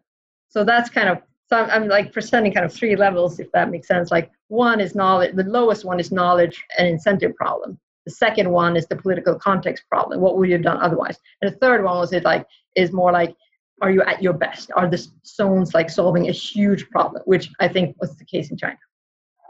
So 0.49 0.63
that's 0.63 0.89
kind 0.89 1.09
of 1.09 1.21
so 1.49 1.55
I'm, 1.55 1.69
I'm, 1.69 1.87
like 1.87 2.11
presenting 2.11 2.53
kind 2.53 2.65
of 2.65 2.73
three 2.73 2.97
levels, 2.97 3.39
if 3.39 3.49
that 3.53 3.71
makes 3.71 3.87
sense. 3.87 4.11
Like 4.11 4.31
one 4.49 4.81
is 4.81 4.95
knowledge, 4.95 5.35
the 5.35 5.43
lowest 5.43 5.85
one 5.85 5.99
is 5.99 6.11
knowledge 6.11 6.61
and 6.77 6.87
incentive 6.87 7.35
problem. 7.35 7.79
The 8.05 8.11
second 8.11 8.49
one 8.49 8.75
is 8.75 8.85
the 8.87 8.97
political 8.97 9.35
context 9.35 9.83
problem. 9.89 10.19
What 10.19 10.37
would 10.37 10.49
you 10.49 10.55
have 10.55 10.63
done 10.63 10.81
otherwise? 10.81 11.17
And 11.41 11.51
the 11.51 11.55
third 11.57 11.83
one 11.83 11.97
was 11.97 12.11
it 12.11 12.23
like 12.23 12.45
is 12.75 12.91
more 12.91 13.11
like, 13.11 13.35
are 13.81 13.91
you 13.91 14.01
at 14.01 14.21
your 14.21 14.33
best? 14.33 14.71
Are 14.75 14.89
the 14.89 15.05
zones 15.25 15.73
like 15.73 15.89
solving 15.89 16.27
a 16.27 16.31
huge 16.31 16.89
problem, 16.89 17.21
which 17.25 17.49
I 17.59 17.67
think 17.67 17.95
was 18.01 18.17
the 18.17 18.25
case 18.25 18.49
in 18.49 18.57
China. 18.57 18.77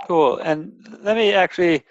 Cool. 0.06 0.38
And 0.38 0.74
let 1.02 1.16
me 1.16 1.34
actually 1.34 1.84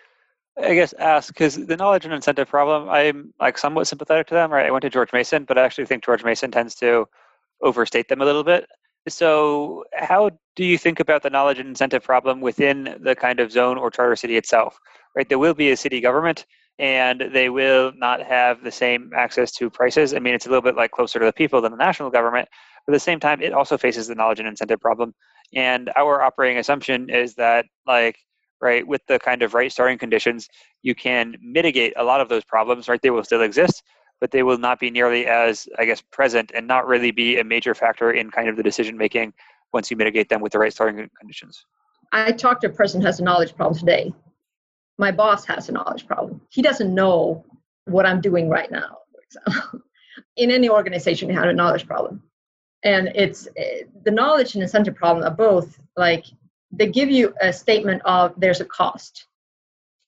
I 0.62 0.74
guess 0.74 0.94
ask 0.94 1.28
because 1.28 1.57
the 1.66 1.76
knowledge 1.76 2.04
and 2.04 2.14
incentive 2.14 2.48
problem, 2.48 2.88
I'm 2.88 3.32
like 3.40 3.59
somewhat 3.59 3.86
sympathetic 3.88 4.26
to 4.28 4.34
them. 4.34 4.50
Right, 4.52 4.66
I 4.66 4.70
went 4.70 4.82
to 4.82 4.90
George 4.90 5.12
Mason, 5.12 5.44
but 5.44 5.59
I 5.59 5.64
actually 5.64 5.86
think 5.86 6.04
George 6.04 6.24
Mason 6.24 6.50
tends 6.50 6.74
to 6.76 7.07
overstate 7.62 8.09
them 8.09 8.22
a 8.22 8.24
little 8.24 8.44
bit. 8.44 8.66
So, 9.09 9.84
how 9.94 10.30
do 10.57 10.64
you 10.64 10.78
think 10.78 10.98
about 11.00 11.22
the 11.22 11.30
knowledge 11.30 11.59
and 11.59 11.68
incentive 11.68 12.02
problem 12.02 12.40
within 12.40 12.96
the 13.00 13.14
kind 13.14 13.38
of 13.40 13.52
zone 13.52 13.76
or 13.78 13.90
charter 13.90 14.16
city 14.16 14.36
itself? 14.36 14.78
Right, 15.14 15.28
there 15.28 15.38
will 15.38 15.54
be 15.54 15.70
a 15.70 15.76
city 15.76 16.00
government, 16.00 16.46
and 16.78 17.24
they 17.32 17.48
will 17.50 17.92
not 17.96 18.22
have 18.22 18.64
the 18.64 18.72
same 18.72 19.11
access 19.14 19.52
to 19.52 19.70
prices. 19.70 20.14
I 20.14 20.18
mean, 20.20 20.34
it's 20.34 20.46
a 20.46 20.48
little 20.48 20.62
bit 20.62 20.76
like 20.76 20.90
closer 20.90 21.18
to 21.18 21.24
the 21.26 21.32
people 21.32 21.61
than 21.61 21.72
the 21.72 21.78
national 21.78 22.11
government. 22.11 22.48
But 22.86 22.92
at 22.92 22.96
the 22.96 23.00
same 23.00 23.20
time, 23.20 23.42
it 23.42 23.52
also 23.52 23.76
faces 23.78 24.09
the 24.09 24.14
knowledge 24.14 24.38
and 24.40 24.48
incentive 24.48 24.80
problem. 24.80 25.14
And 25.54 25.90
our 25.96 26.22
operating 26.22 26.59
assumption 26.59 27.11
is 27.11 27.34
that 27.34 27.66
like 27.86 28.16
right, 28.61 28.86
with 28.86 29.02
the 29.07 29.18
kind 29.18 29.42
of 29.42 29.54
right 29.54 29.70
starting 29.70 29.98
conditions, 29.98 30.48
you 30.82 30.94
can 30.94 31.36
mitigate 31.40 31.92
a 31.96 32.04
lot 32.04 32.20
of 32.20 32.28
those 32.28 32.44
problems, 32.44 32.88
right? 32.88 33.00
They 33.02 33.11
will 33.11 33.24
still 33.24 33.42
exist, 33.42 33.82
but 34.20 34.30
they 34.30 34.42
will 34.42 34.59
not 34.59 34.80
be 34.80 34.90
nearly 34.90 35.26
as, 35.26 35.68
I 35.78 35.84
guess, 35.84 36.00
present 36.00 36.52
and 36.54 36.66
not 36.66 36.86
really 36.86 37.11
be 37.11 37.38
a 37.38 37.44
major 37.44 37.74
factor 37.74 38.12
in 38.12 38.30
kind 38.30 38.48
of 38.48 38.57
the 38.57 38.62
decision 38.62 38.96
making 38.96 39.32
once 39.72 39.90
you 39.90 39.96
mitigate 39.96 40.28
them 40.28 40.40
with 40.40 40.52
the 40.52 40.59
right 40.59 40.72
starting 40.72 41.09
conditions. 41.18 41.64
I 42.12 42.32
talked 42.32 42.62
to 42.62 42.68
a 42.68 42.72
person 42.72 43.00
who 43.00 43.07
has 43.07 43.20
a 43.20 43.24
knowledge 43.24 43.54
problem 43.57 43.78
today. 43.78 44.14
My 44.98 45.12
boss 45.12 45.44
has 45.46 45.68
a 45.68 45.72
knowledge 45.72 46.07
problem. 46.07 46.40
He 46.48 46.62
doesn't 46.62 46.94
know 46.94 47.44
what 47.84 48.07
I'm 48.07 48.20
doing 48.20 48.48
right 48.48 48.70
now, 48.70 48.98
in 50.36 50.50
any 50.50 50.68
organization, 50.68 51.28
you 51.28 51.34
have 51.34 51.48
a 51.48 51.52
knowledge 51.52 51.86
problem. 51.86 52.22
And 52.82 53.09
it's 53.14 53.48
eh, 53.57 53.82
the 54.04 54.11
knowledge 54.11 54.54
and 54.54 54.62
incentive 54.62 54.94
problem 54.94 55.24
are 55.24 55.34
both 55.34 55.78
like 55.96 56.26
they 56.77 56.89
give 56.89 57.11
you 57.11 57.35
a 57.41 57.53
statement 57.53 58.03
of 58.05 58.33
there's 58.37 58.61
a 58.61 58.64
cost. 58.64 59.27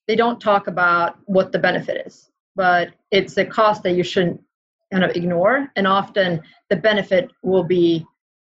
They 0.06 0.16
don't 0.16 0.40
talk 0.40 0.66
about 0.66 1.18
what 1.26 1.52
the 1.52 1.58
benefit 1.58 2.06
is, 2.06 2.30
but 2.56 2.90
it's 3.10 3.36
a 3.36 3.44
cost 3.44 3.82
that 3.82 3.92
you 3.92 4.02
shouldn't 4.02 4.40
kind 4.92 5.04
of 5.04 5.16
ignore. 5.16 5.68
And 5.76 5.86
often 5.86 6.42
the 6.70 6.76
benefit 6.76 7.30
will 7.42 7.64
be 7.64 8.06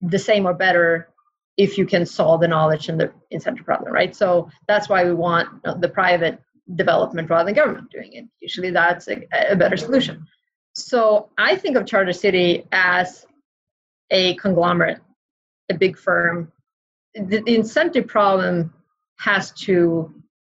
the 0.01 0.19
same 0.19 0.45
or 0.45 0.53
better 0.53 1.09
if 1.57 1.77
you 1.77 1.85
can 1.85 2.05
solve 2.05 2.41
the 2.41 2.47
knowledge 2.47 2.89
and 2.89 2.99
the 2.99 3.11
incentive 3.29 3.65
problem, 3.65 3.93
right? 3.93 4.15
So 4.15 4.49
that's 4.67 4.89
why 4.89 5.03
we 5.03 5.13
want 5.13 5.49
the 5.81 5.89
private 5.89 6.39
development 6.75 7.29
rather 7.29 7.45
than 7.45 7.55
government 7.55 7.91
doing 7.91 8.13
it. 8.13 8.25
Usually 8.39 8.71
that's 8.71 9.07
a, 9.09 9.27
a 9.49 9.55
better 9.55 9.77
solution. 9.77 10.25
So 10.73 11.29
I 11.37 11.57
think 11.57 11.75
of 11.75 11.85
Charter 11.85 12.13
City 12.13 12.65
as 12.71 13.25
a 14.09 14.35
conglomerate, 14.35 14.99
a 15.69 15.73
big 15.73 15.97
firm 15.97 16.51
the, 17.15 17.41
the 17.41 17.55
incentive 17.55 18.07
problem 18.07 18.73
has 19.17 19.51
to 19.51 20.13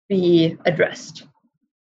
be 0.09 0.57
addressed. 0.67 1.27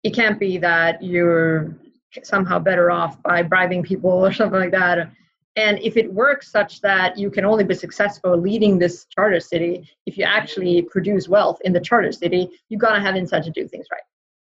It 0.04 0.16
can't 0.16 0.40
be 0.40 0.58
that 0.58 1.04
you're 1.04 1.76
somehow 2.24 2.60
better 2.60 2.92
off 2.92 3.22
by 3.22 3.44
bribing 3.44 3.84
people 3.84 4.12
or 4.12 4.34
something 4.34 4.60
like 4.60 4.72
that. 4.72 5.12
And 5.58 5.80
if 5.80 5.98
it 5.98 6.12
works 6.12 6.50
such 6.50 6.80
that 6.82 7.18
you 7.18 7.30
can 7.30 7.44
only 7.44 7.66
be 7.66 7.76
successful 7.76 8.38
leading 8.38 8.80
this 8.80 9.06
charter 9.14 9.42
city 9.42 9.90
if 10.06 10.18
you 10.18 10.24
actually 10.24 10.82
produce 10.84 11.28
wealth 11.28 11.60
in 11.66 11.74
the 11.74 11.80
charter 11.82 12.12
city, 12.12 12.50
you've 12.70 12.80
got 12.80 12.96
to 12.96 13.02
have 13.02 13.16
incentive 13.16 13.54
to 13.54 13.62
do 13.62 13.68
things 13.68 13.86
right. 13.92 14.02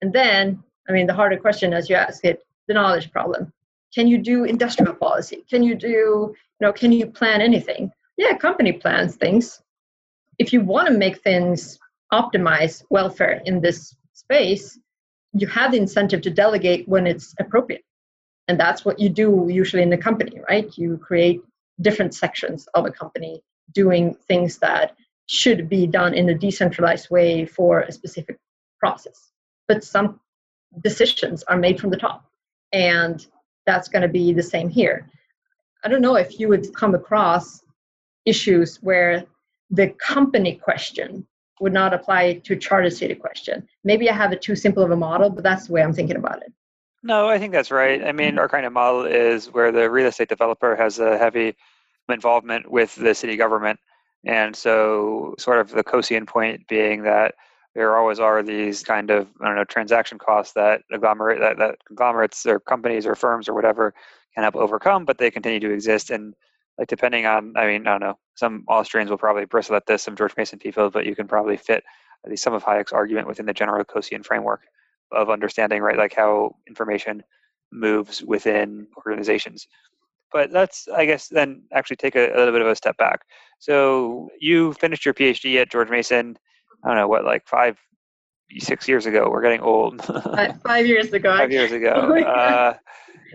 And 0.02 0.12
then, 0.12 0.64
I 0.90 0.92
mean, 0.92 1.06
the 1.06 1.14
harder 1.14 1.38
question 1.38 1.72
as 1.74 1.90
you 1.90 1.96
ask 1.96 2.26
it, 2.26 2.42
the 2.68 2.74
knowledge 2.74 3.12
problem. 3.12 3.54
Can 3.94 4.08
you 4.08 4.18
do 4.18 4.44
industrial 4.44 4.96
policy? 4.96 5.46
Can 5.50 5.64
you 5.64 5.76
do, 5.76 5.88
you 5.88 6.36
know, 6.62 6.74
can 6.74 6.92
you 6.92 7.06
plan 7.08 7.42
anything? 7.42 7.92
Yeah, 8.18 8.36
company 8.36 8.74
plans 8.74 9.16
things, 9.16 9.62
if 10.40 10.54
you 10.54 10.62
want 10.62 10.88
to 10.88 10.94
make 10.94 11.22
things 11.22 11.80
optimize 12.14 12.84
welfare 12.90 13.42
in 13.46 13.62
this 13.62 13.96
space, 14.14 14.80
you 15.34 15.48
have 15.48 15.72
the 15.72 15.78
incentive 15.78 16.22
to 16.22 16.30
delegate 16.30 16.88
when 16.88 17.06
it's 17.06 17.34
appropriate. 17.40 17.84
And 18.48 18.60
that's 18.60 18.86
what 18.86 19.00
you 19.00 19.10
do 19.10 19.48
usually 19.50 19.84
in 19.84 19.92
a 19.92 19.98
company, 19.98 20.40
right? 20.50 20.70
You 20.78 20.98
create 20.98 21.42
different 21.82 22.14
sections 22.16 22.68
of 22.74 22.86
a 22.86 22.92
company 22.92 23.42
doing 23.74 24.16
things 24.28 24.58
that 24.60 24.96
should 25.28 25.68
be 25.68 25.86
done 25.86 26.14
in 26.14 26.30
a 26.30 26.34
decentralized 26.34 27.10
way 27.10 27.46
for 27.46 27.82
a 27.82 27.92
specific 27.92 28.38
process. 28.80 29.32
But 29.68 29.84
some 29.84 30.20
decisions 30.82 31.44
are 31.44 31.58
made 31.58 31.80
from 31.80 31.90
the 31.90 31.98
top. 31.98 32.24
And 32.72 33.26
that's 33.66 33.90
going 33.90 34.04
to 34.04 34.08
be 34.08 34.34
the 34.34 34.44
same 34.44 34.70
here. 34.70 35.10
I 35.84 35.90
don't 35.90 36.02
know 36.02 36.16
if 36.16 36.40
you 36.40 36.48
would 36.48 36.74
come 36.74 36.96
across 36.96 37.62
issues 38.26 38.78
where 38.78 39.26
the 39.70 39.90
company 40.00 40.56
question 40.56 41.26
would 41.60 41.74
not 41.74 41.94
apply 41.94 42.34
to 42.44 42.54
a 42.54 42.58
charter 42.58 42.90
city 42.90 43.16
question. 43.16 43.68
Maybe 43.84 44.10
I 44.10 44.14
have 44.14 44.32
a 44.32 44.36
too 44.36 44.56
simple 44.56 44.84
of 44.84 44.92
a 44.92 44.96
model, 44.96 45.30
but 45.30 45.44
that's 45.44 45.68
the 45.68 45.74
way 45.74 45.82
I'm 45.82 45.94
thinking 45.94 46.18
about 46.18 46.42
it. 46.44 46.54
No, 47.04 47.30
I 47.30 47.40
think 47.40 47.52
that's 47.54 47.72
right. 47.72 48.04
I 48.04 48.12
mean, 48.12 48.38
our 48.38 48.50
kind 48.50 48.66
of 48.66 48.74
model 48.74 49.06
is 49.06 49.48
where 49.48 49.72
the 49.72 49.90
real 49.90 50.08
estate 50.08 50.30
developer 50.30 50.76
has 50.76 51.00
a 51.00 51.18
heavy 51.18 51.56
involvement 52.10 52.70
with 52.70 52.96
the 52.96 53.14
city 53.16 53.36
government. 53.36 53.80
And 54.26 54.56
so, 54.56 55.36
sort 55.38 55.60
of 55.60 55.70
the 55.72 55.84
Coasian 55.84 56.28
point 56.28 56.68
being 56.68 57.04
that 57.04 57.36
there 57.76 57.96
always 57.96 58.20
are 58.20 58.42
these 58.42 58.84
kind 58.84 59.12
of 59.12 59.28
I 59.40 59.46
don't 59.48 59.56
know 59.56 59.64
transaction 59.64 60.18
costs 60.18 60.54
that 60.54 60.82
agglomerate 60.92 61.40
that, 61.40 61.58
that 61.60 61.76
conglomerates 61.86 62.46
or 62.46 62.60
companies 62.60 63.06
or 63.06 63.16
firms 63.16 63.48
or 63.48 63.54
whatever 63.54 63.94
can 64.34 64.44
help 64.44 64.56
overcome, 64.56 65.06
but 65.06 65.20
they 65.20 65.30
continue 65.30 65.60
to 65.60 65.72
exist. 65.72 66.10
And 66.10 66.34
like 66.78 66.88
depending 66.88 67.26
on, 67.26 67.54
I 67.56 67.68
mean, 67.68 67.88
I 67.88 67.92
don't 67.92 68.02
know, 68.02 68.20
some 68.36 68.64
Austrians 68.68 69.10
will 69.10 69.18
probably 69.18 69.46
bristle 69.46 69.76
at 69.76 69.86
this, 69.88 70.04
some 70.04 70.16
George 70.16 70.36
Mason 70.38 70.60
people, 70.60 70.90
but 70.90 71.06
you 71.06 71.16
can 71.16 71.28
probably 71.28 71.58
fit 71.58 71.84
at 72.24 72.30
least 72.30 72.44
some 72.44 72.54
of 72.54 72.64
Hayek's 72.64 72.94
argument 72.94 73.28
within 73.28 73.46
the 73.46 73.54
general 73.54 73.84
Coasian 73.84 74.24
framework 74.24 74.62
of 75.12 75.30
understanding, 75.30 75.82
right, 75.82 75.98
like 75.98 76.14
how 76.14 76.56
information 76.68 77.24
moves 77.72 78.24
within 78.24 78.88
organizations. 78.98 79.68
But 80.32 80.52
let's, 80.52 80.88
I 80.94 81.06
guess, 81.06 81.28
then 81.30 81.64
actually 81.74 81.96
take 81.96 82.16
a, 82.16 82.28
a 82.34 82.38
little 82.38 82.52
bit 82.52 82.62
of 82.62 82.68
a 82.68 82.76
step 82.76 82.98
back. 82.98 83.22
So 83.60 84.30
you 84.40 84.74
finished 84.74 85.06
your 85.06 85.14
PhD 85.14 85.60
at 85.62 85.72
George 85.72 85.90
Mason. 85.90 86.38
I 86.84 86.90
don't 86.90 86.98
know 86.98 87.08
what, 87.08 87.24
like 87.24 87.48
five, 87.48 87.78
six 88.60 88.88
years 88.88 89.06
ago. 89.06 89.30
We're 89.32 89.42
getting 89.42 89.62
old. 89.62 90.04
five 90.66 90.86
years 90.86 91.12
ago. 91.14 91.30
five 91.38 91.52
years 91.52 91.72
ago. 91.72 91.94
Oh, 91.96 92.22
uh, 92.22 92.74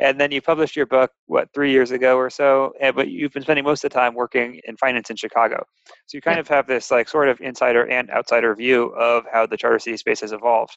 and 0.00 0.20
then 0.20 0.30
you 0.30 0.40
published 0.40 0.76
your 0.76 0.86
book 0.86 1.10
what 1.26 1.48
three 1.54 1.70
years 1.70 1.90
ago 1.90 2.16
or 2.16 2.30
so 2.30 2.72
and, 2.80 2.94
but 2.96 3.08
you've 3.08 3.32
been 3.32 3.42
spending 3.42 3.64
most 3.64 3.84
of 3.84 3.90
the 3.90 3.94
time 3.94 4.14
working 4.14 4.60
in 4.64 4.76
finance 4.76 5.10
in 5.10 5.16
chicago. 5.16 5.64
So 6.06 6.16
you 6.16 6.22
kind 6.22 6.36
yeah. 6.36 6.40
of 6.40 6.48
have 6.48 6.66
this 6.66 6.90
like 6.90 7.08
sort 7.08 7.28
of 7.28 7.40
insider 7.40 7.86
and 7.88 8.10
outsider 8.10 8.54
view 8.54 8.94
of 8.94 9.24
how 9.32 9.46
the 9.46 9.56
charter 9.56 9.78
city 9.78 9.96
space 9.96 10.20
has 10.20 10.32
evolved. 10.32 10.76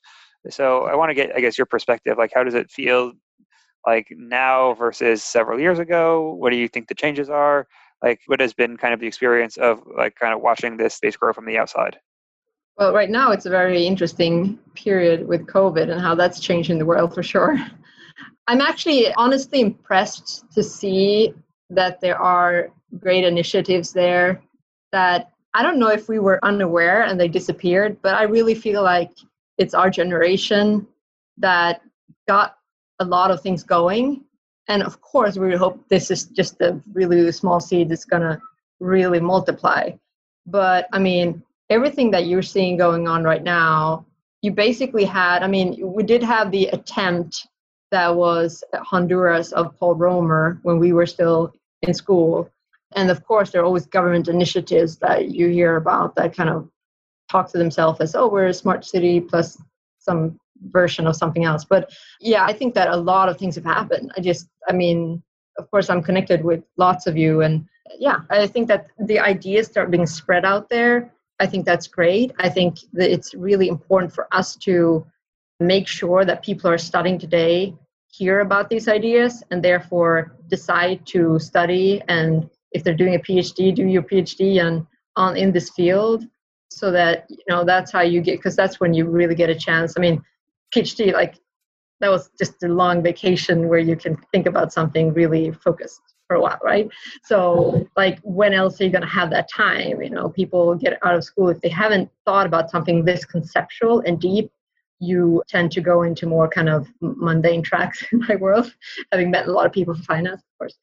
So 0.50 0.84
i 0.84 0.96
want 0.96 1.10
to 1.10 1.14
get 1.16 1.36
i 1.36 1.40
guess 1.40 1.58
your 1.58 1.66
perspective 1.66 2.18
like 2.18 2.32
how 2.34 2.44
does 2.44 2.54
it 2.54 2.70
feel 2.70 3.14
like 3.86 4.08
now 4.18 4.74
versus 4.74 5.24
several 5.24 5.60
years 5.60 5.80
ago? 5.80 6.34
What 6.40 6.50
do 6.50 6.58
you 6.58 6.68
think 6.68 6.88
the 6.88 6.96
changes 6.96 7.30
are? 7.30 7.68
Like 8.04 8.20
what 8.28 8.40
has 8.40 8.54
been 8.54 8.78
kind 8.78 8.94
of 8.94 9.00
the 9.00 9.08
experience 9.08 9.58
of 9.58 9.82
like 9.98 10.16
kind 10.16 10.34
of 10.34 10.42
watching 10.42 10.78
this 10.78 10.96
space 10.96 11.16
grow 11.16 11.34
from 11.34 11.46
the 11.46 11.58
outside? 11.58 11.98
Well 12.78 12.94
right 12.94 13.10
now 13.10 13.32
it's 13.32 13.46
a 13.46 13.50
very 13.50 13.88
interesting 13.88 14.60
period 14.74 15.26
with 15.28 15.48
covid 15.48 15.90
and 15.90 16.02
how 16.02 16.14
that's 16.14 16.42
changing 16.42 16.78
the 16.78 16.86
world 16.86 17.14
for 17.16 17.24
sure 17.24 17.58
I'm 18.48 18.62
actually 18.62 19.14
honestly 19.16 19.62
impressed 19.62 20.46
to 20.54 20.62
see 20.62 21.34
that 21.72 22.00
there 22.00 22.20
are 22.22 22.70
great 23.00 23.24
initiatives 23.24 23.92
there 23.92 24.42
that 24.92 25.32
I 25.56 25.64
don't 25.64 25.80
know 25.80 25.90
if 25.90 26.08
we 26.08 26.20
were 26.20 26.44
unaware 26.44 27.04
and 27.04 27.20
they 27.20 27.28
disappeared, 27.28 27.98
but 28.02 28.14
I 28.14 28.24
really 28.24 28.54
feel 28.54 28.84
like 28.84 29.12
it's 29.58 29.74
our 29.74 29.90
generation 29.90 30.88
that 31.38 31.82
got 32.28 32.58
a 33.00 33.06
lot 33.06 33.32
of 33.32 33.42
things 33.42 33.64
going. 33.64 34.24
And 34.68 34.84
of 34.84 35.02
course, 35.02 35.38
we 35.38 35.56
hope 35.56 35.88
this 35.90 36.12
is 36.12 36.26
just 36.26 36.62
a 36.62 36.80
really 36.94 37.32
small 37.32 37.60
seed 37.60 37.90
that's 37.90 38.06
going 38.06 38.24
to 38.24 38.40
really 38.80 39.20
multiply. 39.20 39.92
But 40.46 40.88
I 40.92 41.00
mean, 41.00 41.42
everything 41.70 42.12
that 42.12 42.28
you're 42.28 42.42
seeing 42.42 42.78
going 42.78 43.08
on 43.08 43.24
right 43.24 43.44
now, 43.44 44.06
you 44.42 44.52
basically 44.52 45.06
had, 45.06 45.42
I 45.42 45.48
mean, 45.48 45.78
we 45.82 46.04
did 46.04 46.22
have 46.22 46.52
the 46.52 46.68
attempt 46.68 47.48
that 47.96 48.14
was 48.14 48.62
Honduras 48.74 49.54
of 49.54 49.74
Paul 49.80 49.96
Romer 49.96 50.60
when 50.64 50.80
we 50.80 50.92
were 50.92 51.06
still 51.06 51.54
in 51.82 51.94
school. 51.94 52.50
And 52.94 53.10
of 53.10 53.24
course, 53.24 53.52
there 53.52 53.62
are 53.62 53.66
always 53.66 53.86
government 53.86 54.28
initiatives 54.28 54.98
that 54.98 55.30
you 55.30 55.48
hear 55.48 55.78
about 55.78 56.14
that 56.16 56.36
kind 56.36 56.50
of 56.50 56.70
talk 57.32 57.50
to 57.52 57.58
themselves 57.58 58.02
as, 58.02 58.14
oh, 58.14 58.28
we're 58.28 58.48
a 58.48 58.54
smart 58.54 58.84
city 58.84 59.22
plus 59.22 59.58
some 60.00 60.38
version 60.72 61.08
of 61.08 61.16
something 61.16 61.46
else. 61.46 61.64
But 61.64 61.94
yeah, 62.20 62.44
I 62.44 62.52
think 62.52 62.74
that 62.76 62.90
a 62.90 62.98
lot 62.98 63.30
of 63.30 63.38
things 63.38 63.56
have 63.56 63.64
happened. 63.64 64.12
I 64.18 64.20
just, 64.20 64.50
I 64.68 64.74
mean, 64.74 65.24
of 65.58 65.72
course, 65.72 65.90
I'm 65.90 66.04
connected 66.04 66.44
with 66.44 66.64
lots 66.76 67.08
of 67.08 67.16
you. 67.16 67.44
And 67.44 67.66
yeah, 67.98 68.20
I 68.30 68.46
think 68.48 68.68
that 68.68 68.88
the 69.00 69.20
ideas 69.20 69.68
start 69.68 69.90
being 69.90 70.06
spread 70.06 70.44
out 70.44 70.68
there. 70.70 71.14
I 71.40 71.46
think 71.46 71.66
that's 71.66 71.88
great. 71.88 72.34
I 72.40 72.50
think 72.50 72.80
that 72.92 73.10
it's 73.10 73.34
really 73.34 73.70
important 73.70 74.12
for 74.12 74.28
us 74.34 74.58
to 74.68 75.06
make 75.62 75.88
sure 75.88 76.26
that 76.26 76.44
people 76.44 76.70
are 76.70 76.78
studying 76.78 77.18
today 77.18 77.74
hear 78.18 78.40
about 78.42 78.70
these 78.70 78.88
ideas 78.88 79.44
and 79.52 79.64
therefore 79.64 80.36
decide 80.48 81.06
to 81.06 81.40
study 81.40 82.02
and 82.08 82.50
if 82.72 82.84
they're 82.84 83.02
doing 83.04 83.16
a 83.16 83.20
phd 83.20 83.76
do 83.76 83.86
your 83.86 84.04
phd 84.04 84.42
and 84.66 84.86
on 85.16 85.38
in 85.38 85.52
this 85.52 85.70
field 85.72 86.24
so 86.76 86.92
that 86.92 87.26
you 87.30 87.44
know 87.48 87.64
that's 87.64 87.92
how 87.92 88.02
you 88.02 88.22
get 88.22 88.38
because 88.38 88.56
that's 88.56 88.80
when 88.80 88.94
you 88.94 89.06
really 89.06 89.36
get 89.36 89.50
a 89.50 89.56
chance. 89.56 89.96
I 89.98 90.02
mean 90.02 90.22
phd 90.76 91.14
like 91.14 91.36
that 92.02 92.10
was 92.10 92.30
just 92.38 92.62
a 92.64 92.68
long 92.68 93.02
vacation 93.02 93.70
where 93.70 93.80
you 93.80 93.96
can 93.96 94.18
think 94.34 94.46
about 94.46 94.74
something 94.74 95.14
really 95.14 95.52
focused 95.52 96.02
for 96.28 96.36
a 96.36 96.42
while 96.42 96.60
right? 96.64 96.90
So 97.24 97.88
like 97.96 98.20
when 98.24 98.54
else 98.54 98.82
are 98.82 98.84
you 98.84 98.90
going 98.90 99.04
to 99.04 99.08
have 99.08 99.30
that 99.30 99.50
time? 99.50 100.02
You 100.02 100.10
know 100.10 100.30
people 100.30 100.76
get 100.76 101.00
out 101.04 101.16
of 101.16 101.24
school 101.24 101.50
if 101.50 101.62
they 101.62 101.70
haven't 101.70 102.10
thought 102.26 102.46
about 102.46 102.70
something 102.70 103.06
this 103.06 103.24
conceptual 103.26 104.02
and 104.06 104.20
deep 104.20 104.52
you 105.00 105.44
tend 105.48 105.72
to 105.74 105.82
go 105.82 106.04
into 106.04 106.26
more 106.26 106.48
kind 106.48 106.70
of 106.70 106.88
mundane 107.02 107.62
tracks 107.62 108.04
in 108.12 108.20
my 108.28 108.36
world, 108.36 108.74
having 109.12 109.32
met 109.32 109.48
a 109.48 109.52
lot 109.52 109.66
of 109.66 109.72
people 109.72 109.94
from 109.94 110.04
finance, 110.04 110.42
of 110.42 110.58
course. 110.58 110.78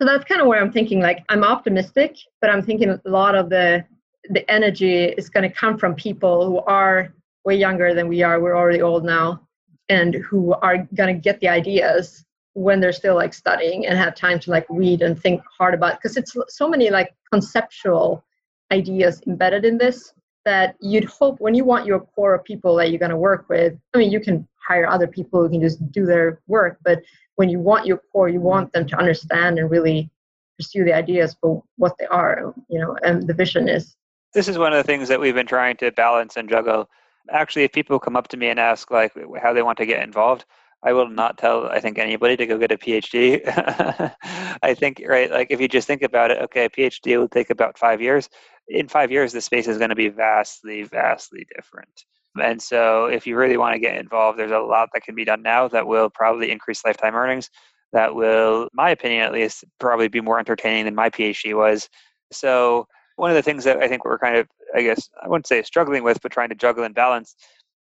So 0.00 0.06
that's 0.06 0.24
kind 0.24 0.40
of 0.40 0.46
where 0.46 0.60
I'm 0.60 0.72
thinking. 0.72 1.00
Like 1.00 1.24
I'm 1.28 1.44
optimistic, 1.44 2.16
but 2.40 2.50
I'm 2.50 2.62
thinking 2.62 2.90
a 2.90 3.00
lot 3.04 3.34
of 3.34 3.50
the 3.50 3.84
the 4.30 4.50
energy 4.50 5.04
is 5.04 5.28
going 5.28 5.42
to 5.42 5.54
come 5.54 5.76
from 5.76 5.94
people 5.94 6.46
who 6.46 6.58
are 6.60 7.12
way 7.44 7.54
younger 7.54 7.92
than 7.94 8.08
we 8.08 8.22
are. 8.22 8.40
We're 8.40 8.56
already 8.56 8.80
old 8.80 9.04
now, 9.04 9.40
and 9.88 10.14
who 10.14 10.54
are 10.54 10.78
going 10.94 11.14
to 11.14 11.20
get 11.20 11.40
the 11.40 11.48
ideas 11.48 12.24
when 12.54 12.80
they're 12.80 12.92
still 12.92 13.16
like 13.16 13.34
studying 13.34 13.86
and 13.86 13.98
have 13.98 14.14
time 14.14 14.38
to 14.38 14.50
like 14.50 14.64
read 14.70 15.02
and 15.02 15.20
think 15.20 15.42
hard 15.58 15.74
about 15.74 16.00
because 16.00 16.16
it's 16.16 16.36
so 16.48 16.68
many 16.68 16.88
like 16.88 17.12
conceptual 17.32 18.24
ideas 18.70 19.20
embedded 19.26 19.64
in 19.64 19.76
this 19.76 20.12
that 20.44 20.76
you'd 20.80 21.04
hope 21.04 21.40
when 21.40 21.54
you 21.54 21.64
want 21.64 21.86
your 21.86 22.00
core 22.00 22.34
of 22.34 22.44
people 22.44 22.76
that 22.76 22.90
you're 22.90 22.98
going 22.98 23.10
to 23.10 23.16
work 23.16 23.46
with 23.48 23.74
i 23.94 23.98
mean 23.98 24.10
you 24.10 24.20
can 24.20 24.46
hire 24.56 24.88
other 24.88 25.06
people 25.06 25.42
who 25.42 25.48
can 25.48 25.60
just 25.60 25.90
do 25.92 26.06
their 26.06 26.40
work 26.46 26.78
but 26.84 27.02
when 27.36 27.48
you 27.48 27.58
want 27.58 27.86
your 27.86 28.00
core 28.12 28.28
you 28.28 28.40
want 28.40 28.72
them 28.72 28.86
to 28.86 28.96
understand 28.96 29.58
and 29.58 29.70
really 29.70 30.10
pursue 30.58 30.84
the 30.84 30.92
ideas 30.92 31.36
for 31.40 31.62
what 31.76 31.92
they 31.98 32.06
are 32.06 32.54
you 32.68 32.78
know 32.78 32.96
and 33.02 33.26
the 33.26 33.34
vision 33.34 33.68
is. 33.68 33.96
This 34.32 34.48
is 34.48 34.58
one 34.58 34.72
of 34.72 34.78
the 34.78 34.84
things 34.84 35.08
that 35.08 35.20
we've 35.20 35.34
been 35.34 35.46
trying 35.46 35.76
to 35.76 35.92
balance 35.92 36.36
and 36.36 36.48
juggle. 36.48 36.88
Actually 37.30 37.64
if 37.64 37.72
people 37.72 37.98
come 38.00 38.16
up 38.16 38.28
to 38.28 38.36
me 38.36 38.48
and 38.48 38.58
ask 38.58 38.90
like 38.90 39.12
how 39.40 39.52
they 39.52 39.62
want 39.62 39.78
to 39.78 39.86
get 39.86 40.02
involved 40.02 40.44
I 40.84 40.92
will 40.92 41.08
not 41.08 41.38
tell 41.38 41.66
I 41.66 41.80
think 41.80 41.98
anybody 41.98 42.36
to 42.36 42.46
go 42.46 42.58
get 42.58 42.70
a 42.70 42.76
PhD. 42.76 43.40
I 44.62 44.74
think 44.74 45.02
right 45.06 45.30
like 45.30 45.48
if 45.50 45.60
you 45.60 45.66
just 45.66 45.86
think 45.86 46.02
about 46.02 46.30
it, 46.30 46.42
okay, 46.42 46.66
a 46.66 46.70
PhD 46.70 47.18
will 47.18 47.28
take 47.28 47.50
about 47.50 47.78
five 47.78 48.02
years. 48.02 48.28
In 48.68 48.88
five 48.88 49.10
years, 49.10 49.32
the 49.32 49.40
space 49.40 49.66
is 49.66 49.78
going 49.78 49.90
to 49.90 49.96
be 49.96 50.08
vastly, 50.08 50.82
vastly 50.84 51.46
different. 51.54 52.04
And 52.40 52.60
so, 52.60 53.06
if 53.06 53.26
you 53.26 53.36
really 53.36 53.56
want 53.56 53.74
to 53.74 53.78
get 53.78 53.96
involved, 53.96 54.38
there's 54.38 54.50
a 54.50 54.58
lot 54.58 54.88
that 54.92 55.04
can 55.04 55.14
be 55.14 55.24
done 55.24 55.42
now 55.42 55.68
that 55.68 55.86
will 55.86 56.10
probably 56.10 56.50
increase 56.50 56.84
lifetime 56.84 57.14
earnings. 57.14 57.48
That 57.92 58.14
will, 58.14 58.68
my 58.72 58.90
opinion 58.90 59.22
at 59.22 59.32
least, 59.32 59.64
probably 59.78 60.08
be 60.08 60.20
more 60.20 60.38
entertaining 60.38 60.84
than 60.86 60.94
my 60.94 61.10
PhD 61.10 61.56
was. 61.56 61.88
So, 62.32 62.88
one 63.16 63.30
of 63.30 63.36
the 63.36 63.42
things 63.42 63.64
that 63.64 63.78
I 63.78 63.88
think 63.88 64.04
we're 64.04 64.18
kind 64.18 64.36
of, 64.36 64.48
I 64.74 64.82
guess, 64.82 65.08
I 65.22 65.28
wouldn't 65.28 65.46
say 65.46 65.62
struggling 65.62 66.02
with, 66.02 66.20
but 66.20 66.32
trying 66.32 66.48
to 66.48 66.56
juggle 66.56 66.84
and 66.84 66.94
balance 66.94 67.36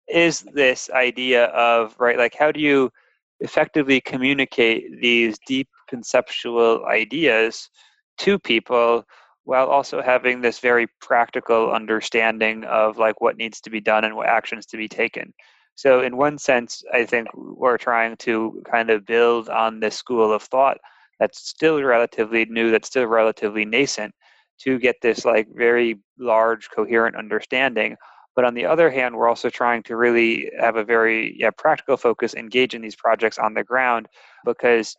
is 0.08 0.42
this 0.54 0.90
idea 0.92 1.46
of 1.46 1.96
right 2.00 2.18
like 2.18 2.36
how 2.36 2.52
do 2.52 2.60
you 2.60 2.92
effectively 3.40 4.00
communicate 4.02 5.02
these 5.02 5.38
deep 5.48 5.68
conceptual 5.90 6.86
ideas 6.86 7.70
to 8.18 8.38
people 8.38 9.04
while 9.44 9.68
also 9.68 10.02
having 10.02 10.42
this 10.42 10.60
very 10.60 10.88
practical 11.02 11.72
understanding 11.72 12.64
of 12.66 12.98
like 12.98 13.20
what 13.20 13.38
needs 13.38 13.60
to 13.60 13.70
be 13.70 13.82
done 13.82 14.04
and 14.06 14.16
what 14.16 14.28
actions 14.28 14.68
to 14.68 14.78
be 14.78 14.88
taken? 14.88 15.34
So 15.76 16.02
in 16.02 16.18
one 16.18 16.38
sense 16.38 16.84
i 16.94 17.06
think 17.06 17.28
we're 17.34 17.78
trying 17.78 18.18
to 18.18 18.62
kind 18.70 18.90
of 18.90 19.06
build 19.06 19.50
on 19.50 19.80
this 19.80 19.96
school 19.96 20.32
of 20.34 20.44
thought 20.44 20.78
that's 21.20 21.48
still 21.48 21.82
relatively 21.82 22.46
new 22.46 22.72
that's 22.72 22.88
still 22.88 23.06
relatively 23.06 23.66
nascent 23.66 24.14
to 24.60 24.78
get 24.78 24.96
this 25.02 25.26
like 25.26 25.48
very 25.54 26.00
large 26.20 26.70
coherent 26.70 27.16
understanding 27.16 27.96
but 28.36 28.46
on 28.46 28.54
the 28.54 28.66
other 28.66 28.90
hand, 28.90 29.16
we're 29.16 29.28
also 29.28 29.50
trying 29.50 29.84
to 29.84 29.96
really 29.96 30.50
have 30.60 30.76
a 30.76 30.84
very 30.84 31.36
yeah, 31.38 31.50
practical 31.58 31.98
focus, 31.98 32.34
engage 32.34 32.74
in 32.74 32.82
these 32.82 32.96
projects 32.96 33.38
on 33.38 33.54
the 33.54 33.64
ground, 33.64 34.08
because 34.46 34.96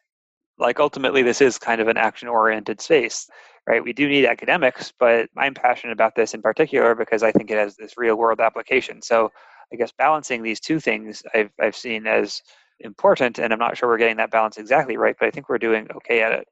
like 0.58 0.80
ultimately 0.80 1.22
this 1.22 1.40
is 1.40 1.58
kind 1.58 1.80
of 1.80 1.88
an 1.88 1.96
action 1.96 2.28
oriented 2.28 2.80
space 2.80 3.28
right? 3.66 3.82
We 3.82 3.92
do 3.92 4.08
need 4.08 4.26
academics 4.26 4.92
but 4.98 5.28
i'm 5.36 5.54
passionate 5.54 5.92
about 5.92 6.14
this 6.14 6.34
in 6.34 6.42
particular 6.42 6.94
because 6.94 7.22
i 7.22 7.32
think 7.32 7.50
it 7.50 7.58
has 7.58 7.76
this 7.76 7.96
real 7.96 8.16
world 8.16 8.40
application. 8.40 9.02
So 9.02 9.30
i 9.72 9.76
guess 9.76 9.92
balancing 9.92 10.42
these 10.42 10.60
two 10.60 10.80
things 10.80 11.22
i've, 11.34 11.50
I've 11.60 11.76
seen 11.76 12.06
as 12.06 12.42
important 12.80 13.38
and 13.38 13.52
i'm 13.52 13.58
not 13.58 13.76
sure 13.76 13.88
we're 13.88 13.98
getting 13.98 14.16
that 14.16 14.30
balance 14.30 14.58
exactly 14.58 14.96
right 14.96 15.16
but 15.18 15.26
i 15.26 15.30
think 15.30 15.48
we're 15.48 15.58
doing 15.58 15.86
okay 15.96 16.22
at 16.22 16.32
it. 16.32 16.48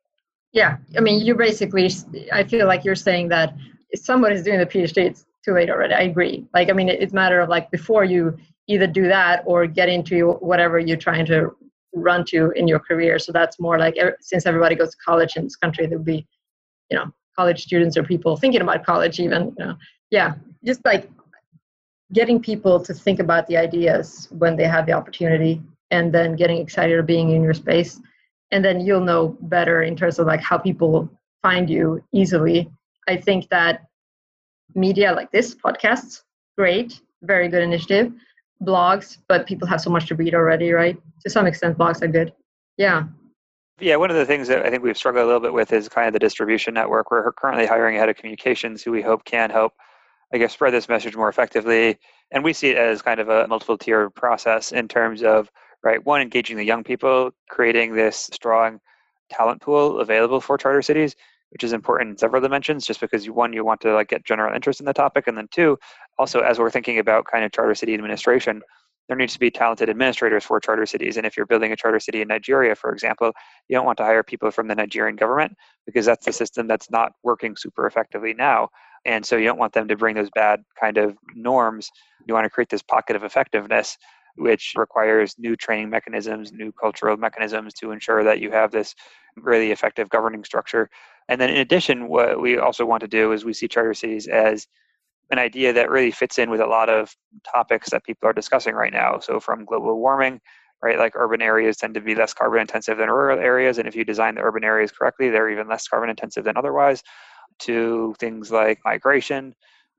Yeah 0.52 0.78
i 0.96 1.00
mean 1.00 1.24
you 1.24 1.34
basically 1.34 1.90
i 2.32 2.44
feel 2.44 2.66
like 2.66 2.84
you're 2.84 2.94
saying 2.94 3.28
that 3.28 3.54
if 3.90 4.00
someone 4.00 4.32
is 4.32 4.42
doing 4.42 4.58
the 4.58 4.66
phd 4.66 4.96
it's 4.96 5.26
too 5.44 5.54
late 5.54 5.70
already. 5.70 5.94
I 5.94 6.02
agree. 6.02 6.46
Like, 6.54 6.70
I 6.70 6.72
mean, 6.72 6.88
it's 6.88 7.12
matter 7.12 7.40
of 7.40 7.48
like 7.48 7.70
before 7.70 8.04
you 8.04 8.36
either 8.68 8.86
do 8.86 9.08
that 9.08 9.42
or 9.46 9.66
get 9.66 9.88
into 9.88 10.32
whatever 10.34 10.78
you're 10.78 10.96
trying 10.96 11.26
to 11.26 11.50
run 11.94 12.24
to 12.26 12.50
in 12.52 12.68
your 12.68 12.78
career. 12.78 13.18
So 13.18 13.32
that's 13.32 13.58
more 13.58 13.78
like 13.78 13.96
since 14.20 14.46
everybody 14.46 14.74
goes 14.74 14.90
to 14.90 14.96
college 15.04 15.36
in 15.36 15.44
this 15.44 15.56
country, 15.56 15.86
there'll 15.86 16.04
be, 16.04 16.26
you 16.90 16.96
know, 16.96 17.12
college 17.36 17.62
students 17.62 17.96
or 17.96 18.02
people 18.02 18.36
thinking 18.36 18.60
about 18.60 18.84
college 18.84 19.18
even. 19.18 19.54
You 19.58 19.64
know, 19.64 19.76
yeah, 20.10 20.34
just 20.64 20.84
like 20.84 21.10
getting 22.12 22.40
people 22.40 22.80
to 22.80 22.92
think 22.92 23.18
about 23.18 23.46
the 23.46 23.56
ideas 23.56 24.28
when 24.30 24.56
they 24.56 24.64
have 24.64 24.86
the 24.86 24.92
opportunity 24.92 25.62
and 25.90 26.12
then 26.12 26.36
getting 26.36 26.58
excited 26.58 26.98
of 26.98 27.06
being 27.06 27.30
in 27.30 27.42
your 27.42 27.54
space 27.54 28.00
and 28.50 28.64
then 28.64 28.80
you'll 28.80 29.00
know 29.00 29.36
better 29.42 29.82
in 29.82 29.96
terms 29.96 30.18
of 30.18 30.26
like 30.26 30.40
how 30.40 30.58
people 30.58 31.08
find 31.42 31.70
you 31.70 32.02
easily 32.12 32.70
i 33.08 33.16
think 33.16 33.48
that 33.48 33.86
media 34.74 35.12
like 35.12 35.30
this 35.30 35.54
podcasts 35.54 36.22
great 36.56 37.00
very 37.22 37.48
good 37.48 37.62
initiative 37.62 38.12
blogs 38.62 39.18
but 39.28 39.46
people 39.46 39.66
have 39.66 39.80
so 39.80 39.90
much 39.90 40.06
to 40.06 40.14
read 40.14 40.34
already 40.34 40.72
right 40.72 40.96
to 41.22 41.30
some 41.30 41.46
extent 41.46 41.76
blogs 41.76 42.02
are 42.02 42.08
good 42.08 42.32
yeah 42.76 43.04
yeah, 43.80 43.96
one 43.96 44.10
of 44.10 44.16
the 44.16 44.26
things 44.26 44.48
that 44.48 44.66
I 44.66 44.68
think 44.68 44.82
we've 44.82 44.96
struggled 44.96 45.24
a 45.24 45.26
little 45.26 45.40
bit 45.40 45.54
with 45.54 45.72
is 45.72 45.88
kind 45.88 46.06
of 46.06 46.12
the 46.12 46.18
distribution 46.18 46.74
network. 46.74 47.10
We're 47.10 47.32
currently 47.32 47.66
hiring 47.66 47.96
a 47.96 47.98
head 47.98 48.10
of 48.10 48.16
communications 48.16 48.82
who 48.82 48.92
we 48.92 49.00
hope 49.00 49.24
can 49.24 49.48
help, 49.48 49.72
I 50.34 50.38
guess, 50.38 50.52
spread 50.52 50.74
this 50.74 50.88
message 50.88 51.16
more 51.16 51.30
effectively. 51.30 51.98
And 52.30 52.44
we 52.44 52.52
see 52.52 52.68
it 52.68 52.76
as 52.76 53.00
kind 53.00 53.20
of 53.20 53.30
a 53.30 53.48
multiple 53.48 53.78
tier 53.78 54.10
process 54.10 54.72
in 54.72 54.86
terms 54.86 55.22
of, 55.22 55.50
right, 55.82 56.04
one, 56.04 56.20
engaging 56.20 56.58
the 56.58 56.64
young 56.64 56.84
people, 56.84 57.30
creating 57.48 57.94
this 57.94 58.28
strong 58.32 58.80
talent 59.30 59.62
pool 59.62 60.00
available 60.00 60.42
for 60.42 60.58
charter 60.58 60.82
cities, 60.82 61.16
which 61.50 61.64
is 61.64 61.72
important 61.72 62.10
in 62.10 62.18
several 62.18 62.40
dimensions, 62.40 62.86
just 62.86 63.00
because 63.00 63.26
you, 63.26 63.32
one, 63.32 63.52
you 63.52 63.64
want 63.64 63.80
to 63.82 63.94
like 63.94 64.08
get 64.08 64.24
general 64.24 64.54
interest 64.54 64.80
in 64.80 64.86
the 64.86 64.92
topic. 64.92 65.26
And 65.26 65.36
then 65.36 65.48
two, 65.50 65.78
also 66.18 66.40
as 66.40 66.58
we're 66.58 66.70
thinking 66.70 66.98
about 66.98 67.24
kind 67.24 67.44
of 67.44 67.52
charter 67.52 67.74
city 67.74 67.94
administration, 67.94 68.62
there 69.08 69.16
needs 69.16 69.32
to 69.32 69.40
be 69.40 69.50
talented 69.50 69.90
administrators 69.90 70.44
for 70.44 70.60
charter 70.60 70.86
cities. 70.86 71.16
And 71.16 71.26
if 71.26 71.36
you're 71.36 71.46
building 71.46 71.72
a 71.72 71.76
charter 71.76 71.98
city 71.98 72.22
in 72.22 72.28
Nigeria, 72.28 72.76
for 72.76 72.92
example, 72.92 73.32
you 73.68 73.74
don't 73.74 73.84
want 73.84 73.98
to 73.98 74.04
hire 74.04 74.22
people 74.22 74.52
from 74.52 74.68
the 74.68 74.74
Nigerian 74.76 75.16
government 75.16 75.56
because 75.84 76.06
that's 76.06 76.24
the 76.24 76.32
system 76.32 76.68
that's 76.68 76.90
not 76.92 77.10
working 77.24 77.56
super 77.56 77.88
effectively 77.88 78.34
now. 78.34 78.68
And 79.04 79.26
so 79.26 79.36
you 79.36 79.46
don't 79.46 79.58
want 79.58 79.72
them 79.72 79.88
to 79.88 79.96
bring 79.96 80.14
those 80.14 80.30
bad 80.34 80.62
kind 80.78 80.96
of 80.96 81.16
norms. 81.34 81.90
You 82.28 82.34
want 82.34 82.44
to 82.44 82.50
create 82.50 82.68
this 82.68 82.82
pocket 82.82 83.16
of 83.16 83.24
effectiveness, 83.24 83.98
which 84.36 84.74
requires 84.76 85.34
new 85.38 85.56
training 85.56 85.90
mechanisms, 85.90 86.52
new 86.52 86.70
cultural 86.70 87.16
mechanisms 87.16 87.74
to 87.74 87.90
ensure 87.90 88.22
that 88.22 88.38
you 88.40 88.52
have 88.52 88.70
this 88.70 88.94
really 89.36 89.72
effective 89.72 90.08
governing 90.10 90.44
structure. 90.44 90.88
And 91.30 91.40
then 91.40 91.48
in 91.48 91.58
addition, 91.58 92.08
what 92.08 92.40
we 92.40 92.58
also 92.58 92.84
want 92.84 93.02
to 93.02 93.08
do 93.08 93.30
is 93.30 93.44
we 93.44 93.52
see 93.52 93.68
charter 93.68 93.94
cities 93.94 94.26
as 94.26 94.66
an 95.30 95.38
idea 95.38 95.72
that 95.72 95.88
really 95.88 96.10
fits 96.10 96.40
in 96.40 96.50
with 96.50 96.60
a 96.60 96.66
lot 96.66 96.90
of 96.90 97.14
topics 97.54 97.90
that 97.90 98.02
people 98.04 98.28
are 98.28 98.32
discussing 98.32 98.74
right 98.74 98.92
now. 98.92 99.20
So, 99.20 99.38
from 99.38 99.64
global 99.64 99.96
warming, 100.00 100.40
right, 100.82 100.98
like 100.98 101.12
urban 101.14 101.40
areas 101.40 101.76
tend 101.76 101.94
to 101.94 102.00
be 102.00 102.16
less 102.16 102.34
carbon 102.34 102.60
intensive 102.60 102.98
than 102.98 103.08
rural 103.08 103.38
areas. 103.38 103.78
And 103.78 103.86
if 103.86 103.94
you 103.94 104.04
design 104.04 104.34
the 104.34 104.42
urban 104.42 104.64
areas 104.64 104.90
correctly, 104.90 105.30
they're 105.30 105.48
even 105.50 105.68
less 105.68 105.86
carbon 105.86 106.10
intensive 106.10 106.42
than 106.42 106.56
otherwise, 106.56 107.00
to 107.60 108.12
things 108.18 108.50
like 108.50 108.80
migration, 108.84 109.54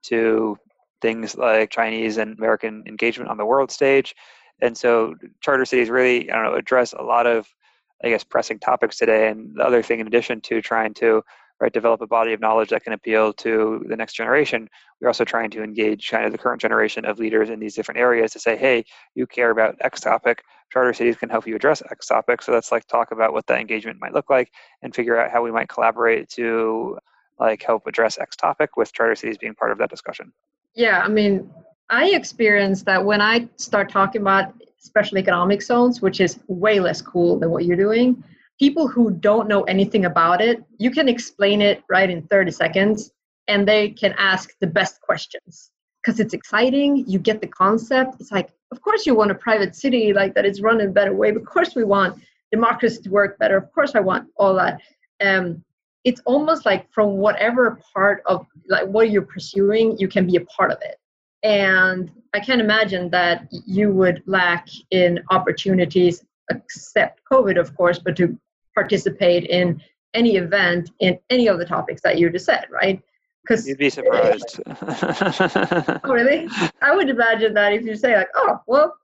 to 0.07 0.57
things 1.01 1.37
like 1.37 1.69
Chinese 1.71 2.17
and 2.17 2.37
American 2.37 2.83
engagement 2.87 3.31
on 3.31 3.37
the 3.37 3.45
world 3.45 3.71
stage. 3.71 4.13
And 4.61 4.77
so, 4.77 5.15
charter 5.39 5.63
cities 5.63 5.89
really, 5.89 6.29
I 6.29 6.35
don't 6.35 6.43
know, 6.43 6.55
address 6.55 6.91
a 6.91 7.01
lot 7.01 7.25
of, 7.25 7.47
I 8.03 8.09
guess, 8.09 8.23
pressing 8.23 8.59
topics 8.59 8.97
today. 8.97 9.29
And 9.29 9.55
the 9.55 9.63
other 9.63 9.83
thing, 9.83 9.99
in 9.99 10.07
addition 10.07 10.41
to 10.41 10.61
trying 10.61 10.93
to 10.95 11.23
right, 11.61 11.71
develop 11.71 12.01
a 12.01 12.07
body 12.07 12.33
of 12.33 12.41
knowledge 12.41 12.69
that 12.69 12.83
can 12.83 12.93
appeal 12.93 13.31
to 13.33 13.85
the 13.87 13.95
next 13.95 14.13
generation. 14.13 14.67
We're 14.99 15.07
also 15.07 15.23
trying 15.23 15.51
to 15.51 15.63
engage 15.63 16.09
kind 16.09 16.25
of 16.25 16.31
the 16.31 16.37
current 16.37 16.59
generation 16.59 17.05
of 17.05 17.19
leaders 17.19 17.49
in 17.49 17.59
these 17.59 17.75
different 17.75 17.99
areas 17.99 18.31
to 18.31 18.39
say, 18.39 18.57
hey, 18.57 18.83
you 19.13 19.27
care 19.27 19.51
about 19.51 19.75
X 19.79 20.01
topic, 20.01 20.43
charter 20.71 20.91
cities 20.91 21.17
can 21.17 21.29
help 21.29 21.45
you 21.45 21.55
address 21.55 21.83
X 21.91 22.07
topic. 22.07 22.41
So 22.41 22.51
let's 22.51 22.71
like 22.71 22.87
talk 22.87 23.11
about 23.11 23.31
what 23.31 23.45
that 23.47 23.59
engagement 23.59 23.99
might 24.01 24.13
look 24.13 24.29
like 24.29 24.51
and 24.81 24.93
figure 24.93 25.17
out 25.19 25.31
how 25.31 25.43
we 25.43 25.51
might 25.51 25.69
collaborate 25.69 26.29
to 26.29 26.97
like 27.39 27.61
help 27.61 27.85
address 27.85 28.17
X 28.17 28.35
topic 28.35 28.75
with 28.75 28.91
charter 28.91 29.15
cities 29.15 29.37
being 29.37 29.53
part 29.55 29.71
of 29.71 29.77
that 29.77 29.89
discussion. 29.89 30.33
Yeah, 30.73 31.01
I 31.01 31.09
mean, 31.09 31.49
I 31.89 32.09
experience 32.09 32.83
that 32.83 33.03
when 33.05 33.21
I 33.21 33.47
start 33.57 33.89
talking 33.89 34.21
about 34.21 34.53
special 34.81 35.17
economic 35.17 35.61
zones, 35.61 36.01
which 36.01 36.19
is 36.19 36.39
way 36.47 36.79
less 36.79 37.01
cool 37.01 37.39
than 37.39 37.49
what 37.51 37.65
you're 37.65 37.77
doing 37.77 38.23
people 38.61 38.87
who 38.87 39.09
don't 39.09 39.47
know 39.47 39.63
anything 39.63 40.05
about 40.05 40.39
it, 40.39 40.63
you 40.77 40.91
can 40.91 41.09
explain 41.09 41.63
it 41.63 41.81
right 41.89 42.11
in 42.11 42.21
30 42.27 42.51
seconds 42.51 43.11
and 43.47 43.67
they 43.67 43.89
can 43.89 44.13
ask 44.19 44.53
the 44.61 44.67
best 44.67 45.01
questions 45.01 45.71
because 45.97 46.19
it's 46.19 46.35
exciting. 46.35 47.03
You 47.07 47.17
get 47.17 47.41
the 47.41 47.47
concept. 47.47 48.17
It's 48.19 48.31
like, 48.31 48.51
of 48.71 48.79
course, 48.83 49.07
you 49.07 49.15
want 49.15 49.31
a 49.31 49.35
private 49.35 49.75
city 49.75 50.13
like 50.13 50.35
that 50.35 50.45
is 50.45 50.61
run 50.61 50.79
in 50.79 50.89
a 50.89 50.91
better 50.91 51.15
way. 51.15 51.29
Of 51.29 51.43
course, 51.43 51.73
we 51.75 51.83
want 51.83 52.21
democracy 52.51 53.01
to 53.01 53.09
work 53.09 53.39
better. 53.39 53.57
Of 53.57 53.71
course, 53.73 53.95
I 53.95 53.99
want 53.99 54.27
all 54.35 54.53
that. 54.57 54.79
Um, 55.25 55.63
it's 56.03 56.21
almost 56.25 56.63
like 56.63 56.87
from 56.93 57.17
whatever 57.17 57.79
part 57.95 58.21
of 58.27 58.45
like 58.67 58.85
what 58.87 59.09
you're 59.09 59.23
pursuing, 59.23 59.97
you 59.97 60.07
can 60.07 60.27
be 60.27 60.35
a 60.35 60.45
part 60.45 60.69
of 60.69 60.77
it. 60.83 60.97
And 61.43 62.11
I 62.33 62.39
can't 62.39 62.61
imagine 62.61 63.09
that 63.09 63.47
you 63.65 63.91
would 63.91 64.23
lack 64.25 64.67
in 64.91 65.19
opportunities, 65.31 66.23
except 66.49 67.21
COVID, 67.31 67.59
of 67.59 67.75
course, 67.75 67.99
but 67.99 68.15
to 68.17 68.37
participate 68.75 69.45
in 69.45 69.81
any 70.13 70.35
event 70.35 70.91
in 70.99 71.17
any 71.29 71.47
of 71.47 71.57
the 71.57 71.65
topics 71.65 72.01
that 72.01 72.17
you 72.17 72.29
just 72.29 72.45
said, 72.45 72.65
right? 72.69 73.01
Because 73.43 73.67
you'd 73.67 73.77
be 73.77 73.89
surprised. 73.89 74.61
oh, 74.67 75.99
really? 76.03 76.47
I 76.81 76.95
would 76.95 77.09
imagine 77.09 77.53
that 77.55 77.73
if 77.73 77.83
you 77.83 77.95
say 77.95 78.15
like, 78.15 78.29
oh, 78.35 78.59
well, 78.67 78.95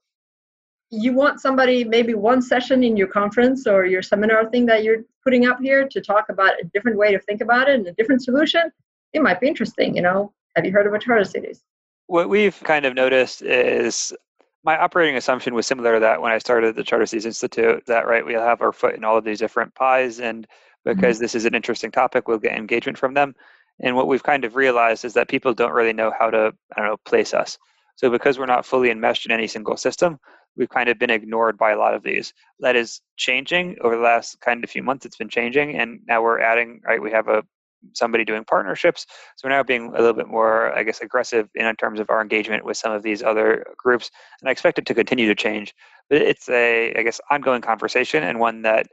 you 0.90 1.14
want 1.14 1.42
somebody 1.42 1.84
maybe 1.84 2.14
one 2.14 2.42
session 2.42 2.84
in 2.84 2.96
your 2.96 3.08
conference 3.08 3.68
or 3.68 3.86
your 3.86 4.02
seminar 4.02 4.50
thing 4.50 4.66
that 4.68 4.84
you're 4.84 5.04
putting 5.24 5.48
up 5.48 5.60
here 5.60 5.88
to 5.88 6.02
talk 6.02 6.30
about 6.30 6.54
a 6.62 6.66
different 6.74 6.98
way 6.98 7.12
to 7.12 7.20
think 7.20 7.42
about 7.42 7.68
it 7.68 7.76
and 7.76 7.88
a 7.88 7.94
different 7.94 8.24
solution, 8.24 8.72
it 9.14 9.22
might 9.22 9.42
be 9.42 9.48
interesting. 9.48 9.96
You 9.96 10.04
know, 10.04 10.34
have 10.56 10.66
you 10.66 10.72
heard 10.72 10.88
of 10.88 11.02
charter 11.02 11.26
cities? 11.26 11.64
What 12.08 12.30
we've 12.30 12.60
kind 12.64 12.86
of 12.86 12.94
noticed 12.94 13.42
is 13.42 14.14
my 14.64 14.78
operating 14.78 15.16
assumption 15.16 15.54
was 15.54 15.68
similar 15.68 15.94
to 15.94 16.00
that 16.00 16.22
when 16.22 16.32
I 16.32 16.38
started 16.40 16.76
the 16.76 16.84
Charter 16.84 17.06
Cities 17.06 17.26
Institute. 17.26 17.86
That 17.86 18.08
right, 18.08 18.26
we'll 18.26 18.42
have 18.42 18.62
our 18.62 18.74
foot 18.74 18.96
in 18.96 19.04
all 19.04 19.18
of 19.18 19.24
these 19.24 19.40
different 19.40 19.76
pies, 19.76 20.20
and 20.20 20.48
because 20.84 21.18
mm-hmm. 21.18 21.24
this 21.24 21.36
is 21.36 21.46
an 21.46 21.56
interesting 21.56 21.92
topic, 21.92 22.28
we'll 22.28 22.38
get 22.38 22.58
engagement 22.58 22.98
from 22.98 23.14
them. 23.14 23.36
And 23.82 23.96
what 23.96 24.08
we've 24.08 24.24
kind 24.24 24.46
of 24.46 24.56
realized 24.56 25.06
is 25.06 25.14
that 25.14 25.28
people 25.28 25.54
don't 25.54 25.74
really 25.74 25.94
know 25.94 26.12
how 26.18 26.30
to, 26.30 26.54
I 26.76 26.80
don't 26.80 26.90
know, 26.90 26.98
place 27.06 27.34
us. 27.34 27.58
So 27.96 28.10
because 28.10 28.40
we're 28.40 28.46
not 28.46 28.66
fully 28.66 28.90
enmeshed 28.90 29.26
in 29.26 29.32
any 29.32 29.48
single 29.48 29.78
system, 29.78 30.20
we've 30.56 30.70
kind 30.70 30.90
of 30.90 30.98
been 30.98 31.10
ignored 31.10 31.58
by 31.58 31.72
a 31.72 31.78
lot 31.78 31.94
of 31.94 32.04
these. 32.04 32.34
That 32.60 32.76
is 32.76 33.02
changing 33.18 33.78
over 33.82 33.96
the 33.96 34.02
last 34.02 34.40
kind 34.42 34.64
of 34.64 34.70
few 34.70 34.84
months. 34.84 35.06
It's 35.06 35.18
been 35.18 35.30
changing, 35.30 35.78
and 35.78 36.00
now 36.08 36.22
we're 36.22 36.40
adding. 36.40 36.82
Right, 36.86 37.02
we 37.02 37.12
have 37.12 37.28
a 37.28 37.44
somebody 37.94 38.26
doing 38.26 38.44
partnerships. 38.44 39.06
So 39.36 39.48
we're 39.48 39.56
now 39.56 39.64
being 39.64 39.88
a 39.88 40.00
little 40.00 40.14
bit 40.14 40.28
more, 40.28 40.76
I 40.78 40.84
guess, 40.84 41.02
aggressive 41.02 41.50
in 41.56 41.76
terms 41.76 42.00
of 42.00 42.10
our 42.10 42.22
engagement 42.22 42.66
with 42.66 42.78
some 42.78 42.92
of 42.92 43.04
these 43.04 43.24
other 43.24 43.66
groups. 43.78 44.10
And 44.42 44.50
I 44.50 44.52
expect 44.52 44.80
it 44.80 44.86
to 44.88 44.94
continue 44.94 45.28
to 45.28 45.36
change. 45.36 45.74
But 46.10 46.22
it's 46.22 46.50
a, 46.50 46.94
I 46.96 47.04
guess, 47.04 47.20
ongoing 47.30 47.62
conversation 47.62 48.24
and 48.24 48.40
one 48.40 48.62
that 48.64 48.88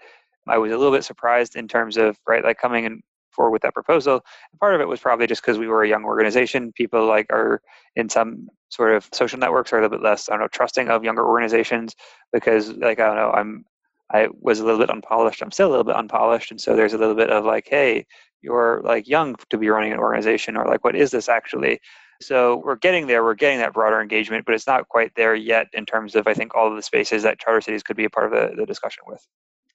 I 0.48 0.58
was 0.58 0.72
a 0.72 0.76
little 0.76 0.92
bit 0.92 1.04
surprised 1.04 1.56
in 1.56 1.68
terms 1.68 1.96
of, 1.96 2.16
right, 2.26 2.44
like 2.44 2.58
coming 2.58 2.84
in 2.84 3.02
forward 3.30 3.50
with 3.50 3.62
that 3.62 3.74
proposal. 3.74 4.20
And 4.52 4.60
part 4.60 4.74
of 4.74 4.80
it 4.80 4.88
was 4.88 5.00
probably 5.00 5.26
just 5.26 5.42
because 5.42 5.58
we 5.58 5.66
were 5.66 5.82
a 5.82 5.88
young 5.88 6.04
organization. 6.04 6.72
People 6.72 7.06
like 7.06 7.26
are 7.30 7.60
in 7.96 8.08
some 8.08 8.48
sort 8.68 8.94
of 8.94 9.08
social 9.12 9.38
networks 9.38 9.72
are 9.72 9.78
a 9.78 9.82
little 9.82 9.96
bit 9.98 10.04
less, 10.04 10.28
I 10.28 10.32
don't 10.32 10.40
know, 10.40 10.48
trusting 10.48 10.88
of 10.88 11.04
younger 11.04 11.26
organizations 11.26 11.94
because 12.32 12.70
like, 12.72 13.00
I 13.00 13.06
don't 13.06 13.16
know, 13.16 13.30
I'm 13.32 13.64
I 14.14 14.28
was 14.40 14.60
a 14.60 14.64
little 14.64 14.78
bit 14.80 14.90
unpolished. 14.90 15.42
I'm 15.42 15.50
still 15.50 15.68
a 15.68 15.70
little 15.70 15.84
bit 15.84 15.96
unpolished, 15.96 16.50
and 16.50 16.60
so 16.60 16.76
there's 16.76 16.92
a 16.92 16.98
little 16.98 17.14
bit 17.14 17.30
of 17.30 17.44
like, 17.44 17.66
hey, 17.68 18.06
you're 18.40 18.80
like 18.84 19.08
young 19.08 19.34
to 19.50 19.58
be 19.58 19.68
running 19.68 19.92
an 19.92 19.98
organization 19.98 20.56
or 20.56 20.66
like 20.66 20.84
what 20.84 20.94
is 20.94 21.10
this 21.10 21.28
actually? 21.28 21.80
So 22.22 22.62
we're 22.64 22.76
getting 22.76 23.06
there. 23.06 23.24
We're 23.24 23.34
getting 23.34 23.58
that 23.58 23.72
broader 23.72 24.00
engagement 24.00 24.46
but 24.46 24.54
it's 24.54 24.66
not 24.66 24.88
quite 24.88 25.12
there 25.16 25.34
yet 25.34 25.66
in 25.72 25.84
terms 25.84 26.14
of 26.14 26.26
i 26.28 26.34
think 26.34 26.54
all 26.54 26.68
of 26.68 26.76
the 26.76 26.82
spaces 26.82 27.22
that 27.22 27.38
charter 27.38 27.60
cities 27.60 27.82
could 27.82 27.96
be 27.96 28.04
a 28.04 28.10
part 28.10 28.26
of 28.26 28.32
the, 28.32 28.56
the 28.56 28.66
discussion 28.66 29.02
with. 29.06 29.26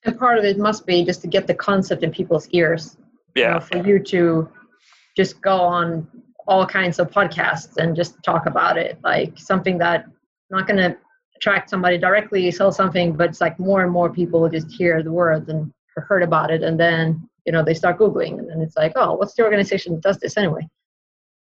And 0.04 0.18
part 0.18 0.38
of 0.38 0.44
it 0.44 0.56
must 0.56 0.86
be 0.86 1.04
just 1.04 1.20
to 1.22 1.26
get 1.26 1.46
the 1.46 1.54
concept 1.54 2.02
in 2.02 2.10
people's 2.10 2.48
ears 2.50 2.96
yeah. 3.34 3.46
you 3.46 3.54
know, 3.54 3.60
for 3.60 3.88
you 3.88 3.98
to 4.04 4.48
just 5.16 5.40
go 5.42 5.56
on 5.56 6.06
all 6.46 6.66
kinds 6.66 6.98
of 6.98 7.10
podcasts 7.10 7.76
and 7.76 7.94
just 7.94 8.22
talk 8.22 8.46
about 8.46 8.78
it. 8.78 8.98
Like 9.04 9.38
something 9.38 9.78
that 9.78 10.06
not 10.50 10.66
going 10.66 10.78
to 10.78 10.96
attract 11.40 11.70
somebody 11.70 11.96
directly 11.96 12.50
sell 12.50 12.70
something 12.70 13.12
but 13.12 13.30
it's 13.30 13.40
like 13.40 13.58
more 13.58 13.82
and 13.82 13.90
more 13.90 14.12
people 14.12 14.46
just 14.48 14.70
hear 14.70 15.02
the 15.02 15.10
words 15.10 15.48
and 15.48 15.72
heard 15.96 16.22
about 16.22 16.50
it 16.50 16.62
and 16.62 16.78
then 16.78 17.28
you 17.46 17.52
know 17.52 17.64
they 17.64 17.74
start 17.74 17.98
googling 17.98 18.38
and 18.38 18.62
it's 18.62 18.76
like 18.76 18.92
oh 18.96 19.14
what's 19.14 19.34
the 19.34 19.42
organization 19.42 19.94
that 19.94 20.02
does 20.02 20.18
this 20.18 20.36
anyway? 20.36 20.66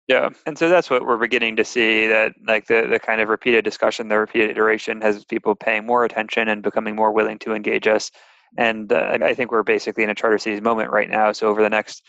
Yeah 0.08 0.28
and 0.46 0.56
so 0.56 0.68
that's 0.68 0.88
what 0.88 1.04
we're 1.04 1.16
beginning 1.16 1.56
to 1.56 1.64
see 1.64 2.06
that 2.06 2.32
like 2.46 2.66
the, 2.66 2.86
the 2.88 2.98
kind 2.98 3.20
of 3.20 3.28
repeated 3.28 3.64
discussion 3.64 4.08
the 4.08 4.18
repeated 4.18 4.50
iteration 4.50 5.00
has 5.00 5.24
people 5.24 5.54
paying 5.54 5.84
more 5.84 6.04
attention 6.04 6.48
and 6.48 6.62
becoming 6.62 6.94
more 6.94 7.12
willing 7.12 7.38
to 7.40 7.54
engage 7.54 7.86
us 7.86 8.10
and 8.56 8.92
uh, 8.92 9.18
i 9.22 9.34
think 9.34 9.50
we're 9.50 9.62
basically 9.62 10.04
in 10.04 10.10
a 10.10 10.14
charter 10.14 10.38
cities 10.38 10.60
moment 10.60 10.90
right 10.90 11.10
now 11.10 11.32
so 11.32 11.48
over 11.48 11.62
the 11.62 11.70
next 11.70 12.02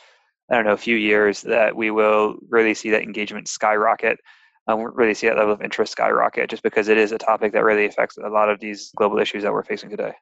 i 0.51 0.55
don't 0.55 0.65
know 0.65 0.73
a 0.73 0.77
few 0.77 0.95
years 0.95 1.41
that 1.41 1.75
we 1.75 1.89
will 1.89 2.35
really 2.49 2.73
see 2.73 2.91
that 2.91 3.01
engagement 3.01 3.47
skyrocket 3.47 4.19
um, 4.67 4.81
really 4.95 5.13
see 5.13 5.27
that 5.27 5.37
level 5.37 5.53
of 5.53 5.61
interest 5.61 5.91
skyrocket 5.91 6.49
just 6.49 6.63
because 6.63 6.87
it 6.87 6.97
is 6.97 7.11
a 7.11 7.17
topic 7.17 7.53
that 7.53 7.63
really 7.63 7.85
affects 7.85 8.17
a 8.17 8.29
lot 8.29 8.49
of 8.49 8.59
these 8.59 8.91
global 8.95 9.19
issues 9.19 9.43
that 9.43 9.53
we're 9.53 9.63
facing 9.63 9.89
today 9.89 10.13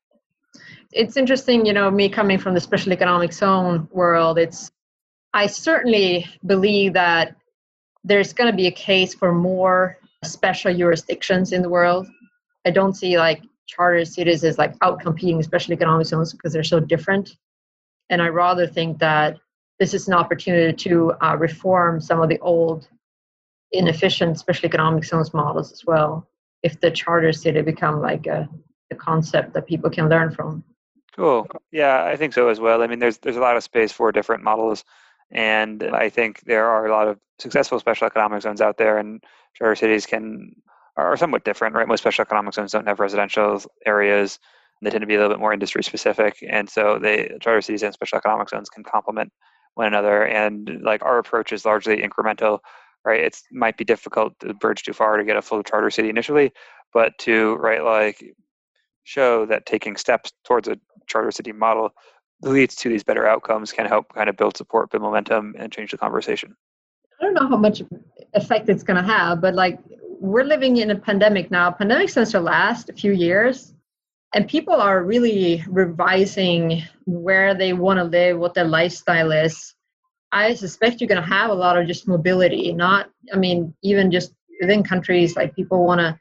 it's 0.92 1.18
interesting, 1.18 1.66
you 1.66 1.74
know, 1.74 1.92
me 1.92 2.10
coming 2.10 2.38
from 2.38 2.54
the 2.54 2.62
special 2.62 2.94
economic 2.94 3.34
zone 3.34 3.88
world, 3.92 4.38
it's 4.38 4.72
I 5.34 5.48
certainly 5.48 6.26
believe 6.46 6.94
that 6.94 7.36
there's 8.04 8.34
going 8.34 8.50
to 8.50 8.56
be 8.56 8.68
a 8.68 8.72
case 8.72 9.14
for 9.14 9.34
more 9.34 9.98
special 10.24 10.74
jurisdictions 10.74 11.52
in 11.52 11.62
the 11.62 11.70
world. 11.70 12.08
I 12.66 12.72
don't 12.72 12.96
see 12.96 13.18
like 13.18 13.42
charter 13.68 14.06
cities 14.06 14.44
as 14.44 14.58
like 14.58 14.78
outcompeting 14.80 15.44
special 15.44 15.74
economic 15.74 16.08
zones 16.08 16.32
because 16.32 16.54
they're 16.54 16.64
so 16.64 16.80
different. 16.80 17.36
And 18.10 18.22
I 18.22 18.28
rather 18.30 18.66
think 18.66 19.00
that 19.00 19.38
this 19.80 19.94
is 19.94 20.08
an 20.08 20.14
opportunity 20.14 20.72
to 20.90 21.14
uh, 21.22 21.36
reform 21.38 22.00
some 22.00 22.22
of 22.22 22.30
the 22.30 22.40
old 22.40 22.88
inefficient 23.78 24.40
special 24.40 24.66
economic 24.68 25.04
zones 25.04 25.34
models 25.34 25.72
as 25.72 25.86
well 25.86 26.28
if 26.64 26.80
the 26.80 26.92
charter 26.92 27.32
city 27.32 27.62
become 27.62 28.02
like 28.02 28.26
a, 28.28 28.50
a 28.92 28.96
concept 28.96 29.54
that 29.54 29.68
people 29.68 29.90
can 29.90 30.10
learn 30.10 30.32
from. 30.32 30.64
Cool. 31.16 31.48
Yeah 31.72 32.04
i 32.04 32.16
think 32.16 32.34
so 32.34 32.50
as 32.50 32.60
well. 32.60 32.82
I 32.82 32.88
mean 32.88 33.00
there's 33.00 33.20
there's 33.20 33.38
a 33.38 33.42
lot 33.42 33.56
of 33.56 33.64
space 33.64 33.92
for 33.92 34.12
different 34.12 34.44
models 34.44 34.84
and 35.32 35.82
i 35.84 36.10
think 36.10 36.42
there 36.42 36.68
are 36.68 36.86
a 36.86 36.92
lot 36.92 37.08
of 37.08 37.20
successful 37.40 37.80
special 37.80 38.08
economic 38.08 38.42
zones 38.42 38.62
out 38.62 38.78
there 38.78 38.98
and 38.98 39.24
charter 39.56 39.76
cities 39.76 40.06
can 40.06 40.56
are 40.98 41.18
somewhat 41.18 41.44
different 41.44 41.76
right? 41.76 41.88
Most 41.88 42.02
special 42.02 42.24
economic 42.24 42.54
zones 42.54 42.72
don't 42.72 42.88
have 42.88 43.00
residential 43.00 43.62
areas. 43.86 44.40
They 44.82 44.90
tend 44.90 45.02
to 45.02 45.08
be 45.08 45.16
a 45.16 45.18
little 45.18 45.34
bit 45.34 45.40
more 45.40 45.54
industry 45.54 45.84
specific 45.84 46.44
and 46.48 46.70
so 46.70 47.00
they 47.00 47.38
charter 47.42 47.62
cities 47.62 47.84
and 47.84 47.94
special 47.94 48.18
economic 48.18 48.50
zones 48.50 48.70
can 48.70 48.84
complement 48.84 49.32
one 49.76 49.88
another 49.88 50.26
and 50.26 50.82
like 50.84 51.04
our 51.04 51.18
approach 51.18 51.52
is 51.54 51.66
largely 51.66 51.98
incremental 51.98 52.60
right? 53.06 53.22
It 53.22 53.38
might 53.52 53.78
be 53.78 53.86
difficult 53.86 54.40
to 54.40 54.54
bridge 54.54 54.84
too 54.84 54.94
far 54.94 55.18
to 55.18 55.24
get 55.24 55.38
a 55.38 55.42
full 55.42 55.64
charter 55.64 55.90
city 55.90 56.10
initially 56.10 56.52
but 56.96 57.16
to 57.20 57.56
right 57.58 57.84
like 57.84 58.34
show 59.04 59.46
that 59.46 59.68
taking 59.68 59.96
steps 59.96 60.32
towards 60.44 60.68
a 60.68 60.78
charter 61.06 61.30
city 61.30 61.52
model 61.52 61.92
leads 62.42 62.74
to 62.76 62.90
these 62.90 63.04
better 63.04 63.28
outcomes 63.28 63.72
can 63.72 63.86
help 63.86 64.12
kind 64.16 64.30
of 64.30 64.38
build 64.38 64.58
support 64.58 64.90
build 64.90 65.04
momentum 65.04 65.54
and 65.60 65.72
change 65.72 65.92
the 65.92 65.98
conversation. 65.98 66.56
I 67.20 67.26
don't 67.26 67.34
know 67.36 67.48
how 67.48 67.58
much 67.58 67.84
effect 68.34 68.70
it's 68.70 68.82
going 68.82 68.98
to 68.98 69.08
have 69.08 69.42
but 69.42 69.54
like 69.54 69.78
we're 70.20 70.44
living 70.44 70.78
in 70.78 70.90
a 70.90 70.96
pandemic 70.96 71.52
now. 71.52 71.70
Pandemic 71.70 72.12
tends 72.12 72.32
to 72.32 72.40
last 72.40 72.90
a 72.90 72.94
few 72.94 73.12
years 73.12 73.74
and 74.34 74.48
people 74.48 74.74
are 74.74 75.04
really 75.04 75.64
revising 75.68 76.82
where 77.06 77.54
they 77.54 77.74
want 77.74 78.00
to 78.00 78.06
live 78.06 78.40
what 78.40 78.54
their 78.54 78.66
lifestyle 78.66 79.32
is 79.32 79.75
i 80.32 80.54
suspect 80.54 81.00
you're 81.00 81.08
going 81.08 81.22
to 81.22 81.28
have 81.28 81.50
a 81.50 81.54
lot 81.54 81.78
of 81.78 81.88
just 81.88 82.08
mobility 82.08 82.74
not 82.74 83.10
i 83.34 83.38
mean 83.38 83.74
even 83.84 84.12
just 84.12 84.34
within 84.62 84.84
countries 84.84 85.36
like 85.36 85.56
people 85.56 85.86
want 85.86 86.00
to 86.00 86.18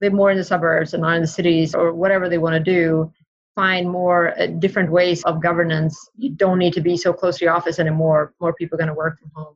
live 0.00 0.12
more 0.12 0.30
in 0.30 0.36
the 0.36 0.44
suburbs 0.44 0.94
and 0.94 1.02
not 1.02 1.16
in 1.16 1.22
the 1.22 1.28
cities 1.28 1.74
or 1.74 1.92
whatever 1.92 2.28
they 2.28 2.38
want 2.38 2.54
to 2.54 2.60
do 2.60 3.12
find 3.54 3.90
more 3.90 4.38
uh, 4.40 4.46
different 4.46 4.90
ways 4.90 5.22
of 5.24 5.42
governance 5.42 6.10
you 6.16 6.30
don't 6.30 6.58
need 6.58 6.72
to 6.72 6.80
be 6.80 6.96
so 6.96 7.12
close 7.12 7.38
to 7.38 7.44
the 7.44 7.50
office 7.50 7.78
anymore 7.78 8.34
more 8.40 8.54
people 8.54 8.76
are 8.76 8.78
going 8.78 8.88
to 8.88 8.94
work 8.94 9.18
from 9.18 9.30
home 9.34 9.54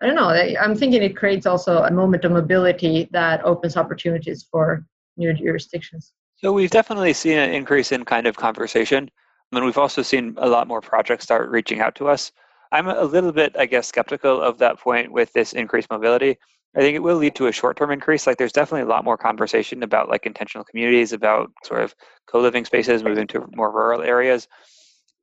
i 0.00 0.06
don't 0.06 0.14
know 0.14 0.28
i'm 0.60 0.74
thinking 0.74 1.02
it 1.02 1.16
creates 1.16 1.46
also 1.46 1.82
a 1.82 1.90
moment 1.90 2.24
of 2.24 2.32
mobility 2.32 3.08
that 3.12 3.44
opens 3.44 3.76
opportunities 3.76 4.46
for 4.50 4.84
new 5.16 5.32
jurisdictions 5.32 6.12
so 6.44 6.52
we've 6.52 6.70
definitely 6.70 7.14
seen 7.14 7.38
an 7.38 7.54
increase 7.54 7.90
in 7.90 8.04
kind 8.04 8.26
of 8.26 8.36
conversation. 8.36 9.10
I 9.50 9.56
mean, 9.56 9.64
we've 9.64 9.78
also 9.78 10.02
seen 10.02 10.34
a 10.36 10.46
lot 10.46 10.68
more 10.68 10.82
projects 10.82 11.24
start 11.24 11.48
reaching 11.48 11.80
out 11.80 11.94
to 11.94 12.08
us. 12.08 12.32
I'm 12.74 12.88
a 12.88 13.04
little 13.04 13.30
bit, 13.30 13.54
I 13.56 13.66
guess, 13.66 13.86
skeptical 13.86 14.42
of 14.42 14.58
that 14.58 14.80
point 14.80 15.12
with 15.12 15.32
this 15.32 15.52
increased 15.52 15.88
mobility. 15.90 16.36
I 16.76 16.80
think 16.80 16.96
it 16.96 17.04
will 17.04 17.16
lead 17.16 17.36
to 17.36 17.46
a 17.46 17.52
short-term 17.52 17.92
increase. 17.92 18.26
Like, 18.26 18.36
there's 18.36 18.50
definitely 18.50 18.82
a 18.82 18.92
lot 18.92 19.04
more 19.04 19.16
conversation 19.16 19.84
about 19.84 20.08
like 20.08 20.26
intentional 20.26 20.64
communities, 20.64 21.12
about 21.12 21.52
sort 21.62 21.82
of 21.82 21.94
co-living 22.26 22.64
spaces, 22.64 23.04
moving 23.04 23.28
to 23.28 23.46
more 23.54 23.70
rural 23.70 24.02
areas. 24.02 24.48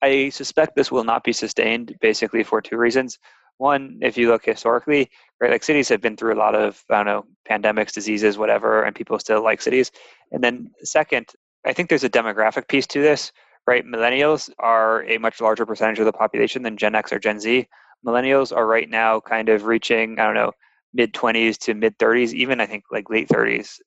I 0.01 0.29
suspect 0.29 0.77
this 0.77 0.93
will 0.93 1.03
not 1.03 1.25
be 1.25 1.33
sustained, 1.33 1.93
basically 1.99 2.43
for 2.43 2.61
two 2.61 2.77
reasons. 2.77 3.19
One, 3.57 3.99
if 4.01 4.17
you 4.17 4.29
look 4.29 4.45
historically, 4.45 5.11
right, 5.41 5.51
like 5.51 5.63
cities 5.63 5.89
have 5.89 5.99
been 5.99 6.15
through 6.15 6.35
a 6.35 6.39
lot 6.39 6.55
of, 6.55 6.81
I 6.89 7.03
don't 7.03 7.05
know, 7.05 7.25
pandemics, 7.49 7.91
diseases, 7.91 8.37
whatever, 8.37 8.83
and 8.83 8.95
people 8.95 9.19
still 9.19 9.43
like 9.43 9.61
cities. 9.61 9.91
And 10.31 10.41
then 10.41 10.71
second, 10.83 11.27
I 11.65 11.73
think 11.73 11.89
there's 11.89 12.05
a 12.05 12.09
demographic 12.09 12.69
piece 12.69 12.87
to 12.87 13.01
this, 13.01 13.33
right? 13.68 13.86
Millennials 13.86 14.49
are 14.59 15.03
a 15.05 15.18
much 15.18 15.41
larger 15.41 15.66
percentage 15.66 15.99
of 15.99 16.05
the 16.05 16.14
population 16.14 16.64
than 16.64 16.78
Gen 16.78 16.95
X 16.95 17.12
or 17.12 17.20
Gen 17.20 17.39
Z. 17.39 17.68
Millennials 18.05 18.55
are 18.55 18.66
right 18.68 18.89
now 18.89 19.20
kind 19.20 19.49
of 19.49 19.66
reaching, 19.66 20.20
I 20.20 20.26
don't 20.26 20.34
know, 20.34 20.51
mid 20.93 21.14
20s 21.14 21.57
to 21.59 21.74
mid 21.74 21.97
30s, 21.97 22.34
even 22.34 22.59
I 22.59 22.66
think 22.66 22.84
like 22.91 23.09
late 23.09 23.30
30s. 23.30 23.80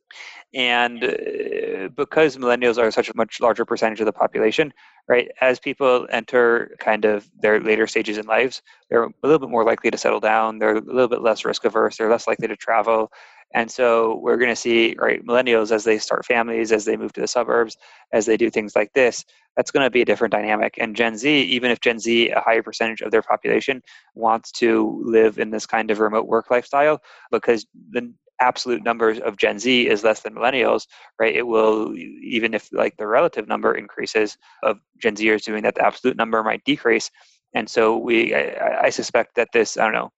And 0.55 1.03
uh, 1.05 1.89
because 1.97 2.37
millennials 2.37 2.79
are 2.79 2.91
such 2.91 3.09
a 3.09 3.17
much 3.17 3.41
larger 3.41 3.65
percentage 3.65 4.01
of 4.01 4.07
the 4.07 4.13
population, 4.13 4.73
right, 5.09 5.29
as 5.41 5.59
people 5.59 6.07
enter 6.11 6.77
kind 6.79 7.05
of 7.05 7.29
their 7.41 7.61
later 7.61 7.87
stages 7.87 8.19
in 8.19 8.27
lives, 8.27 8.63
they're 8.89 9.05
a 9.05 9.13
little 9.23 9.41
bit 9.41 9.51
more 9.51 9.65
likely 9.65 9.91
to 9.91 9.99
settle 9.99 10.21
down. 10.21 10.59
They're 10.59 10.77
a 10.77 10.81
little 10.81 11.09
bit 11.09 11.23
less 11.23 11.45
risk 11.45 11.65
averse. 11.65 11.97
They're 11.97 12.11
less 12.11 12.29
likely 12.29 12.49
to 12.49 12.57
travel. 12.57 13.11
And 13.53 13.71
so 13.71 14.19
we're 14.23 14.37
going 14.37 14.51
to 14.51 14.57
see, 14.57 14.97
right, 14.99 15.25
millennials 15.25 15.71
as 15.71 15.85
they 15.85 15.99
start 15.99 16.25
families, 16.25 16.73
as 16.73 16.85
they 16.85 16.97
move 16.97 17.13
to 17.13 17.21
the 17.21 17.29
suburbs, 17.29 17.77
as 18.13 18.27
they 18.27 18.37
do 18.37 18.51
things 18.51 18.75
like 18.75 18.93
this, 18.95 19.25
that's 19.57 19.71
going 19.71 19.85
to 19.85 19.91
be 19.91 20.03
a 20.03 20.05
different 20.05 20.33
dynamic. 20.33 20.75
And 20.79 20.97
Gen 20.97 21.17
Z, 21.17 21.31
even 21.31 21.71
if 21.71 21.81
Gen 21.81 22.01
Z, 22.01 22.31
a 22.31 22.41
higher 22.41 22.63
percentage 22.63 23.01
of 23.01 23.13
their 23.13 23.23
population, 23.23 23.83
wants 24.15 24.51
to 24.53 25.01
live 25.05 25.39
in 25.39 25.51
this 25.51 25.67
kind 25.67 25.91
of 25.91 26.01
remote 26.01 26.27
work 26.27 26.51
lifestyle, 26.51 27.01
because 27.31 27.67
the 27.91 28.13
absolute 28.41 28.83
numbers 28.83 29.21
of 29.21 29.37
Gen 29.37 29.61
Z 29.61 29.89
is 29.89 30.03
less 30.03 30.21
than 30.21 30.35
millennials, 30.35 30.89
right? 31.21 31.37
It 31.37 31.47
will, 31.47 31.95
even 31.97 32.53
if 32.53 32.69
like 32.73 32.97
the 32.97 33.07
relative 33.07 33.47
number 33.47 33.75
increases 33.77 34.37
of 34.65 34.79
Gen 35.01 35.15
Zers 35.15 35.45
doing 35.45 35.63
that, 35.63 35.77
the 35.77 35.87
absolute 35.87 36.17
number 36.17 36.43
might 36.43 36.65
decrease. 36.65 37.09
And 37.55 37.71
so 37.71 37.97
we, 37.97 38.35
I, 38.35 38.87
I 38.87 38.91
suspect 38.91 39.37
that 39.37 39.51
this, 39.53 39.77
I 39.77 39.85
don't 39.85 39.93
know, 39.93 40.11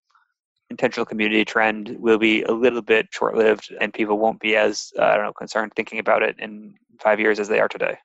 intentional 0.70 1.06
community 1.06 1.44
trend 1.44 1.96
will 1.98 2.18
be 2.18 2.42
a 2.42 2.52
little 2.52 2.82
bit 2.82 3.06
short-lived 3.10 3.72
and 3.80 3.94
people 3.94 4.18
won't 4.18 4.40
be 4.40 4.56
as 4.56 4.92
uh, 4.98 5.04
i 5.04 5.14
don't 5.14 5.24
know 5.24 5.32
concerned 5.32 5.72
thinking 5.76 5.98
about 5.98 6.22
it 6.22 6.36
in 6.38 6.74
five 7.00 7.20
years 7.20 7.38
as 7.38 7.48
they 7.48 7.60
are 7.60 7.68
today. 7.68 7.98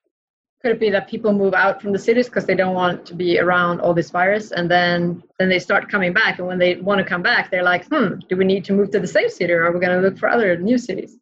Could 0.60 0.72
it 0.72 0.80
be 0.80 0.90
that 0.90 1.08
people 1.08 1.32
move 1.32 1.54
out 1.54 1.82
from 1.82 1.92
the 1.92 1.98
cities 1.98 2.26
because 2.26 2.46
they 2.46 2.54
don't 2.54 2.74
want 2.74 3.04
to 3.06 3.14
be 3.14 3.40
around 3.40 3.80
all 3.80 3.94
this 3.94 4.10
virus 4.10 4.52
and 4.52 4.70
then 4.70 5.22
then 5.38 5.48
they 5.48 5.58
start 5.58 5.88
coming 5.88 6.12
back 6.12 6.38
and 6.38 6.46
when 6.46 6.58
they 6.58 6.76
want 6.76 7.00
to 7.00 7.04
come 7.04 7.22
back 7.22 7.50
they're 7.50 7.64
like 7.64 7.84
hmm 7.88 8.14
do 8.28 8.36
we 8.36 8.44
need 8.44 8.64
to 8.66 8.72
move 8.72 8.90
to 8.92 9.00
the 9.00 9.06
same 9.08 9.28
city 9.28 9.52
or 9.52 9.64
are 9.64 9.72
we 9.72 9.80
going 9.80 10.00
to 10.00 10.08
look 10.08 10.18
for 10.18 10.28
other 10.28 10.56
new 10.56 10.78
cities? 10.78 11.16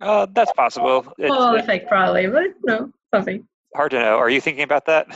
Uh, 0.00 0.26
that's 0.32 0.52
possible. 0.52 1.12
It's, 1.18 1.30
well 1.30 1.56
effect 1.56 1.88
probably 1.88 2.28
but 2.28 2.54
no 2.62 2.92
something. 3.12 3.46
Hard 3.74 3.90
to 3.90 3.98
know. 3.98 4.18
Are 4.18 4.30
you 4.30 4.40
thinking 4.40 4.62
about 4.62 4.86
that? 4.86 5.06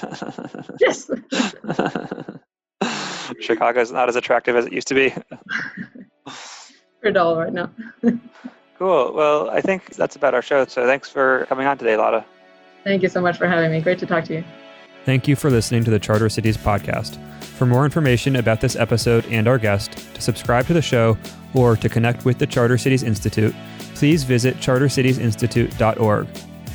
Yes 0.81 1.11
Chicago 3.41 3.81
is 3.81 3.93
not 3.93 4.09
as 4.09 4.17
attractive 4.17 4.57
as 4.57 4.67
it 4.67 4.73
used 4.73 4.89
to 4.89 4.95
be. 4.95 5.15
For 7.01 7.11
dull 7.11 7.37
right 7.37 7.53
now. 7.53 7.71
cool. 8.79 9.13
Well, 9.15 9.51
I 9.51 9.61
think 9.61 9.95
that's 9.95 10.17
about 10.17 10.35
our 10.35 10.43
show. 10.43 10.67
So 10.67 10.87
thanks 10.87 11.09
for 11.09 11.47
coming 11.47 11.67
on 11.67 11.79
today, 11.79 11.97
Lotta. 11.97 12.25
Thank 12.85 13.03
you 13.03 13.09
so 13.09 13.21
much 13.21 13.39
for 13.39 13.47
having 13.47 13.71
me. 13.71 13.81
Great 13.81 13.99
to 14.01 14.07
talk 14.07 14.25
to 14.25 14.35
you. 14.35 14.45
Thank 15.07 15.27
you 15.27 15.35
for 15.35 15.51
listening 15.51 15.83
to 15.85 15.91
the 15.91 15.99
Charter 15.99 16.29
Cities 16.29 16.59
podcast. 16.59 17.19
For 17.43 17.65
more 17.65 17.87
information 17.87 18.37
about 18.37 18.61
this 18.61 18.77
episode 18.77 19.25
and 19.27 19.49
our 19.49 19.59
guest, 19.59 19.93
to 20.15 20.21
subscribe 20.21 20.67
to 20.67 20.75
the 20.75 20.83
show, 20.83 21.17
or 21.55 21.77
to 21.77 21.89
connect 21.89 22.25
with 22.25 22.39
the 22.39 22.47
Charter 22.47 22.77
Cities 22.77 23.03
Institute, 23.03 23.55
please 23.95 24.25
visit 24.25 24.57
chartercitiesinstitute.org. 24.57 26.27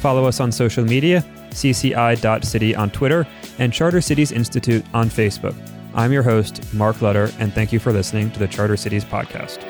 Follow 0.02 0.26
us 0.26 0.40
on 0.40 0.52
social 0.52 0.84
media, 0.84 1.24
cci.city 1.52 2.76
on 2.76 2.90
Twitter, 2.90 3.28
and 3.60 3.72
Charter 3.72 4.02
Cities 4.02 4.32
Institute 4.32 4.84
on 4.94 5.10
Facebook. 5.10 5.56
I'm 5.96 6.12
your 6.12 6.24
host, 6.24 6.74
Mark 6.74 7.02
Lutter, 7.02 7.32
and 7.40 7.54
thank 7.54 7.72
you 7.72 7.80
for 7.80 7.94
listening 7.94 8.30
to 8.32 8.40
the 8.40 8.50
Charter 8.50 8.76
Cities 8.76 9.06
Podcast. 9.06 9.64